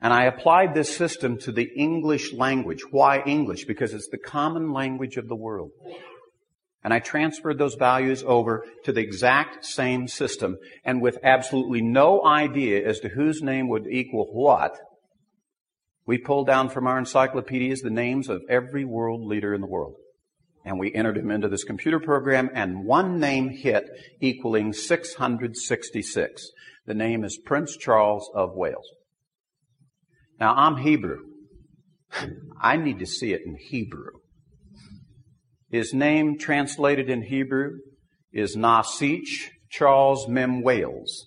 And 0.00 0.14
I 0.14 0.24
applied 0.24 0.72
this 0.72 0.96
system 0.96 1.36
to 1.40 1.52
the 1.52 1.70
English 1.76 2.32
language. 2.32 2.80
Why 2.90 3.20
English? 3.26 3.66
Because 3.66 3.92
it's 3.92 4.08
the 4.08 4.16
common 4.16 4.72
language 4.72 5.18
of 5.18 5.28
the 5.28 5.36
world. 5.36 5.72
And 6.88 6.94
I 6.94 7.00
transferred 7.00 7.58
those 7.58 7.74
values 7.74 8.24
over 8.26 8.64
to 8.84 8.92
the 8.92 9.02
exact 9.02 9.62
same 9.62 10.08
system 10.08 10.56
and 10.86 11.02
with 11.02 11.18
absolutely 11.22 11.82
no 11.82 12.24
idea 12.24 12.88
as 12.88 12.98
to 13.00 13.10
whose 13.10 13.42
name 13.42 13.68
would 13.68 13.86
equal 13.86 14.24
what, 14.32 14.74
we 16.06 16.16
pulled 16.16 16.46
down 16.46 16.70
from 16.70 16.86
our 16.86 16.98
encyclopedias 16.98 17.82
the 17.82 17.90
names 17.90 18.30
of 18.30 18.40
every 18.48 18.86
world 18.86 19.22
leader 19.22 19.52
in 19.52 19.60
the 19.60 19.66
world. 19.66 19.96
And 20.64 20.78
we 20.78 20.94
entered 20.94 21.16
them 21.16 21.30
into 21.30 21.50
this 21.50 21.62
computer 21.62 22.00
program 22.00 22.48
and 22.54 22.86
one 22.86 23.20
name 23.20 23.50
hit 23.50 23.84
equaling 24.22 24.72
666. 24.72 26.50
The 26.86 26.94
name 26.94 27.22
is 27.22 27.38
Prince 27.44 27.76
Charles 27.76 28.30
of 28.34 28.54
Wales. 28.54 28.88
Now 30.40 30.54
I'm 30.54 30.78
Hebrew. 30.78 31.18
I 32.62 32.78
need 32.78 32.98
to 33.00 33.06
see 33.06 33.34
it 33.34 33.42
in 33.44 33.58
Hebrew. 33.68 34.12
His 35.70 35.92
name 35.92 36.38
translated 36.38 37.10
in 37.10 37.22
Hebrew 37.22 37.78
is 38.32 38.56
Nasich 38.56 39.50
Charles 39.70 40.26
Mem 40.26 40.62
Wales. 40.62 41.26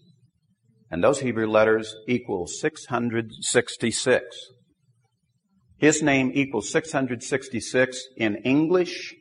And 0.89 1.03
those 1.03 1.19
Hebrew 1.19 1.47
letters 1.47 1.95
equal 2.07 2.47
666. 2.47 4.25
His 5.77 6.01
name 6.01 6.31
equals 6.33 6.71
666 6.71 8.03
in 8.17 8.37
English 8.37 9.13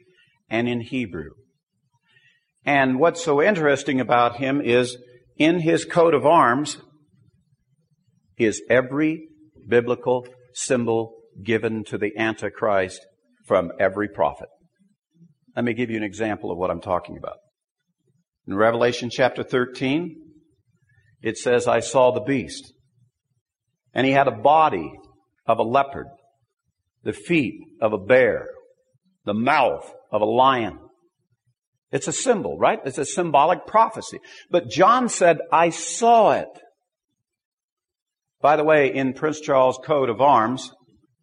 and 0.48 0.68
in 0.68 0.80
Hebrew. 0.80 1.30
And 2.64 2.98
what's 2.98 3.22
so 3.22 3.42
interesting 3.42 4.00
about 4.00 4.36
him 4.36 4.60
is 4.60 4.96
in 5.38 5.60
his 5.60 5.84
coat 5.84 6.14
of 6.14 6.26
arms 6.26 6.78
is 8.36 8.62
every 8.68 9.28
biblical 9.68 10.26
symbol 10.54 11.14
given 11.42 11.84
to 11.84 11.98
the 11.98 12.16
Antichrist 12.16 13.06
from 13.46 13.70
every 13.78 14.08
prophet. 14.08 14.48
Let 15.60 15.66
me 15.66 15.74
give 15.74 15.90
you 15.90 15.98
an 15.98 16.02
example 16.02 16.50
of 16.50 16.56
what 16.56 16.70
I'm 16.70 16.80
talking 16.80 17.18
about. 17.18 17.36
In 18.48 18.54
Revelation 18.54 19.10
chapter 19.12 19.42
13, 19.42 20.16
it 21.20 21.36
says, 21.36 21.68
I 21.68 21.80
saw 21.80 22.12
the 22.12 22.22
beast, 22.22 22.72
and 23.92 24.06
he 24.06 24.12
had 24.14 24.26
a 24.26 24.30
body 24.30 24.90
of 25.46 25.58
a 25.58 25.62
leopard, 25.62 26.06
the 27.02 27.12
feet 27.12 27.60
of 27.82 27.92
a 27.92 27.98
bear, 27.98 28.48
the 29.26 29.34
mouth 29.34 29.92
of 30.10 30.22
a 30.22 30.24
lion. 30.24 30.78
It's 31.92 32.08
a 32.08 32.12
symbol, 32.12 32.56
right? 32.56 32.80
It's 32.86 32.96
a 32.96 33.04
symbolic 33.04 33.66
prophecy. 33.66 34.20
But 34.50 34.70
John 34.70 35.10
said, 35.10 35.40
I 35.52 35.68
saw 35.68 36.30
it. 36.30 36.48
By 38.40 38.56
the 38.56 38.64
way, 38.64 38.94
in 38.94 39.12
Prince 39.12 39.42
Charles' 39.42 39.78
coat 39.84 40.08
of 40.08 40.22
arms, 40.22 40.70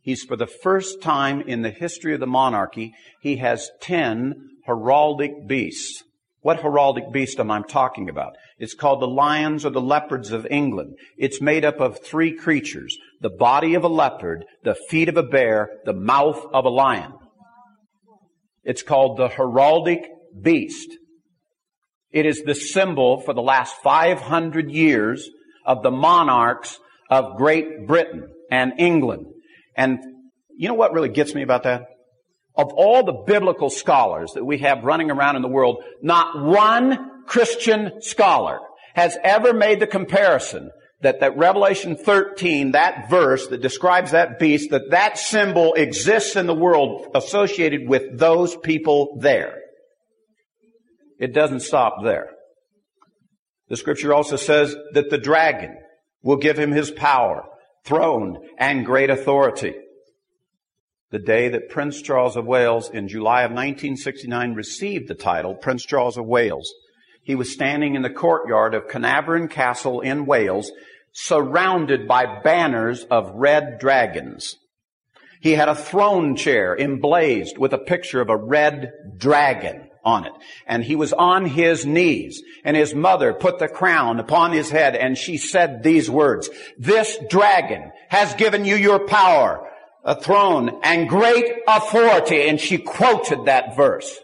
He's 0.07 0.23
for 0.23 0.37
the 0.37 0.47
first 0.47 1.01
time 1.01 1.41
in 1.41 1.63
the 1.63 1.69
history 1.69 2.13
of 2.13 2.21
the 2.21 2.27
monarchy, 2.27 2.93
he 3.19 3.35
has 3.37 3.69
10 3.81 4.35
heraldic 4.65 5.45
beasts. 5.47 6.01
What 6.39 6.61
heraldic 6.61 7.11
beast 7.11 7.41
am 7.41 7.51
I 7.51 7.61
talking 7.63 8.07
about? 8.07 8.37
It's 8.57 8.73
called 8.73 9.01
the 9.01 9.07
lions 9.09 9.65
or 9.65 9.69
the 9.69 9.81
leopards 9.81 10.31
of 10.31 10.47
England. 10.49 10.95
It's 11.17 11.41
made 11.41 11.65
up 11.65 11.81
of 11.81 11.99
three 11.99 12.31
creatures. 12.31 12.97
The 13.19 13.29
body 13.29 13.73
of 13.73 13.83
a 13.83 13.89
leopard, 13.89 14.45
the 14.63 14.77
feet 14.87 15.09
of 15.09 15.17
a 15.17 15.23
bear, 15.23 15.71
the 15.83 15.91
mouth 15.91 16.41
of 16.53 16.63
a 16.63 16.69
lion. 16.69 17.11
It's 18.63 18.83
called 18.83 19.17
the 19.17 19.27
heraldic 19.27 20.05
beast. 20.41 20.87
It 22.11 22.25
is 22.25 22.43
the 22.43 22.55
symbol 22.55 23.19
for 23.19 23.33
the 23.33 23.41
last 23.41 23.75
500 23.83 24.71
years 24.71 25.29
of 25.65 25.83
the 25.83 25.91
monarchs 25.91 26.79
of 27.09 27.35
Great 27.35 27.85
Britain 27.85 28.29
and 28.49 28.71
England. 28.77 29.33
And 29.77 29.99
you 30.57 30.67
know 30.67 30.73
what 30.73 30.91
really 30.91 31.09
gets 31.09 31.33
me 31.33 31.43
about 31.43 31.63
that? 31.63 31.83
Of 32.55 32.73
all 32.73 33.05
the 33.05 33.23
biblical 33.25 33.69
scholars 33.69 34.31
that 34.33 34.43
we 34.43 34.57
have 34.57 34.83
running 34.83 35.11
around 35.11 35.35
in 35.35 35.43
the 35.43 35.47
world, 35.47 35.83
not 36.01 36.43
one 36.43 37.23
Christian 37.27 38.01
scholar 38.01 38.59
has 38.95 39.15
ever 39.23 39.53
made 39.53 39.79
the 39.79 39.87
comparison 39.87 40.71
that 41.01 41.19
that 41.19 41.37
Revelation 41.37 41.95
13, 41.95 42.71
that 42.71 43.07
verse 43.11 43.47
that 43.47 43.61
describes 43.61 44.11
that 44.11 44.39
beast, 44.39 44.71
that 44.71 44.89
that 44.89 45.19
symbol 45.19 45.75
exists 45.75 46.35
in 46.35 46.47
the 46.47 46.55
world 46.55 47.11
associated 47.13 47.87
with 47.87 48.17
those 48.17 48.55
people 48.55 49.19
there. 49.21 49.53
It 51.19 51.35
doesn't 51.35 51.59
stop 51.59 51.97
there. 52.03 52.31
The 53.69 53.77
scripture 53.77 54.13
also 54.13 54.37
says 54.37 54.75
that 54.93 55.11
the 55.11 55.19
dragon 55.19 55.77
will 56.23 56.37
give 56.37 56.57
him 56.57 56.71
his 56.71 56.89
power 56.89 57.43
throne, 57.87 58.37
and 58.59 58.85
great 58.85 59.09
authority. 59.09 59.73
The 61.09 61.19
day 61.19 61.49
that 61.49 61.69
Prince 61.69 62.01
Charles 62.01 62.35
of 62.35 62.45
Wales 62.45 62.89
in 62.89 63.07
July 63.07 63.43
of 63.43 63.51
1969 63.51 64.53
received 64.53 65.07
the 65.07 65.15
title 65.15 65.55
Prince 65.55 65.85
Charles 65.85 66.17
of 66.17 66.25
Wales, 66.25 66.71
he 67.27 67.35
was 67.35 67.51
standing 67.51 67.95
in 67.95 68.03
the 68.03 68.09
courtyard 68.09 68.73
of 68.73 68.87
Carnarvon 68.87 69.49
Castle 69.49 69.99
in 69.99 70.25
Wales, 70.25 70.71
surrounded 71.11 72.07
by 72.07 72.39
banners 72.41 73.03
of 73.11 73.29
red 73.33 73.79
dragons. 73.79 74.55
He 75.41 75.51
had 75.51 75.67
a 75.67 75.75
throne 75.75 76.37
chair 76.37 76.73
emblazed 76.77 77.57
with 77.57 77.73
a 77.73 77.77
picture 77.77 78.21
of 78.21 78.29
a 78.29 78.37
red 78.37 78.91
dragon 79.17 79.86
on 80.07 80.25
it. 80.25 80.31
And 80.65 80.83
he 80.83 80.95
was 80.95 81.11
on 81.11 81.45
his 81.45 81.85
knees 81.85 82.41
and 82.63 82.77
his 82.77 82.95
mother 82.95 83.33
put 83.33 83.59
the 83.59 83.67
crown 83.67 84.19
upon 84.19 84.53
his 84.53 84.69
head 84.69 84.95
and 84.95 85.17
she 85.17 85.37
said 85.37 85.83
these 85.83 86.09
words, 86.09 86.49
this 86.77 87.19
dragon 87.29 87.91
has 88.07 88.33
given 88.35 88.63
you 88.63 88.75
your 88.75 89.05
power, 89.05 89.69
a 90.05 90.15
throne 90.15 90.79
and 90.81 91.09
great 91.09 91.45
authority. 91.67 92.47
And 92.47 92.59
she 92.59 92.77
quoted 92.77 93.45
that 93.45 93.75
verse. 93.75 94.17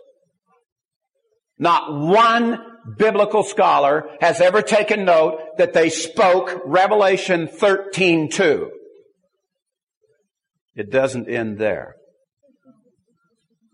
Not 1.60 1.94
one 1.94 2.60
biblical 2.98 3.44
scholar 3.44 4.10
has 4.22 4.40
ever 4.40 4.62
taken 4.62 5.04
note 5.04 5.58
that 5.58 5.74
they 5.74 5.90
spoke 5.90 6.62
Revelation 6.66 7.48
13 7.48 8.30
2. 8.30 8.72
It 10.76 10.90
doesn't 10.90 11.30
end 11.30 11.60
there. 11.60 11.96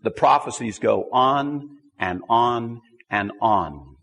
The 0.02 0.10
prophecies 0.10 0.78
go 0.78 1.08
on 1.12 1.79
and 2.00 2.22
on 2.28 2.80
and 3.08 3.30
on. 3.40 3.96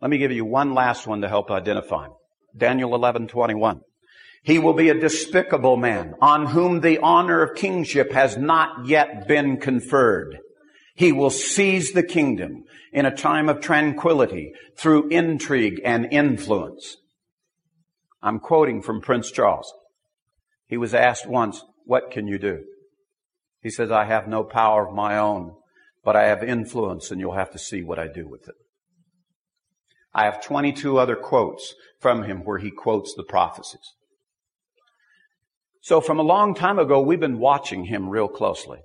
Let 0.00 0.10
me 0.10 0.18
give 0.18 0.32
you 0.32 0.44
one 0.44 0.74
last 0.74 1.06
one 1.06 1.20
to 1.20 1.28
help 1.28 1.50
identify. 1.50 2.08
Daniel 2.56 2.90
11:21. 2.90 3.82
He 4.42 4.58
will 4.58 4.72
be 4.72 4.88
a 4.88 4.98
despicable 4.98 5.76
man 5.76 6.14
on 6.20 6.46
whom 6.46 6.80
the 6.80 6.98
honor 6.98 7.42
of 7.42 7.56
kingship 7.56 8.12
has 8.12 8.36
not 8.36 8.86
yet 8.86 9.28
been 9.28 9.58
conferred. 9.58 10.38
He 10.94 11.12
will 11.12 11.30
seize 11.30 11.92
the 11.92 12.02
kingdom 12.02 12.64
in 12.92 13.04
a 13.04 13.14
time 13.14 13.48
of 13.48 13.60
tranquility 13.60 14.52
through 14.76 15.08
intrigue 15.10 15.80
and 15.84 16.08
influence. 16.10 16.96
I'm 18.22 18.40
quoting 18.40 18.82
from 18.82 19.00
Prince 19.00 19.30
Charles. 19.30 19.72
He 20.66 20.76
was 20.76 20.94
asked 20.94 21.26
once, 21.26 21.62
what 21.84 22.10
can 22.10 22.26
you 22.26 22.38
do? 22.38 22.64
He 23.62 23.70
says, 23.70 23.90
I 23.90 24.04
have 24.04 24.28
no 24.28 24.44
power 24.44 24.86
of 24.88 24.94
my 24.94 25.18
own, 25.18 25.54
but 26.08 26.16
I 26.16 26.28
have 26.28 26.42
influence 26.42 27.10
and 27.10 27.20
you'll 27.20 27.34
have 27.34 27.50
to 27.50 27.58
see 27.58 27.82
what 27.82 27.98
I 27.98 28.08
do 28.08 28.26
with 28.26 28.48
it. 28.48 28.54
I 30.14 30.24
have 30.24 30.42
22 30.42 30.96
other 30.96 31.14
quotes 31.14 31.74
from 32.00 32.22
him 32.22 32.46
where 32.46 32.56
he 32.56 32.70
quotes 32.70 33.12
the 33.14 33.24
prophecies. 33.24 33.92
So 35.82 36.00
from 36.00 36.18
a 36.18 36.22
long 36.22 36.54
time 36.54 36.78
ago, 36.78 36.98
we've 36.98 37.20
been 37.20 37.38
watching 37.38 37.84
him 37.84 38.08
real 38.08 38.26
closely. 38.26 38.78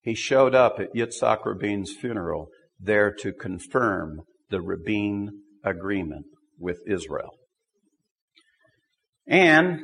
He 0.00 0.14
showed 0.14 0.54
up 0.54 0.80
at 0.80 0.94
Yitzhak 0.94 1.44
Rabin's 1.44 1.92
funeral 1.92 2.48
there 2.80 3.12
to 3.20 3.34
confirm 3.34 4.22
the 4.48 4.62
Rabin 4.62 5.42
agreement 5.62 6.24
with 6.58 6.78
Israel. 6.86 7.34
And 9.26 9.82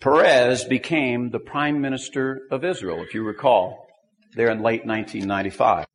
Peres 0.00 0.64
became 0.64 1.32
the 1.32 1.38
prime 1.38 1.82
minister 1.82 2.46
of 2.50 2.64
Israel, 2.64 3.02
if 3.02 3.12
you 3.12 3.22
recall, 3.22 3.88
there 4.34 4.50
in 4.50 4.62
late 4.62 4.86
1995. 4.86 5.86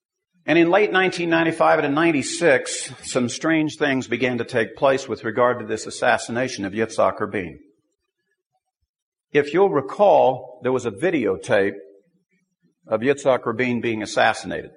And 0.45 0.57
in 0.57 0.69
late 0.69 0.93
1995 0.93 1.79
and 1.79 1.87
in 1.87 1.93
96, 1.93 2.93
some 3.03 3.27
strange 3.27 3.75
things 3.75 4.07
began 4.07 4.37
to 4.37 4.45
take 4.45 4.77
place 4.77 5.07
with 5.07 5.25
regard 5.25 5.59
to 5.59 5.65
this 5.65 5.85
assassination 5.85 6.63
of 6.63 6.73
Yitzhak 6.73 7.19
Rabin. 7.19 7.59
If 9.33 9.53
you'll 9.53 9.69
recall, 9.69 10.61
there 10.63 10.71
was 10.71 10.85
a 10.85 10.91
videotape 10.91 11.73
of 12.87 13.01
Yitzhak 13.01 13.45
Rabin 13.45 13.81
being 13.81 14.01
assassinated. 14.01 14.71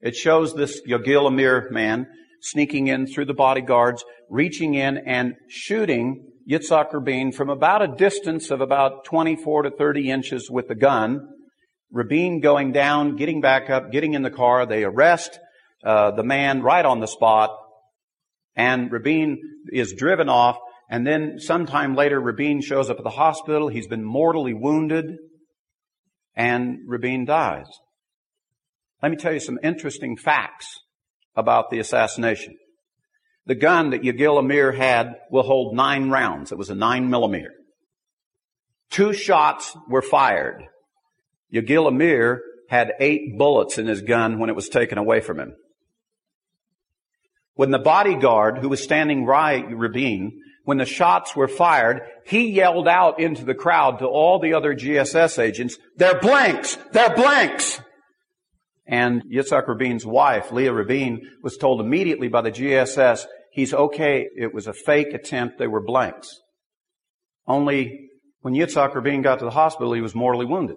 It 0.00 0.16
shows 0.16 0.54
this 0.54 0.80
Yagil 0.88 1.28
Amir 1.28 1.68
man 1.70 2.06
sneaking 2.42 2.88
in 2.88 3.06
through 3.06 3.26
the 3.26 3.34
bodyguards, 3.34 4.04
reaching 4.28 4.74
in 4.74 4.98
and 5.06 5.34
shooting 5.48 6.26
Yitzhak 6.50 6.92
Rabin 6.92 7.32
from 7.32 7.50
about 7.50 7.82
a 7.82 7.94
distance 7.94 8.50
of 8.50 8.60
about 8.60 9.04
24 9.04 9.62
to 9.62 9.70
30 9.70 10.10
inches 10.10 10.50
with 10.50 10.66
the 10.66 10.74
gun. 10.74 11.28
Rabin 11.92 12.40
going 12.40 12.72
down, 12.72 13.16
getting 13.16 13.40
back 13.40 13.68
up, 13.70 13.90
getting 13.90 14.14
in 14.14 14.22
the 14.22 14.30
car. 14.30 14.66
They 14.66 14.84
arrest 14.84 15.38
uh, 15.84 16.12
the 16.12 16.22
man 16.22 16.62
right 16.62 16.84
on 16.84 17.00
the 17.00 17.06
spot, 17.06 17.50
and 18.54 18.90
Rabin 18.92 19.38
is 19.72 19.94
driven 19.94 20.28
off. 20.28 20.58
And 20.88 21.06
then 21.06 21.38
sometime 21.38 21.94
later, 21.94 22.20
Rabin 22.20 22.60
shows 22.60 22.90
up 22.90 22.98
at 22.98 23.04
the 23.04 23.10
hospital. 23.10 23.68
He's 23.68 23.86
been 23.86 24.04
mortally 24.04 24.54
wounded, 24.54 25.18
and 26.34 26.78
Rabin 26.86 27.24
dies. 27.24 27.66
Let 29.02 29.10
me 29.10 29.16
tell 29.16 29.32
you 29.32 29.40
some 29.40 29.58
interesting 29.62 30.16
facts 30.16 30.80
about 31.34 31.70
the 31.70 31.78
assassination. 31.78 32.56
The 33.46 33.54
gun 33.54 33.90
that 33.90 34.02
Yagil 34.02 34.38
Amir 34.38 34.72
had 34.72 35.16
will 35.30 35.42
hold 35.42 35.74
nine 35.74 36.10
rounds. 36.10 36.52
It 36.52 36.58
was 36.58 36.70
a 36.70 36.74
nine 36.74 37.08
millimeter. 37.08 37.54
Two 38.90 39.12
shots 39.12 39.76
were 39.88 40.02
fired. 40.02 40.62
Yagil 41.52 41.88
Amir 41.88 42.42
had 42.68 42.92
eight 43.00 43.36
bullets 43.36 43.78
in 43.78 43.86
his 43.86 44.02
gun 44.02 44.38
when 44.38 44.48
it 44.48 44.56
was 44.56 44.68
taken 44.68 44.98
away 44.98 45.20
from 45.20 45.40
him. 45.40 45.54
When 47.54 47.70
the 47.70 47.78
bodyguard 47.78 48.58
who 48.58 48.68
was 48.68 48.82
standing 48.82 49.26
by 49.26 49.56
Rabin, 49.56 50.40
when 50.64 50.78
the 50.78 50.86
shots 50.86 51.34
were 51.34 51.48
fired, 51.48 52.02
he 52.24 52.50
yelled 52.50 52.86
out 52.86 53.18
into 53.18 53.44
the 53.44 53.54
crowd 53.54 53.98
to 53.98 54.06
all 54.06 54.38
the 54.38 54.54
other 54.54 54.74
GSS 54.74 55.38
agents, 55.38 55.76
they're 55.96 56.20
blanks! 56.20 56.78
They're 56.92 57.14
blanks! 57.14 57.80
And 58.86 59.22
Yitzhak 59.24 59.66
Rabin's 59.68 60.06
wife, 60.06 60.52
Leah 60.52 60.72
Rabin, 60.72 61.22
was 61.42 61.56
told 61.56 61.80
immediately 61.80 62.28
by 62.28 62.42
the 62.42 62.52
GSS, 62.52 63.26
he's 63.50 63.74
okay, 63.74 64.26
it 64.36 64.54
was 64.54 64.66
a 64.66 64.72
fake 64.72 65.12
attempt, 65.12 65.58
they 65.58 65.66
were 65.66 65.82
blanks. 65.82 66.40
Only 67.46 68.10
when 68.42 68.54
Yitzhak 68.54 68.94
Rabin 68.94 69.22
got 69.22 69.40
to 69.40 69.44
the 69.44 69.50
hospital, 69.50 69.92
he 69.92 70.00
was 70.00 70.14
mortally 70.14 70.46
wounded. 70.46 70.76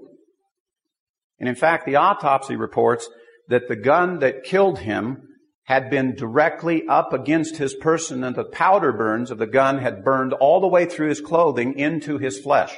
And 1.40 1.50
in 1.50 1.56
fact, 1.56 1.86
the 1.86 1.96
autopsy 1.96 2.56
reports 2.56 3.10
that 3.48 3.68
the 3.68 3.76
gun 3.76 4.20
that 4.20 4.44
killed 4.44 4.80
him 4.80 5.28
had 5.66 5.90
been 5.90 6.16
directly 6.16 6.84
up 6.88 7.14
against 7.14 7.58
his 7.58 7.74
person 7.74 8.24
and 8.24 8.36
the 8.36 8.44
powder 8.44 8.92
burns 8.92 9.32
of 9.32 9.38
the 9.38 9.48
gun 9.48 9.78
had 9.78 10.04
burned 10.04 10.34
all 10.34 10.60
the 10.60 10.68
way 10.68 10.86
through 10.86 11.10
his 11.10 11.22
clothing 11.22 11.78
into 11.78 12.18
his 12.18 12.40
flesh. 12.40 12.78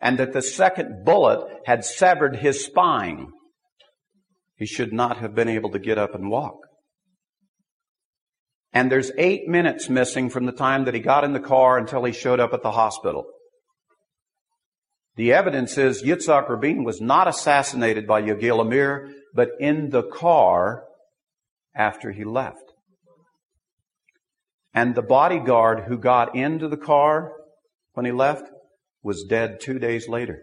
And 0.00 0.18
that 0.18 0.32
the 0.32 0.42
second 0.42 1.04
bullet 1.04 1.46
had 1.66 1.84
severed 1.84 2.36
his 2.36 2.64
spine. 2.64 3.28
He 4.56 4.66
should 4.66 4.92
not 4.92 5.18
have 5.18 5.34
been 5.34 5.48
able 5.48 5.70
to 5.70 5.78
get 5.78 5.98
up 5.98 6.14
and 6.14 6.30
walk. 6.30 6.56
And 8.72 8.90
there's 8.90 9.10
eight 9.18 9.48
minutes 9.48 9.88
missing 9.88 10.30
from 10.30 10.46
the 10.46 10.52
time 10.52 10.84
that 10.84 10.94
he 10.94 11.00
got 11.00 11.24
in 11.24 11.32
the 11.32 11.40
car 11.40 11.76
until 11.76 12.04
he 12.04 12.12
showed 12.12 12.40
up 12.40 12.52
at 12.54 12.62
the 12.62 12.70
hospital. 12.70 13.26
The 15.16 15.32
evidence 15.32 15.76
is 15.76 16.02
Yitzhak 16.02 16.48
Rabin 16.48 16.84
was 16.84 17.00
not 17.00 17.28
assassinated 17.28 18.06
by 18.06 18.22
Yagil 18.22 18.60
Amir, 18.60 19.12
but 19.34 19.50
in 19.58 19.90
the 19.90 20.02
car 20.02 20.84
after 21.74 22.12
he 22.12 22.24
left. 22.24 22.72
And 24.72 24.94
the 24.94 25.02
bodyguard 25.02 25.84
who 25.88 25.98
got 25.98 26.36
into 26.36 26.68
the 26.68 26.76
car 26.76 27.32
when 27.94 28.06
he 28.06 28.12
left 28.12 28.44
was 29.02 29.24
dead 29.24 29.60
two 29.60 29.78
days 29.78 30.08
later 30.08 30.42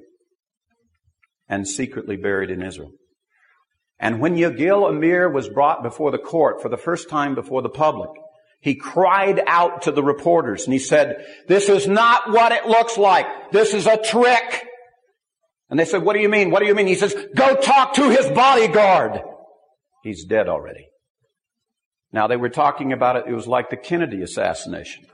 and 1.48 1.68
secretly 1.68 2.18
buried 2.18 2.50
in 2.50 2.62
Israel. 2.62 2.92
And 4.00 4.20
when 4.20 4.36
Yagil 4.36 4.90
Amir 4.90 5.30
was 5.30 5.50
brought 5.50 5.82
before 5.82 6.12
the 6.12 6.18
court 6.18 6.62
for 6.62 6.70
the 6.70 6.78
first 6.78 7.10
time 7.10 7.36
before 7.36 7.62
the 7.62 7.70
public, 7.70 8.10
he 8.60 8.76
cried 8.76 9.42
out 9.46 9.84
to 9.84 9.92
the 9.92 10.04
reporters 10.04 10.66
and 10.66 10.74
he 10.74 10.80
said, 10.80 11.26
this 11.48 11.70
is 11.70 11.88
not 11.88 12.32
what 12.32 12.52
it 12.52 12.66
looks 12.66 12.98
like. 12.98 13.52
This 13.52 13.74
is 13.74 13.88
a 13.88 13.98
trick. 13.98 14.68
And 15.70 15.80
they 15.80 15.86
said, 15.86 16.04
what 16.04 16.14
do 16.14 16.20
you 16.20 16.30
mean? 16.30 16.50
What 16.50 16.62
do 16.62 16.66
you 16.66 16.76
mean? 16.76 16.88
He 16.88 16.96
says, 16.96 17.16
go 17.36 17.56
talk 17.56 17.94
to 17.94 18.10
his 18.10 18.28
bodyguard. 18.30 19.22
He's 20.04 20.26
dead 20.26 20.48
already. 20.48 20.88
Now 22.12 22.28
they 22.28 22.38
were 22.38 22.50
talking 22.50 22.94
about 22.94 23.18
it. 23.18 23.26
It 23.28 23.34
was 23.34 23.48
like 23.48 23.70
the 23.70 23.78
Kennedy 23.78 24.22
assassination. 24.22 25.06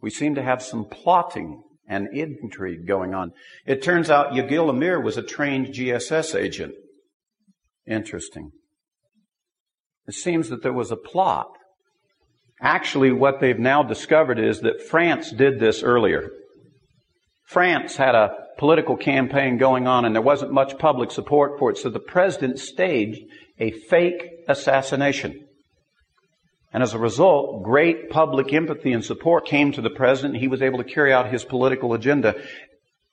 We 0.00 0.10
seem 0.10 0.34
to 0.34 0.42
have 0.42 0.62
some 0.62 0.86
plotting 0.86 1.62
and 1.88 2.08
intrigue 2.12 2.86
going 2.86 3.14
on. 3.14 3.32
It 3.64 3.82
turns 3.82 4.10
out 4.10 4.32
Yagil 4.32 4.70
Amir 4.70 5.00
was 5.00 5.16
a 5.16 5.22
trained 5.22 5.68
GSS 5.68 6.34
agent. 6.34 6.74
Interesting. 7.86 8.50
It 10.06 10.14
seems 10.14 10.48
that 10.48 10.62
there 10.62 10.72
was 10.72 10.90
a 10.90 10.96
plot. 10.96 11.48
Actually, 12.60 13.12
what 13.12 13.40
they've 13.40 13.58
now 13.58 13.82
discovered 13.82 14.38
is 14.38 14.60
that 14.60 14.82
France 14.82 15.30
did 15.30 15.58
this 15.60 15.82
earlier. 15.82 16.30
France 17.44 17.96
had 17.96 18.14
a 18.14 18.34
political 18.58 18.96
campaign 18.96 19.58
going 19.58 19.86
on 19.86 20.04
and 20.04 20.14
there 20.14 20.22
wasn't 20.22 20.52
much 20.52 20.78
public 20.78 21.10
support 21.10 21.58
for 21.58 21.70
it, 21.70 21.76
so 21.76 21.90
the 21.90 22.00
president 22.00 22.58
staged 22.58 23.20
a 23.58 23.70
fake 23.70 24.44
assassination. 24.48 25.46
And 26.72 26.82
as 26.82 26.92
a 26.92 26.98
result, 26.98 27.62
great 27.62 28.10
public 28.10 28.52
empathy 28.52 28.92
and 28.92 29.04
support 29.04 29.46
came 29.46 29.72
to 29.72 29.80
the 29.80 29.88
president. 29.88 30.34
And 30.34 30.42
he 30.42 30.48
was 30.48 30.60
able 30.60 30.76
to 30.76 30.84
carry 30.84 31.10
out 31.12 31.30
his 31.32 31.44
political 31.44 31.94
agenda. 31.94 32.34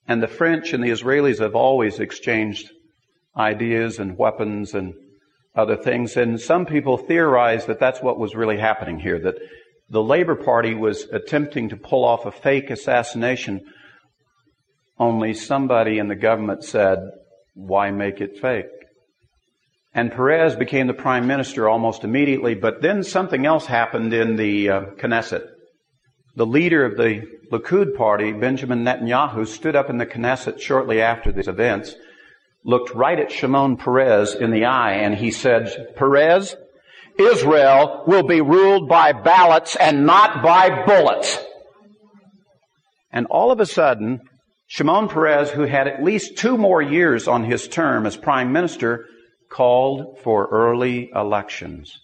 And 0.05 0.21
the 0.21 0.27
French 0.27 0.73
and 0.73 0.83
the 0.83 0.89
Israelis 0.89 1.39
have 1.39 1.55
always 1.55 1.99
exchanged 1.99 2.69
ideas 3.37 3.99
and 3.99 4.17
weapons 4.17 4.73
and 4.73 4.93
other 5.55 5.75
things. 5.75 6.17
And 6.17 6.39
some 6.39 6.65
people 6.65 6.97
theorize 6.97 7.65
that 7.65 7.79
that's 7.79 8.01
what 8.01 8.19
was 8.19 8.35
really 8.35 8.57
happening 8.57 8.99
here, 8.99 9.19
that 9.19 9.35
the 9.89 10.03
Labor 10.03 10.35
Party 10.35 10.73
was 10.73 11.03
attempting 11.11 11.69
to 11.69 11.77
pull 11.77 12.03
off 12.03 12.25
a 12.25 12.31
fake 12.31 12.69
assassination, 12.69 13.61
only 14.97 15.33
somebody 15.33 15.99
in 15.99 16.07
the 16.07 16.15
government 16.15 16.63
said, 16.63 16.99
why 17.53 17.91
make 17.91 18.21
it 18.21 18.39
fake? 18.39 18.65
And 19.93 20.11
Peres 20.11 20.55
became 20.55 20.87
the 20.87 20.93
prime 20.93 21.27
minister 21.27 21.69
almost 21.69 22.03
immediately, 22.03 22.55
but 22.55 22.81
then 22.81 23.03
something 23.03 23.45
else 23.45 23.67
happened 23.67 24.11
in 24.13 24.35
the 24.37 24.69
uh, 24.69 24.81
Knesset. 24.97 25.45
The 26.35 26.47
leader 26.47 26.83
of 26.83 26.97
the 26.97 27.27
Likud 27.51 27.95
party, 27.95 28.31
Benjamin 28.31 28.83
Netanyahu, 28.83 29.45
stood 29.45 29.75
up 29.75 29.91
in 29.91 29.99
the 29.99 30.07
Knesset 30.07 30.59
shortly 30.59 30.99
after 30.99 31.31
these 31.31 31.47
events, 31.47 31.93
looked 32.63 32.93
right 32.93 33.19
at 33.19 33.31
Shimon 33.31 33.77
Peres 33.77 34.33
in 34.33 34.51
the 34.51 34.65
eye, 34.65 34.93
and 34.93 35.15
he 35.15 35.31
said, 35.31 35.93
Peres, 35.95 36.55
Israel 37.19 38.03
will 38.07 38.23
be 38.23 38.41
ruled 38.41 38.89
by 38.89 39.11
ballots 39.11 39.75
and 39.75 40.05
not 40.05 40.41
by 40.41 40.85
bullets. 40.85 41.37
And 43.11 43.27
all 43.27 43.51
of 43.51 43.59
a 43.59 43.65
sudden, 43.65 44.21
Shimon 44.67 45.07
Peres, 45.07 45.51
who 45.51 45.63
had 45.63 45.87
at 45.87 46.03
least 46.03 46.37
two 46.37 46.57
more 46.57 46.81
years 46.81 47.27
on 47.27 47.43
his 47.43 47.67
term 47.67 48.05
as 48.05 48.17
prime 48.17 48.51
minister, 48.51 49.05
called 49.51 50.17
for 50.23 50.47
early 50.51 51.11
elections. 51.13 51.99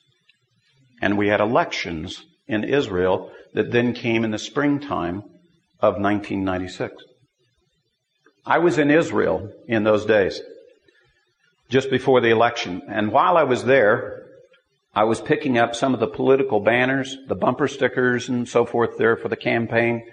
And 1.01 1.17
we 1.17 1.29
had 1.29 1.39
elections 1.39 2.23
in 2.47 2.63
Israel 2.63 3.31
that 3.53 3.71
then 3.71 3.93
came 3.93 4.23
in 4.23 4.31
the 4.31 4.37
springtime 4.37 5.23
of 5.79 5.95
1996. 5.95 6.93
I 8.49 8.57
was 8.57 8.79
in 8.79 8.89
Israel 8.89 9.51
in 9.67 9.83
those 9.83 10.05
days, 10.05 10.41
just 11.69 11.91
before 11.91 12.19
the 12.19 12.31
election. 12.31 12.81
And 12.89 13.11
while 13.11 13.37
I 13.37 13.43
was 13.43 13.63
there, 13.63 14.23
I 14.95 15.03
was 15.03 15.21
picking 15.21 15.59
up 15.59 15.75
some 15.75 15.93
of 15.93 15.99
the 15.99 16.07
political 16.07 16.59
banners, 16.59 17.15
the 17.27 17.35
bumper 17.35 17.67
stickers 17.67 18.27
and 18.27 18.49
so 18.49 18.65
forth 18.65 18.97
there 18.97 19.15
for 19.15 19.29
the 19.29 19.35
campaign. 19.35 20.03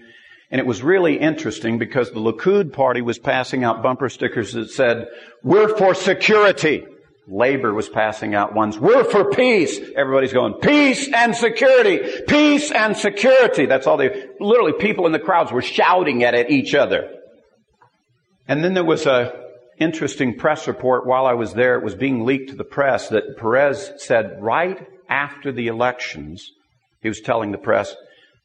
And 0.51 0.61
it 0.61 0.67
was 0.67 0.83
really 0.83 1.19
interesting 1.19 1.79
because 1.79 2.11
the 2.11 2.21
Likud 2.21 2.75
party 2.75 3.01
was 3.01 3.19
passing 3.19 3.65
out 3.65 3.83
bumper 3.83 4.11
stickers 4.11 4.53
that 4.53 4.69
said, 4.69 5.09
we're 5.43 5.75
for 5.75 5.95
security. 5.95 6.85
Labor 7.27 7.73
was 7.73 7.89
passing 7.89 8.35
out 8.35 8.55
ones. 8.55 8.79
We're 8.79 9.05
for 9.05 9.31
peace. 9.31 9.81
Everybody's 9.97 10.35
going, 10.35 10.61
peace 10.61 11.11
and 11.11 11.35
security. 11.35 12.23
Peace 12.29 12.71
and 12.71 12.95
security. 12.95 13.65
That's 13.65 13.87
all 13.87 13.97
they, 13.97 14.27
literally 14.39 14.75
people 14.75 15.07
in 15.07 15.13
the 15.13 15.19
crowds 15.19 15.51
were 15.51 15.63
shouting 15.63 16.23
at 16.23 16.51
each 16.51 16.75
other. 16.75 17.16
And 18.49 18.63
then 18.63 18.75
there 18.75 18.85
was 18.85 19.07
a 19.07 19.45
interesting 19.79 20.37
press 20.37 20.67
report 20.67 21.07
while 21.07 21.27
I 21.27 21.35
was 21.35 21.53
there. 21.55 21.77
It 21.77 21.85
was 21.85 21.95
being 21.95 22.25
leaked 22.25 22.51
to 22.51 22.57
the 22.57 22.65
press 22.65 23.09
that 23.11 23.37
Peres 23.37 23.93
said 23.99 24.39
right 24.41 24.87
after 25.09 25.53
the 25.53 25.67
elections, 25.67 26.51
he 27.03 27.09
was 27.09 27.21
telling 27.21 27.53
the 27.53 27.59
press, 27.59 27.95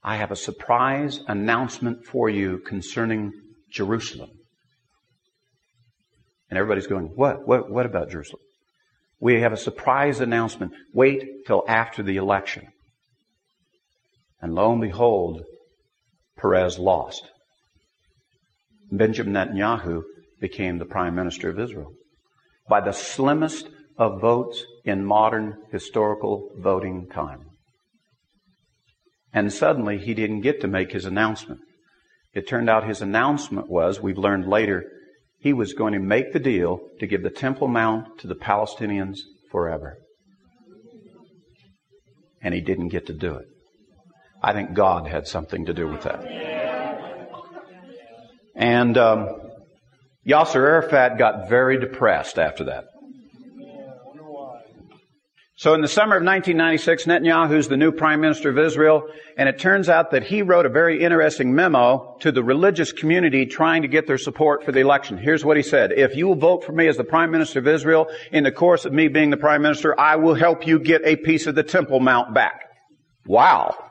I 0.03 0.17
have 0.17 0.31
a 0.31 0.35
surprise 0.35 1.21
announcement 1.27 2.05
for 2.05 2.29
you 2.29 2.59
concerning 2.59 3.31
Jerusalem. 3.71 4.29
And 6.49 6.57
everybody's 6.57 6.87
going, 6.87 7.05
what? 7.15 7.47
What, 7.47 7.71
what 7.71 7.85
about 7.85 8.09
Jerusalem? 8.09 8.41
We 9.19 9.41
have 9.41 9.53
a 9.53 9.57
surprise 9.57 10.19
announcement. 10.19 10.73
Wait 10.93 11.45
till 11.45 11.63
after 11.67 12.03
the 12.03 12.17
election. 12.17 12.67
And 14.41 14.53
lo 14.53 14.71
and 14.73 14.81
behold, 14.81 15.43
Peres 16.37 16.77
lost. 16.77 17.30
Benjamin 18.91 19.33
Netanyahu 19.33 20.03
became 20.39 20.77
the 20.77 20.85
prime 20.85 21.15
minister 21.15 21.49
of 21.49 21.59
Israel 21.59 21.93
by 22.69 22.81
the 22.81 22.91
slimmest 22.91 23.69
of 23.97 24.19
votes 24.19 24.65
in 24.83 25.05
modern 25.05 25.57
historical 25.71 26.49
voting 26.57 27.07
time. 27.07 27.45
And 29.33 29.51
suddenly 29.53 29.97
he 29.97 30.13
didn't 30.13 30.41
get 30.41 30.61
to 30.61 30.67
make 30.67 30.91
his 30.91 31.05
announcement. 31.05 31.61
It 32.33 32.47
turned 32.47 32.69
out 32.69 32.87
his 32.87 33.01
announcement 33.01 33.69
was, 33.69 34.01
we've 34.01 34.17
learned 34.17 34.47
later, 34.47 34.83
he 35.39 35.53
was 35.53 35.73
going 35.73 35.93
to 35.93 35.99
make 35.99 36.33
the 36.33 36.39
deal 36.39 36.79
to 36.99 37.07
give 37.07 37.23
the 37.23 37.29
Temple 37.29 37.67
Mount 37.67 38.19
to 38.19 38.27
the 38.27 38.35
Palestinians 38.35 39.19
forever. 39.51 39.97
And 42.41 42.53
he 42.53 42.61
didn't 42.61 42.89
get 42.89 43.05
to 43.07 43.13
do 43.13 43.35
it. 43.35 43.45
I 44.43 44.53
think 44.53 44.73
God 44.73 45.07
had 45.07 45.27
something 45.27 45.65
to 45.65 45.73
do 45.73 45.87
with 45.87 46.01
that. 46.03 46.50
And 48.61 48.95
um, 48.95 49.41
Yasser 50.25 50.55
Arafat 50.55 51.17
got 51.17 51.49
very 51.49 51.79
depressed 51.79 52.37
after 52.37 52.65
that. 52.65 52.85
So 55.55 55.73
in 55.73 55.81
the 55.81 55.87
summer 55.87 56.15
of 56.15 56.23
1996, 56.23 57.05
Netanyahu's 57.05 57.67
the 57.67 57.77
new 57.77 57.91
prime 57.91 58.21
minister 58.21 58.49
of 58.49 58.57
Israel, 58.57 59.07
and 59.37 59.47
it 59.49 59.59
turns 59.59 59.89
out 59.89 60.11
that 60.11 60.23
he 60.23 60.41
wrote 60.41 60.65
a 60.65 60.69
very 60.69 61.03
interesting 61.03 61.53
memo 61.53 62.17
to 62.21 62.31
the 62.31 62.43
religious 62.43 62.91
community 62.91 63.45
trying 63.45 63.81
to 63.81 63.87
get 63.87 64.07
their 64.07 64.17
support 64.17 64.63
for 64.63 64.71
the 64.71 64.79
election. 64.79 65.17
Here's 65.17 65.45
what 65.45 65.57
he 65.57 65.63
said. 65.63 65.91
If 65.91 66.15
you 66.15 66.27
will 66.27 66.35
vote 66.35 66.63
for 66.63 66.71
me 66.71 66.87
as 66.87 66.97
the 66.97 67.03
prime 67.03 67.29
minister 67.29 67.59
of 67.59 67.67
Israel, 67.67 68.07
in 68.31 68.43
the 68.43 68.51
course 68.51 68.85
of 68.85 68.93
me 68.93 69.07
being 69.07 69.29
the 69.29 69.37
prime 69.37 69.61
minister, 69.61 69.99
I 69.99 70.15
will 70.15 70.35
help 70.35 70.65
you 70.65 70.79
get 70.79 71.01
a 71.03 71.15
piece 71.15 71.45
of 71.45 71.53
the 71.55 71.63
Temple 71.63 71.99
Mount 71.99 72.33
back. 72.33 72.61
Wow. 73.25 73.90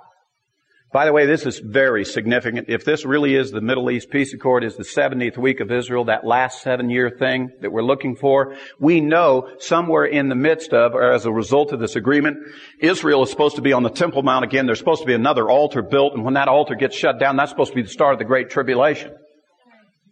By 0.92 1.04
the 1.04 1.12
way, 1.12 1.24
this 1.24 1.46
is 1.46 1.60
very 1.60 2.04
significant. 2.04 2.68
If 2.68 2.84
this 2.84 3.04
really 3.04 3.36
is 3.36 3.52
the 3.52 3.60
Middle 3.60 3.92
East 3.92 4.10
Peace 4.10 4.34
Accord, 4.34 4.64
is 4.64 4.74
the 4.74 4.82
70th 4.82 5.38
week 5.38 5.60
of 5.60 5.70
Israel, 5.70 6.06
that 6.06 6.26
last 6.26 6.62
seven 6.62 6.90
year 6.90 7.08
thing 7.08 7.52
that 7.60 7.70
we're 7.70 7.84
looking 7.84 8.16
for, 8.16 8.56
we 8.80 9.00
know 9.00 9.48
somewhere 9.60 10.04
in 10.04 10.28
the 10.28 10.34
midst 10.34 10.72
of, 10.72 10.94
or 10.96 11.12
as 11.12 11.26
a 11.26 11.32
result 11.32 11.72
of 11.72 11.78
this 11.78 11.94
agreement, 11.94 12.38
Israel 12.80 13.22
is 13.22 13.30
supposed 13.30 13.54
to 13.54 13.62
be 13.62 13.72
on 13.72 13.84
the 13.84 13.90
Temple 13.90 14.24
Mount 14.24 14.44
again. 14.44 14.66
There's 14.66 14.80
supposed 14.80 15.02
to 15.02 15.06
be 15.06 15.14
another 15.14 15.48
altar 15.48 15.80
built, 15.80 16.14
and 16.14 16.24
when 16.24 16.34
that 16.34 16.48
altar 16.48 16.74
gets 16.74 16.96
shut 16.96 17.20
down, 17.20 17.36
that's 17.36 17.50
supposed 17.50 17.70
to 17.70 17.76
be 17.76 17.82
the 17.82 17.88
start 17.88 18.14
of 18.14 18.18
the 18.18 18.24
Great 18.24 18.50
Tribulation. 18.50 19.12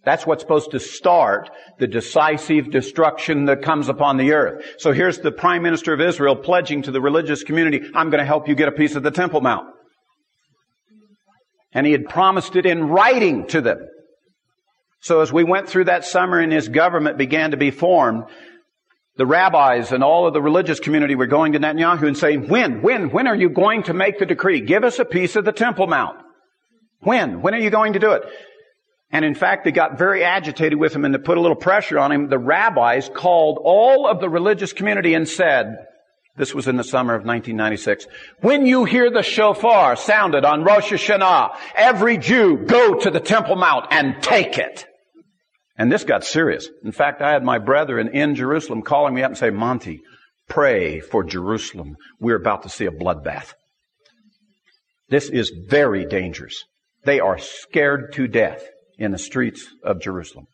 That's 0.05 0.25
what's 0.25 0.45
supposed 0.45 0.71
to 0.71 0.81
start 0.81 1.51
the 1.81 1.89
decisive 1.89 2.71
destruction 2.71 3.47
that 3.47 3.63
comes 3.63 3.89
upon 3.89 4.17
the 4.17 4.33
earth. 4.33 4.65
So 4.79 4.93
here's 4.93 5.19
the 5.19 5.33
Prime 5.33 5.65
Minister 5.65 5.93
of 5.93 6.01
Israel 6.01 6.37
pledging 6.37 6.83
to 6.83 6.93
the 6.93 7.01
religious 7.01 7.43
community, 7.43 7.81
I'm 7.97 8.11
going 8.11 8.21
to 8.21 8.25
help 8.25 8.47
you 8.47 8.55
get 8.55 8.69
a 8.69 8.73
piece 8.73 8.95
of 8.95 9.03
the 9.03 9.11
Temple 9.11 9.41
Mount. 9.41 9.75
And 11.73 11.87
he 11.87 11.93
had 11.93 12.09
promised 12.09 12.57
it 12.57 12.67
in 12.67 12.89
writing 12.89 13.47
to 13.49 13.61
them. 13.61 13.87
So 15.01 15.21
as 15.21 15.33
we 15.33 15.45
went 15.45 15.69
through 15.69 15.85
that 15.85 16.05
summer 16.05 16.41
and 16.41 16.53
his 16.53 16.69
government 16.69 17.19
began 17.19 17.53
to 17.53 17.57
be 17.57 17.71
formed, 17.71 18.25
the 19.17 19.27
rabbis 19.27 19.93
and 19.93 20.03
all 20.03 20.27
of 20.27 20.35
the 20.35 20.43
religious 20.43 20.81
community 20.81 21.15
were 21.15 21.27
going 21.27 21.53
to 21.53 21.61
Netanyahu 21.61 22.07
and 22.07 22.17
saying, 22.17 22.49
when, 22.49 22.83
when, 22.83 23.11
when 23.11 23.27
are 23.27 23.37
you 23.37 23.49
going 23.49 23.83
to 23.85 23.95
make 23.95 24.19
the 24.19 24.27
decree? 24.27 24.61
Give 24.61 24.85
us 24.85 24.99
a 24.99 25.05
piece 25.05 25.37
of 25.37 25.45
the 25.45 25.53
Temple 25.53 25.87
Mount. 25.87 26.19
When? 27.01 27.43
When 27.43 27.55
are 27.55 27.59
you 27.59 27.71
going 27.71 27.93
to 27.93 27.99
do 27.99 28.13
it? 28.13 28.23
And 29.11 29.25
in 29.25 29.35
fact, 29.35 29.65
they 29.65 29.73
got 29.73 29.99
very 29.99 30.23
agitated 30.23 30.79
with 30.79 30.95
him 30.95 31.05
and 31.05 31.15
to 31.15 31.19
put 31.19 31.39
a 31.39 31.41
little 31.41 31.57
pressure 31.57 31.99
on 31.99 32.13
him, 32.13 32.29
the 32.29 32.39
rabbis 32.39 33.09
called 33.09 33.59
all 33.63 34.07
of 34.07 34.21
the 34.21 34.29
religious 34.29 34.73
community 34.73 35.15
and 35.15 35.29
said, 35.29 35.87
this 36.39 36.55
was 36.55 36.69
in 36.69 36.77
the 36.77 36.85
summer 36.85 37.15
of 37.15 37.27
1996. 37.27 38.07
When 38.41 38.65
you 38.65 38.85
hear 38.85 39.11
the 39.11 39.23
shofar 39.23 39.97
sounded 39.97 40.45
on 40.45 40.65
Rosh 40.65 40.93
Hashanah, 40.93 41.57
every 41.75 42.17
Jew 42.17 42.65
go 42.65 42.95
to 42.95 43.11
the 43.11 43.21
Temple 43.21 43.57
Mount 43.57 43.87
and 43.91 44.23
take 44.23 44.57
it. 44.57 44.87
And 45.77 45.93
this 45.93 46.05
got 46.05 46.25
serious. 46.25 46.69
In 46.85 46.93
fact, 46.93 47.21
I 47.21 47.33
had 47.33 47.45
my 47.45 47.59
brethren 47.59 48.09
in 48.09 48.35
Jerusalem 48.35 48.83
calling 48.83 49.15
me 49.15 49.23
up 49.23 49.31
and 49.31 49.39
say, 49.39 49.51
Monty, 49.51 50.01
pray 50.49 51.01
for 51.01 51.23
Jerusalem. 51.23 51.97
We're 52.21 52.37
about 52.37 52.63
to 52.63 52.69
see 52.69 52.87
a 52.87 52.91
bloodbath. 52.91 53.53
This 55.09 55.29
is 55.29 55.53
very 55.69 56.05
dangerous. 56.05 56.65
They 57.05 57.21
are 57.21 57.39
scared 57.39 58.13
to 58.15 58.27
death 58.27 58.65
in 58.99 59.13
the 59.13 59.19
streets 59.19 59.67
of 59.85 60.01
Jerusalem. 60.01 60.47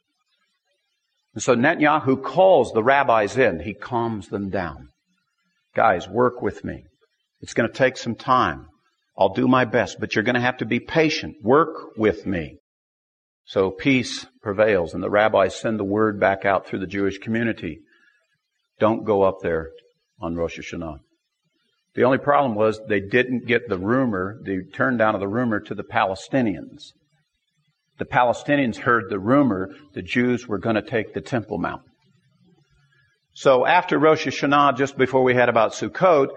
And 1.35 1.43
so 1.43 1.55
Netanyahu 1.55 2.23
calls 2.23 2.73
the 2.73 2.83
rabbis 2.83 3.37
in. 3.37 3.61
He 3.61 3.75
calms 3.75 4.29
them 4.29 4.51
down. 4.51 4.89
Guys, 5.75 6.09
work 6.09 6.41
with 6.41 6.65
me. 6.65 6.85
It's 7.41 7.55
going 7.55 7.69
to 7.69 7.77
take 7.77 7.97
some 7.97 8.15
time. 8.15 8.67
I'll 9.19 9.35
do 9.35 9.49
my 9.49 9.65
best, 9.65 9.99
but 10.01 10.15
you're 10.15 10.25
going 10.25 10.35
to 10.35 10.41
have 10.41 10.59
to 10.59 10.67
be 10.67 10.81
patient. 10.81 11.37
Work 11.43 11.97
with 11.97 12.27
me. 12.27 12.59
So 13.47 13.71
peace 13.71 14.27
prevails 14.43 14.95
and 14.95 15.03
the 15.03 15.11
rabbis 15.11 15.55
send 15.55 15.79
the 15.79 15.85
word 15.85 16.19
back 16.19 16.45
out 16.45 16.67
through 16.67 16.79
the 16.79 16.87
Jewish 16.87 17.19
community. 17.19 17.81
Don't 18.79 19.05
go 19.05 19.23
up 19.23 19.39
there 19.43 19.71
on 20.21 20.35
Rosh 20.35 20.59
Hashanah. 20.59 20.99
The 21.95 22.05
only 22.05 22.19
problem 22.19 22.55
was 22.55 22.81
they 22.89 23.01
didn't 23.01 23.47
get 23.47 23.69
the 23.69 23.79
rumor, 23.79 24.41
the 24.43 24.65
turn 24.75 24.97
down 24.97 25.15
of 25.15 25.21
the 25.21 25.29
rumor 25.29 25.61
to 25.61 25.75
the 25.75 25.85
Palestinians. 25.85 26.93
The 27.99 28.05
Palestinians 28.05 28.79
heard 28.79 29.05
the 29.09 29.21
rumor 29.21 29.71
the 29.93 30.03
Jews 30.03 30.49
were 30.49 30.59
going 30.59 30.75
to 30.75 30.83
take 30.83 31.15
the 31.15 31.21
Temple 31.21 31.59
Mount. 31.59 31.83
So 33.35 33.67
after 33.67 33.99
Rosh 33.99 34.27
Hashanah, 34.27 34.77
just 34.77 34.97
before 34.97 35.25
we 35.25 35.35
had 35.35 35.49
about 35.49 35.73
Sukkot, 35.73 36.29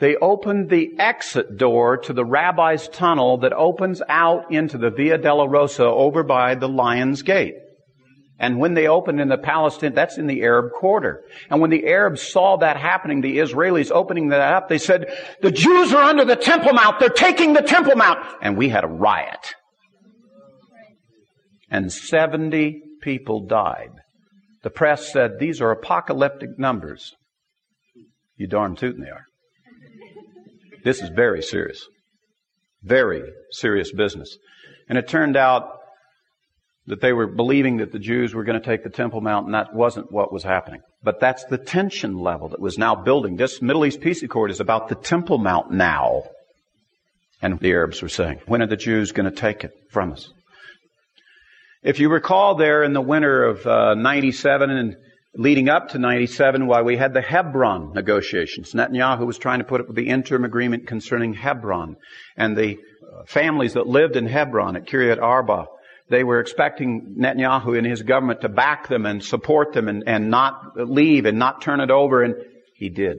they 0.00 0.16
opened 0.16 0.68
the 0.68 0.98
exit 0.98 1.56
door 1.56 1.96
to 1.96 2.12
the 2.12 2.24
rabbi's 2.24 2.88
tunnel 2.88 3.38
that 3.38 3.52
opens 3.52 4.02
out 4.08 4.52
into 4.52 4.76
the 4.76 4.90
Via 4.90 5.18
Dolorosa 5.18 5.84
over 5.84 6.22
by 6.22 6.54
the 6.56 6.68
Lion's 6.68 7.22
Gate. 7.22 7.54
And 8.38 8.58
when 8.58 8.74
they 8.74 8.88
opened 8.88 9.20
in 9.20 9.28
the 9.28 9.38
Palestine, 9.38 9.94
that's 9.94 10.18
in 10.18 10.26
the 10.26 10.42
Arab 10.42 10.72
quarter. 10.72 11.22
And 11.48 11.60
when 11.60 11.70
the 11.70 11.86
Arabs 11.86 12.20
saw 12.20 12.56
that 12.56 12.76
happening, 12.76 13.20
the 13.20 13.38
Israelis 13.38 13.92
opening 13.92 14.30
that 14.30 14.40
up, 14.40 14.68
they 14.68 14.78
said, 14.78 15.06
the 15.40 15.52
Jews 15.52 15.92
are 15.92 16.02
under 16.02 16.24
the 16.24 16.36
Temple 16.36 16.72
Mount. 16.72 16.98
They're 16.98 17.08
taking 17.08 17.52
the 17.52 17.62
Temple 17.62 17.94
Mount. 17.94 18.18
And 18.42 18.58
we 18.58 18.68
had 18.68 18.82
a 18.82 18.88
riot. 18.88 19.54
And 21.70 21.92
70 21.92 22.82
people 23.00 23.46
died. 23.46 24.01
The 24.62 24.70
press 24.70 25.12
said, 25.12 25.38
these 25.38 25.60
are 25.60 25.70
apocalyptic 25.70 26.58
numbers. 26.58 27.12
You 28.36 28.46
darn 28.46 28.76
tootin' 28.76 29.02
they 29.02 29.10
are. 29.10 29.24
This 30.84 31.00
is 31.00 31.10
very 31.10 31.42
serious. 31.42 31.86
Very 32.82 33.22
serious 33.50 33.92
business. 33.92 34.36
And 34.88 34.98
it 34.98 35.08
turned 35.08 35.36
out 35.36 35.78
that 36.86 37.00
they 37.00 37.12
were 37.12 37.28
believing 37.28 37.76
that 37.76 37.92
the 37.92 37.98
Jews 37.98 38.34
were 38.34 38.42
going 38.42 38.60
to 38.60 38.66
take 38.66 38.82
the 38.82 38.90
Temple 38.90 39.20
Mount, 39.20 39.46
and 39.46 39.54
that 39.54 39.72
wasn't 39.72 40.10
what 40.10 40.32
was 40.32 40.42
happening. 40.42 40.80
But 41.02 41.20
that's 41.20 41.44
the 41.44 41.58
tension 41.58 42.18
level 42.18 42.48
that 42.48 42.60
was 42.60 42.78
now 42.78 42.96
building. 42.96 43.36
This 43.36 43.62
Middle 43.62 43.86
East 43.86 44.00
Peace 44.00 44.22
Accord 44.22 44.50
is 44.50 44.58
about 44.58 44.88
the 44.88 44.96
Temple 44.96 45.38
Mount 45.38 45.70
now. 45.70 46.24
And 47.40 47.58
the 47.60 47.72
Arabs 47.72 48.02
were 48.02 48.08
saying, 48.08 48.40
when 48.46 48.62
are 48.62 48.66
the 48.66 48.76
Jews 48.76 49.12
going 49.12 49.30
to 49.30 49.36
take 49.36 49.64
it 49.64 49.72
from 49.90 50.12
us? 50.12 50.30
If 51.82 51.98
you 51.98 52.10
recall 52.10 52.54
there 52.54 52.82
in 52.84 52.92
the 52.92 53.00
winter 53.00 53.44
of 53.44 53.66
uh, 53.66 53.94
97 53.94 54.70
and 54.70 54.96
leading 55.34 55.68
up 55.68 55.90
to 55.90 55.98
97, 55.98 56.66
why 56.66 56.82
we 56.82 56.96
had 56.96 57.14
the 57.14 57.22
Hebron 57.22 57.92
negotiations. 57.92 58.72
Netanyahu 58.72 59.26
was 59.26 59.38
trying 59.38 59.58
to 59.58 59.64
put 59.64 59.80
up 59.80 59.94
the 59.94 60.08
interim 60.08 60.44
agreement 60.44 60.86
concerning 60.86 61.34
Hebron. 61.34 61.96
And 62.36 62.56
the 62.56 62.76
uh, 62.76 63.24
families 63.26 63.74
that 63.74 63.86
lived 63.86 64.16
in 64.16 64.26
Hebron 64.26 64.76
at 64.76 64.86
Kiryat 64.86 65.20
Arba 65.20 65.66
they 66.12 66.24
were 66.24 66.40
expecting 66.40 67.16
Netanyahu 67.18 67.78
and 67.78 67.86
his 67.86 68.02
government 68.02 68.42
to 68.42 68.48
back 68.50 68.86
them 68.86 69.06
and 69.06 69.24
support 69.24 69.72
them 69.72 69.88
and, 69.88 70.04
and 70.06 70.30
not 70.30 70.76
leave 70.76 71.24
and 71.24 71.38
not 71.38 71.62
turn 71.62 71.80
it 71.80 71.90
over, 71.90 72.22
and 72.22 72.34
he 72.76 72.90
did. 72.90 73.16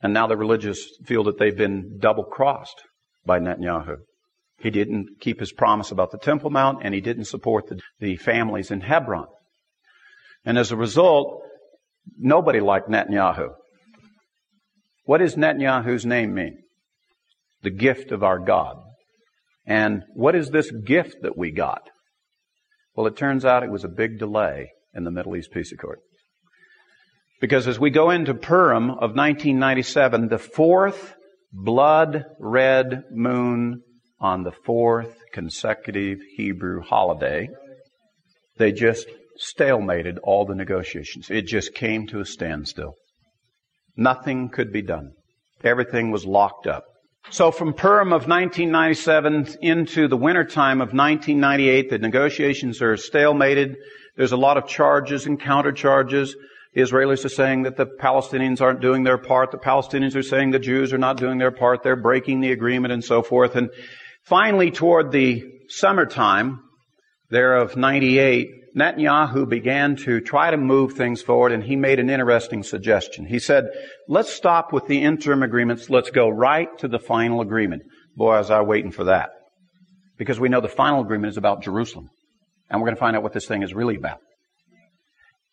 And 0.00 0.14
now 0.14 0.26
the 0.26 0.38
religious 0.38 0.88
feel 1.04 1.24
that 1.24 1.38
they've 1.38 1.56
been 1.56 1.98
double 2.00 2.24
crossed 2.24 2.82
by 3.26 3.40
Netanyahu. 3.40 3.96
He 4.60 4.70
didn't 4.70 5.20
keep 5.20 5.40
his 5.40 5.52
promise 5.52 5.90
about 5.90 6.10
the 6.10 6.18
Temple 6.18 6.50
Mount, 6.50 6.80
and 6.82 6.94
he 6.94 7.00
didn't 7.00 7.24
support 7.24 7.68
the, 7.68 7.80
the 7.98 8.16
families 8.16 8.70
in 8.70 8.82
Hebron. 8.82 9.26
And 10.44 10.58
as 10.58 10.70
a 10.70 10.76
result, 10.76 11.42
nobody 12.18 12.60
liked 12.60 12.88
Netanyahu. 12.88 13.50
What 15.04 15.18
does 15.18 15.34
Netanyahu's 15.34 16.04
name 16.04 16.34
mean? 16.34 16.58
The 17.62 17.70
gift 17.70 18.12
of 18.12 18.22
our 18.22 18.38
God. 18.38 18.76
And 19.66 20.02
what 20.14 20.34
is 20.34 20.50
this 20.50 20.70
gift 20.70 21.16
that 21.22 21.36
we 21.38 21.50
got? 21.50 21.88
Well, 22.94 23.06
it 23.06 23.16
turns 23.16 23.44
out 23.44 23.62
it 23.62 23.70
was 23.70 23.84
a 23.84 23.88
big 23.88 24.18
delay 24.18 24.70
in 24.94 25.04
the 25.04 25.10
Middle 25.10 25.36
East 25.36 25.52
Peace 25.52 25.72
Accord. 25.72 25.98
Because 27.40 27.66
as 27.66 27.78
we 27.78 27.90
go 27.90 28.10
into 28.10 28.34
Purim 28.34 28.90
of 28.90 29.16
1997, 29.16 30.28
the 30.28 30.38
fourth 30.38 31.14
blood 31.52 32.24
red 32.38 33.04
moon 33.10 33.82
on 34.20 34.42
the 34.42 34.52
fourth 34.52 35.16
consecutive 35.32 36.18
Hebrew 36.36 36.82
holiday, 36.82 37.48
they 38.58 38.72
just 38.72 39.06
stalemated 39.40 40.18
all 40.22 40.44
the 40.44 40.54
negotiations. 40.54 41.30
It 41.30 41.46
just 41.46 41.74
came 41.74 42.06
to 42.08 42.20
a 42.20 42.24
standstill. 42.24 42.94
Nothing 43.96 44.50
could 44.50 44.72
be 44.72 44.82
done. 44.82 45.12
Everything 45.64 46.10
was 46.10 46.24
locked 46.24 46.66
up. 46.66 46.84
So 47.30 47.50
from 47.50 47.74
Purim 47.74 48.08
of 48.08 48.26
1997 48.26 49.56
into 49.60 50.08
the 50.08 50.16
wintertime 50.16 50.80
of 50.80 50.92
1998, 50.92 51.90
the 51.90 51.98
negotiations 51.98 52.80
are 52.80 52.94
stalemated. 52.94 53.74
There's 54.16 54.32
a 54.32 54.38
lot 54.38 54.56
of 54.56 54.66
charges 54.66 55.26
and 55.26 55.40
countercharges. 55.40 56.30
The 56.74 56.82
Israelis 56.82 57.24
are 57.24 57.30
saying 57.30 57.64
that 57.64 57.76
the 57.76 57.86
Palestinians 57.86 58.60
aren't 58.60 58.80
doing 58.80 59.04
their 59.04 59.18
part. 59.18 59.50
The 59.50 59.58
Palestinians 59.58 60.16
are 60.16 60.22
saying 60.22 60.50
the 60.50 60.58
Jews 60.58 60.92
are 60.92 60.98
not 60.98 61.18
doing 61.18 61.38
their 61.38 61.50
part. 61.50 61.82
They're 61.82 61.96
breaking 61.96 62.40
the 62.40 62.52
agreement 62.52 62.92
and 62.92 63.04
so 63.04 63.22
forth. 63.22 63.54
And 63.54 63.70
finally, 64.24 64.70
toward 64.70 65.12
the 65.12 65.44
summertime 65.68 66.60
there 67.30 67.56
of 67.56 67.76
98, 67.76 68.48
Netanyahu 68.76 69.48
began 69.48 69.96
to 69.96 70.20
try 70.20 70.50
to 70.50 70.56
move 70.56 70.92
things 70.92 71.22
forward 71.22 71.52
and 71.52 71.62
he 71.62 71.76
made 71.76 71.98
an 71.98 72.10
interesting 72.10 72.62
suggestion. 72.62 73.26
He 73.26 73.38
said, 73.38 73.64
let's 74.08 74.32
stop 74.32 74.72
with 74.72 74.86
the 74.86 75.02
interim 75.02 75.42
agreements. 75.42 75.90
Let's 75.90 76.10
go 76.10 76.28
right 76.28 76.68
to 76.78 76.88
the 76.88 76.98
final 76.98 77.40
agreement. 77.40 77.82
Boy, 78.16 78.36
was 78.36 78.50
I 78.50 78.60
waiting 78.60 78.92
for 78.92 79.04
that. 79.04 79.30
Because 80.18 80.38
we 80.38 80.48
know 80.48 80.60
the 80.60 80.68
final 80.68 81.00
agreement 81.00 81.30
is 81.30 81.36
about 81.36 81.62
Jerusalem. 81.62 82.10
And 82.68 82.80
we're 82.80 82.86
going 82.86 82.96
to 82.96 83.00
find 83.00 83.16
out 83.16 83.22
what 83.22 83.32
this 83.32 83.46
thing 83.46 83.62
is 83.62 83.74
really 83.74 83.96
about. 83.96 84.18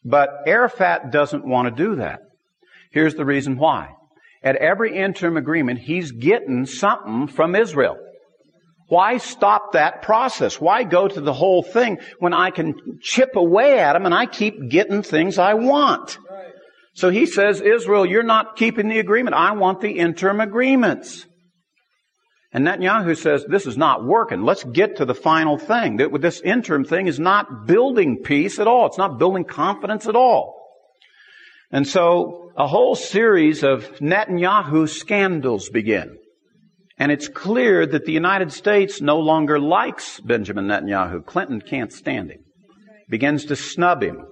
But 0.04 0.30
Arafat 0.46 1.12
doesn't 1.12 1.46
want 1.46 1.68
to 1.76 1.84
do 1.84 1.96
that. 1.96 2.20
Here's 2.92 3.16
the 3.16 3.26
reason 3.26 3.58
why. 3.58 3.90
At 4.44 4.56
every 4.56 4.96
interim 4.96 5.38
agreement, 5.38 5.80
he's 5.80 6.12
getting 6.12 6.66
something 6.66 7.28
from 7.28 7.56
Israel. 7.56 7.98
Why 8.88 9.18
stop 9.18 9.74
that 9.74 10.02
process? 10.02 10.62
Why 10.62 10.84
go 10.84 11.08
to 11.08 11.20
the 11.22 11.34
whole 11.34 11.62
thing 11.62 12.00
when 12.20 12.34
I 12.34 12.52
can 12.52 13.00
chip 13.02 13.36
away 13.36 13.80
at 13.80 13.94
them 13.94 14.06
and 14.06 14.14
I 14.14 14.26
keep 14.26 14.70
getting 14.70 15.04
things 15.04 15.38
I 15.38 15.56
want? 15.56 16.18
So 16.94 17.10
he 17.10 17.26
says, 17.26 17.62
Israel, 17.62 18.06
you're 18.06 18.24
not 18.24 18.56
keeping 18.56 18.88
the 18.88 19.00
agreement. 19.00 19.36
I 19.36 19.52
want 19.52 19.82
the 19.82 19.92
interim 19.92 20.40
agreements. 20.40 21.26
And 22.54 22.66
Netanyahu 22.66 23.16
says, 23.18 23.46
this 23.48 23.68
is 23.68 23.78
not 23.78 24.06
working. 24.06 24.42
Let's 24.42 24.64
get 24.64 24.96
to 24.96 25.06
the 25.06 25.14
final 25.14 25.58
thing. 25.58 25.98
This 25.98 26.40
interim 26.40 26.86
thing 26.86 27.08
is 27.08 27.20
not 27.20 27.68
building 27.68 28.24
peace 28.24 28.58
at 28.58 28.68
all. 28.68 28.88
It's 28.88 28.98
not 28.98 29.20
building 29.20 29.44
confidence 29.44 30.08
at 30.08 30.16
all. 30.16 30.56
And 31.72 31.86
so 31.86 32.52
a 32.56 32.66
whole 32.66 32.96
series 32.96 33.64
of 33.64 33.84
Netanyahu 34.00 34.88
scandals 34.88 35.70
begin. 35.70 36.18
And 36.98 37.12
it's 37.12 37.28
clear 37.28 37.86
that 37.86 38.06
the 38.06 38.12
United 38.12 38.52
States 38.52 39.02
no 39.02 39.20
longer 39.20 39.60
likes 39.60 40.20
Benjamin 40.20 40.66
Netanyahu. 40.66 41.26
Clinton 41.26 41.62
can't 41.62 41.94
stand 41.94 42.32
him. 42.32 42.40
Begins 43.10 43.46
to 43.46 43.56
snub 43.56 44.02
him. 44.02 44.26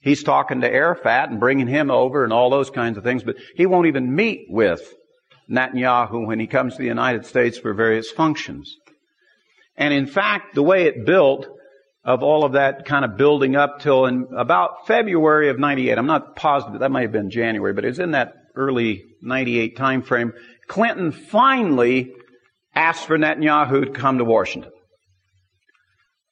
He's 0.00 0.22
talking 0.22 0.62
to 0.62 0.70
Arafat 0.70 1.30
and 1.30 1.38
bringing 1.38 1.66
him 1.66 1.90
over 1.90 2.24
and 2.24 2.32
all 2.32 2.48
those 2.48 2.70
kinds 2.70 2.96
of 2.96 3.04
things, 3.04 3.22
but 3.22 3.36
he 3.54 3.66
won't 3.66 3.86
even 3.86 4.14
meet 4.14 4.46
with 4.48 4.80
Netanyahu 5.50 6.26
when 6.26 6.40
he 6.40 6.46
comes 6.46 6.74
to 6.74 6.82
the 6.82 6.88
United 6.88 7.26
States 7.26 7.58
for 7.58 7.74
various 7.74 8.10
functions. 8.10 8.76
And 9.76 9.92
in 9.92 10.06
fact, 10.06 10.54
the 10.54 10.62
way 10.62 10.84
it 10.84 11.04
built, 11.04 11.46
of 12.02 12.22
all 12.22 12.44
of 12.44 12.52
that 12.52 12.86
kind 12.86 13.04
of 13.04 13.18
building 13.18 13.56
up 13.56 13.80
till 13.80 14.06
in 14.06 14.26
about 14.36 14.86
February 14.86 15.50
of 15.50 15.58
98, 15.58 15.98
I'm 15.98 16.06
not 16.06 16.34
positive, 16.34 16.80
that 16.80 16.90
might 16.90 17.02
have 17.02 17.12
been 17.12 17.30
January, 17.30 17.74
but 17.74 17.84
it 17.84 17.88
was 17.88 17.98
in 17.98 18.12
that 18.12 18.32
early 18.56 19.04
98 19.22 19.76
time 19.76 20.02
frame, 20.02 20.32
Clinton 20.70 21.10
finally 21.10 22.14
asked 22.76 23.06
for 23.06 23.18
Netanyahu 23.18 23.86
to 23.86 23.90
come 23.90 24.18
to 24.18 24.24
Washington. 24.24 24.70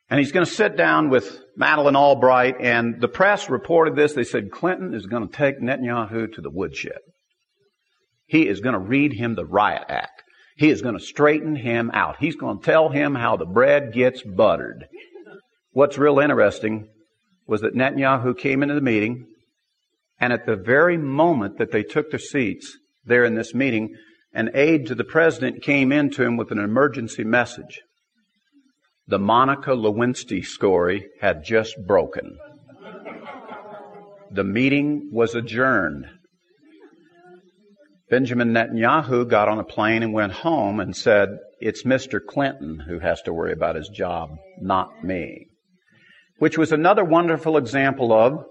And 0.09 0.20
he's 0.20 0.30
going 0.30 0.47
to 0.47 0.53
sit 0.53 0.76
down 0.76 1.11
with 1.11 1.41
Madeleine 1.57 1.97
Albright, 1.97 2.55
and 2.61 3.01
the 3.01 3.09
press 3.09 3.51
reported 3.51 3.97
this. 3.97 4.12
They 4.12 4.22
said 4.22 4.53
Clinton 4.53 4.95
is 4.95 5.07
going 5.07 5.28
to 5.28 5.36
take 5.36 5.61
Netanyahu 5.61 6.32
to 6.34 6.41
the 6.41 6.51
woodshed. 6.51 7.01
He 8.26 8.47
is 8.47 8.61
going 8.61 8.74
to 8.74 8.78
read 8.78 9.12
him 9.12 9.34
the 9.34 9.45
riot 9.45 9.86
act. 9.89 10.22
He 10.57 10.70
is 10.70 10.82
going 10.82 10.97
to 10.97 11.05
straighten 11.05 11.57
him 11.57 11.91
out. 11.93 12.18
He's 12.20 12.36
going 12.36 12.61
to 12.61 12.64
tell 12.64 12.91
him 12.91 13.16
how 13.16 13.36
the 13.36 13.45
bread 13.45 13.93
gets 13.93 14.22
buttered. 14.22 14.86
What's 15.72 15.99
real 15.99 16.20
interesting 16.20 16.86
was 17.49 17.62
that 17.62 17.74
Netanyahu 17.74 18.39
came 18.39 18.62
into 18.62 18.76
the 18.76 18.80
meeting, 18.80 19.26
and 20.20 20.32
at 20.32 20.47
the 20.47 20.55
very 20.55 20.97
moment 20.97 21.59
that 21.59 21.72
they 21.72 21.82
took 21.82 22.11
their 22.11 22.20
seats 22.20 22.78
there 23.05 23.24
in 23.24 23.34
this 23.34 23.53
meeting, 23.53 23.97
an 24.39 24.51
aide 24.55 24.86
to 24.86 24.95
the 24.95 25.03
president 25.03 25.61
came 25.64 25.91
in 25.91 26.09
to 26.11 26.22
him 26.22 26.36
with 26.36 26.53
an 26.53 26.61
emergency 26.61 27.24
message. 27.24 27.82
The 29.09 29.18
Monica 29.18 29.70
Lewinsky 29.70 30.45
story 30.45 31.09
had 31.20 31.43
just 31.45 31.74
broken. 31.89 32.39
The 34.30 34.45
meeting 34.45 35.11
was 35.12 35.34
adjourned. 35.34 36.07
Benjamin 38.09 38.53
Netanyahu 38.53 39.28
got 39.28 39.49
on 39.49 39.59
a 39.59 39.64
plane 39.64 40.05
and 40.05 40.12
went 40.12 40.32
home 40.32 40.78
and 40.78 40.95
said, 40.95 41.30
It's 41.59 41.82
Mr. 41.82 42.20
Clinton 42.24 42.84
who 42.86 43.01
has 43.01 43.20
to 43.22 43.32
worry 43.32 43.53
about 43.53 43.74
his 43.74 43.89
job, 43.89 44.30
not 44.61 45.03
me. 45.03 45.49
Which 46.39 46.57
was 46.57 46.70
another 46.70 47.05
wonderful 47.05 47.57
example 47.57 48.12
of 48.12 48.45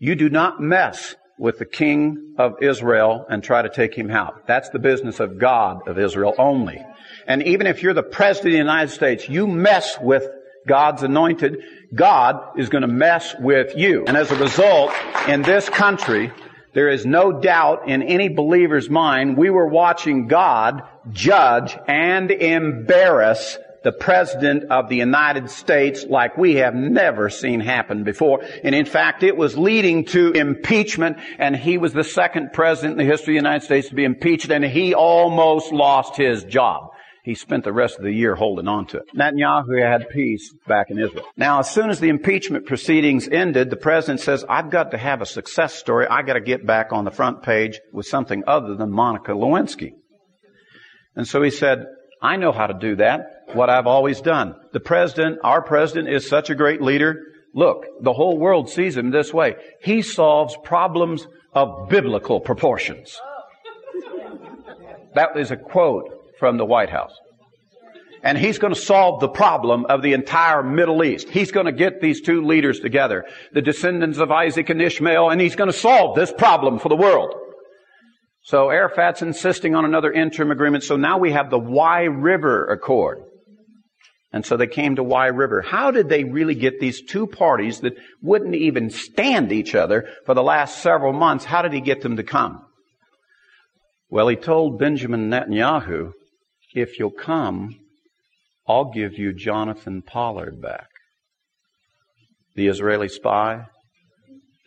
you 0.00 0.16
do 0.16 0.30
not 0.30 0.60
mess 0.60 1.14
with 1.38 1.58
the 1.58 1.64
king 1.64 2.34
of 2.36 2.62
Israel 2.62 3.24
and 3.28 3.42
try 3.42 3.62
to 3.62 3.68
take 3.68 3.94
him 3.94 4.10
out. 4.10 4.46
That's 4.46 4.68
the 4.70 4.78
business 4.78 5.20
of 5.20 5.38
God 5.38 5.86
of 5.88 5.98
Israel 5.98 6.34
only. 6.38 6.84
And 7.26 7.42
even 7.44 7.66
if 7.66 7.82
you're 7.82 7.94
the 7.94 8.02
president 8.02 8.48
of 8.48 8.52
the 8.52 8.58
United 8.58 8.90
States, 8.90 9.28
you 9.28 9.46
mess 9.46 9.98
with 10.00 10.28
God's 10.66 11.02
anointed, 11.02 11.62
God 11.94 12.58
is 12.58 12.68
going 12.68 12.82
to 12.82 12.88
mess 12.88 13.34
with 13.38 13.76
you. 13.76 14.04
And 14.06 14.16
as 14.16 14.30
a 14.30 14.36
result, 14.36 14.92
in 15.28 15.42
this 15.42 15.68
country, 15.68 16.32
there 16.74 16.90
is 16.90 17.06
no 17.06 17.32
doubt 17.32 17.88
in 17.88 18.02
any 18.02 18.28
believer's 18.28 18.90
mind 18.90 19.36
we 19.36 19.50
were 19.50 19.66
watching 19.66 20.26
God 20.26 20.82
judge 21.10 21.76
and 21.86 22.30
embarrass 22.30 23.58
the 23.84 23.92
President 23.92 24.64
of 24.70 24.88
the 24.88 24.96
United 24.96 25.50
States 25.50 26.04
like 26.08 26.36
we 26.36 26.56
have 26.56 26.74
never 26.74 27.30
seen 27.30 27.60
happen 27.60 28.04
before. 28.04 28.42
And 28.64 28.74
in 28.74 28.86
fact, 28.86 29.22
it 29.22 29.36
was 29.36 29.56
leading 29.56 30.04
to 30.06 30.32
impeachment, 30.32 31.18
and 31.38 31.54
he 31.54 31.78
was 31.78 31.92
the 31.92 32.04
second 32.04 32.52
President 32.52 33.00
in 33.00 33.06
the 33.06 33.10
history 33.10 33.36
of 33.36 33.42
the 33.42 33.48
United 33.48 33.64
States 33.64 33.88
to 33.88 33.94
be 33.94 34.04
impeached, 34.04 34.50
and 34.50 34.64
he 34.64 34.94
almost 34.94 35.72
lost 35.72 36.16
his 36.16 36.44
job. 36.44 36.90
He 37.24 37.34
spent 37.34 37.64
the 37.64 37.74
rest 37.74 37.98
of 37.98 38.04
the 38.04 38.12
year 38.12 38.34
holding 38.34 38.68
on 38.68 38.86
to 38.86 38.98
it. 38.98 39.02
Netanyahu 39.14 39.82
had 39.82 40.08
peace 40.08 40.50
back 40.66 40.86
in 40.88 40.98
Israel. 40.98 41.26
Now, 41.36 41.58
as 41.58 41.70
soon 41.70 41.90
as 41.90 42.00
the 42.00 42.08
impeachment 42.08 42.64
proceedings 42.64 43.28
ended, 43.28 43.68
the 43.68 43.76
president 43.76 44.20
says, 44.20 44.46
I've 44.48 44.70
got 44.70 44.92
to 44.92 44.98
have 44.98 45.20
a 45.20 45.26
success 45.26 45.74
story. 45.74 46.06
I 46.06 46.22
got 46.22 46.34
to 46.34 46.40
get 46.40 46.66
back 46.66 46.90
on 46.90 47.04
the 47.04 47.10
front 47.10 47.42
page 47.42 47.80
with 47.92 48.06
something 48.06 48.44
other 48.46 48.76
than 48.76 48.90
Monica 48.90 49.32
Lewinsky. 49.32 49.90
And 51.16 51.28
so 51.28 51.42
he 51.42 51.50
said, 51.50 51.84
I 52.22 52.36
know 52.36 52.50
how 52.50 52.66
to 52.66 52.74
do 52.74 52.96
that. 52.96 53.26
What 53.54 53.70
I've 53.70 53.86
always 53.86 54.20
done. 54.20 54.54
The 54.72 54.80
president, 54.80 55.38
our 55.42 55.62
president 55.62 56.08
is 56.08 56.28
such 56.28 56.50
a 56.50 56.54
great 56.54 56.82
leader. 56.82 57.22
Look, 57.54 57.86
the 58.02 58.12
whole 58.12 58.38
world 58.38 58.68
sees 58.68 58.96
him 58.96 59.10
this 59.10 59.32
way. 59.32 59.56
He 59.82 60.02
solves 60.02 60.56
problems 60.62 61.26
of 61.54 61.88
biblical 61.88 62.40
proportions. 62.40 63.18
That 65.14 65.36
is 65.36 65.50
a 65.50 65.56
quote 65.56 66.04
from 66.38 66.58
the 66.58 66.66
White 66.66 66.90
House. 66.90 67.14
And 68.22 68.36
he's 68.36 68.58
going 68.58 68.74
to 68.74 68.80
solve 68.80 69.20
the 69.20 69.28
problem 69.28 69.86
of 69.86 70.02
the 70.02 70.12
entire 70.12 70.62
Middle 70.62 71.02
East. 71.02 71.28
He's 71.28 71.52
going 71.52 71.66
to 71.66 71.72
get 71.72 72.00
these 72.00 72.20
two 72.20 72.44
leaders 72.44 72.80
together, 72.80 73.24
the 73.52 73.62
descendants 73.62 74.18
of 74.18 74.30
Isaac 74.30 74.68
and 74.70 74.82
Ishmael, 74.82 75.30
and 75.30 75.40
he's 75.40 75.56
going 75.56 75.70
to 75.70 75.76
solve 75.76 76.16
this 76.16 76.32
problem 76.32 76.78
for 76.78 76.88
the 76.88 76.96
world. 76.96 77.34
So 78.42 78.70
Arafat's 78.70 79.22
insisting 79.22 79.74
on 79.74 79.84
another 79.84 80.12
interim 80.12 80.50
agreement. 80.50 80.84
So 80.84 80.96
now 80.96 81.18
we 81.18 81.32
have 81.32 81.50
the 81.50 81.58
Wye 81.58 82.04
River 82.04 82.66
Accord. 82.66 83.22
And 84.32 84.44
so 84.44 84.56
they 84.56 84.66
came 84.66 84.96
to 84.96 85.02
Wye 85.02 85.28
River. 85.28 85.62
How 85.62 85.90
did 85.90 86.08
they 86.08 86.24
really 86.24 86.54
get 86.54 86.80
these 86.80 87.02
two 87.02 87.26
parties 87.26 87.80
that 87.80 87.96
wouldn't 88.22 88.54
even 88.54 88.90
stand 88.90 89.52
each 89.52 89.74
other 89.74 90.08
for 90.26 90.34
the 90.34 90.42
last 90.42 90.82
several 90.82 91.12
months? 91.12 91.46
How 91.46 91.62
did 91.62 91.72
he 91.72 91.80
get 91.80 92.02
them 92.02 92.16
to 92.16 92.22
come? 92.22 92.64
Well, 94.10 94.28
he 94.28 94.36
told 94.36 94.78
Benjamin 94.78 95.30
Netanyahu, 95.30 96.12
if 96.74 96.98
you'll 96.98 97.10
come, 97.10 97.74
I'll 98.66 98.92
give 98.92 99.14
you 99.14 99.32
Jonathan 99.32 100.02
Pollard 100.02 100.60
back. 100.60 100.88
The 102.54 102.68
Israeli 102.68 103.08
spy 103.08 103.64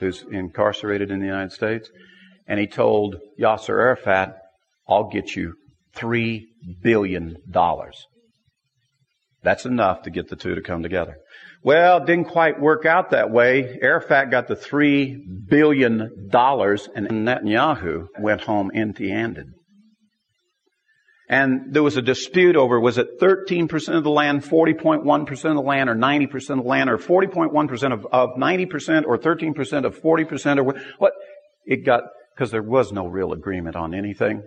who's 0.01 0.25
incarcerated 0.31 1.11
in 1.11 1.19
the 1.19 1.25
United 1.25 1.53
States. 1.53 1.89
And 2.47 2.59
he 2.59 2.67
told 2.67 3.15
Yasser 3.39 3.69
Arafat, 3.69 4.35
I'll 4.89 5.09
get 5.09 5.35
you 5.35 5.53
$3 5.95 6.41
billion. 6.81 7.37
That's 9.43 9.65
enough 9.65 10.03
to 10.03 10.11
get 10.11 10.29
the 10.29 10.35
two 10.35 10.55
to 10.55 10.61
come 10.61 10.83
together. 10.83 11.17
Well, 11.63 11.97
it 11.97 12.05
didn't 12.05 12.25
quite 12.25 12.59
work 12.59 12.85
out 12.85 13.11
that 13.11 13.31
way. 13.31 13.79
Arafat 13.81 14.31
got 14.31 14.47
the 14.47 14.55
$3 14.55 15.47
billion 15.47 16.01
and 16.01 16.09
Netanyahu 16.31 18.07
went 18.19 18.41
home 18.41 18.71
empty-handed. 18.73 19.47
And 21.29 21.73
there 21.73 21.81
was 21.81 21.95
a 21.95 22.01
dispute 22.01 22.57
over, 22.57 22.77
was 22.77 22.97
it 22.97 23.19
13% 23.21 23.95
of 23.95 24.03
the 24.03 24.09
land, 24.09 24.43
40.1% 24.43 25.31
of 25.31 25.55
the 25.55 25.61
land, 25.61 25.89
or 25.89 25.95
90% 25.95 26.33
of 26.49 26.57
the 26.57 26.69
land, 26.69 26.89
or 26.89 26.97
40.1% 26.97 27.93
of, 27.93 28.05
of 28.11 28.31
90%, 28.37 29.05
or 29.05 29.17
13% 29.17 29.85
of 29.85 30.01
40%, 30.01 30.57
or 30.57 30.63
what? 30.97 31.13
It 31.63 31.85
got, 31.85 32.03
because 32.35 32.51
there 32.51 32.61
was 32.61 32.91
no 32.91 33.07
real 33.07 33.31
agreement 33.31 33.77
on 33.77 33.93
anything. 33.93 34.43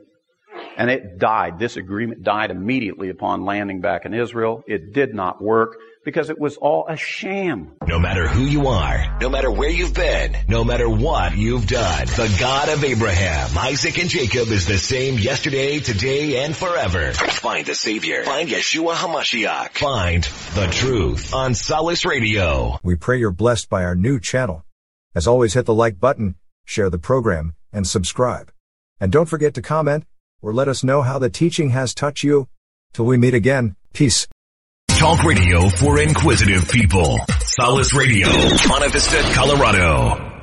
And 0.77 0.91
it 0.91 1.19
died. 1.19 1.59
This 1.59 1.77
agreement 1.77 2.23
died 2.23 2.51
immediately 2.51 3.11
upon 3.11 3.45
landing 3.45 3.81
back 3.81 4.05
in 4.05 4.15
Israel. 4.15 4.63
It 4.67 4.93
did 4.93 5.15
not 5.15 5.43
work 5.43 5.77
because 6.05 6.31
it 6.31 6.39
was 6.39 6.57
all 6.57 6.87
a 6.89 6.97
sham. 6.97 7.73
No 7.87 7.99
matter 7.99 8.29
who 8.29 8.43
you 8.43 8.67
are, 8.67 9.19
no 9.21 9.29
matter 9.29 9.51
where 9.51 9.71
you've 9.71 9.95
been, 9.95 10.37
no 10.49 10.65
matter 10.65 10.89
what 10.89 11.37
you've 11.37 11.67
done, 11.67 12.07
the 12.07 12.37
God 12.39 12.69
of 12.69 12.85
Abraham, 12.85 13.57
Isaac, 13.57 13.99
and 13.99 14.11
Jacob 14.11 14.49
is 14.49 14.67
the 14.67 14.79
same 14.79 15.19
yesterday, 15.19 15.81
today, 15.81 16.45
and 16.45 16.55
forever. 16.55 17.13
Find 17.13 17.65
the 17.67 17.75
Savior. 17.75 18.25
Find 18.25 18.49
Yeshua 18.49 18.95
HaMashiach. 18.95 19.71
Find 19.71 20.25
the 20.55 20.67
truth 20.71 21.33
on 21.33 21.55
Solace 21.55 22.05
Radio. 22.05 22.79
We 22.83 22.97
pray 22.97 23.19
you're 23.19 23.31
blessed 23.31 23.71
by 23.71 23.85
our 23.85 23.95
new 23.95 24.21
channel. 24.21 24.65
As 25.15 25.27
always, 25.27 25.55
hit 25.55 25.67
the 25.67 25.75
like 25.75 26.01
button, 26.01 26.35
share 26.65 26.91
the 26.91 26.99
program, 26.99 27.55
and 27.73 27.87
subscribe. 27.87 28.53
And 29.01 29.11
don't 29.11 29.29
forget 29.29 29.55
to 29.55 29.63
comment 29.63 30.05
or 30.45 30.53
let 30.53 30.69
us 30.69 30.85
know 30.85 31.01
how 31.01 31.19
the 31.19 31.31
teaching 31.31 31.71
has 31.71 31.95
touched 31.95 32.23
you. 32.23 32.47
Till 32.93 33.07
we 33.07 33.17
meet 33.17 33.35
again, 33.35 33.77
peace. 33.95 34.29
Talk 34.89 35.25
radio 35.25 35.69
for 35.71 35.99
inquisitive 35.99 36.69
people. 36.69 37.19
Solace 37.41 37.95
Radio, 37.95 38.29
Monte 38.69 38.91
Vista, 38.91 39.23
Colorado. 39.35 40.34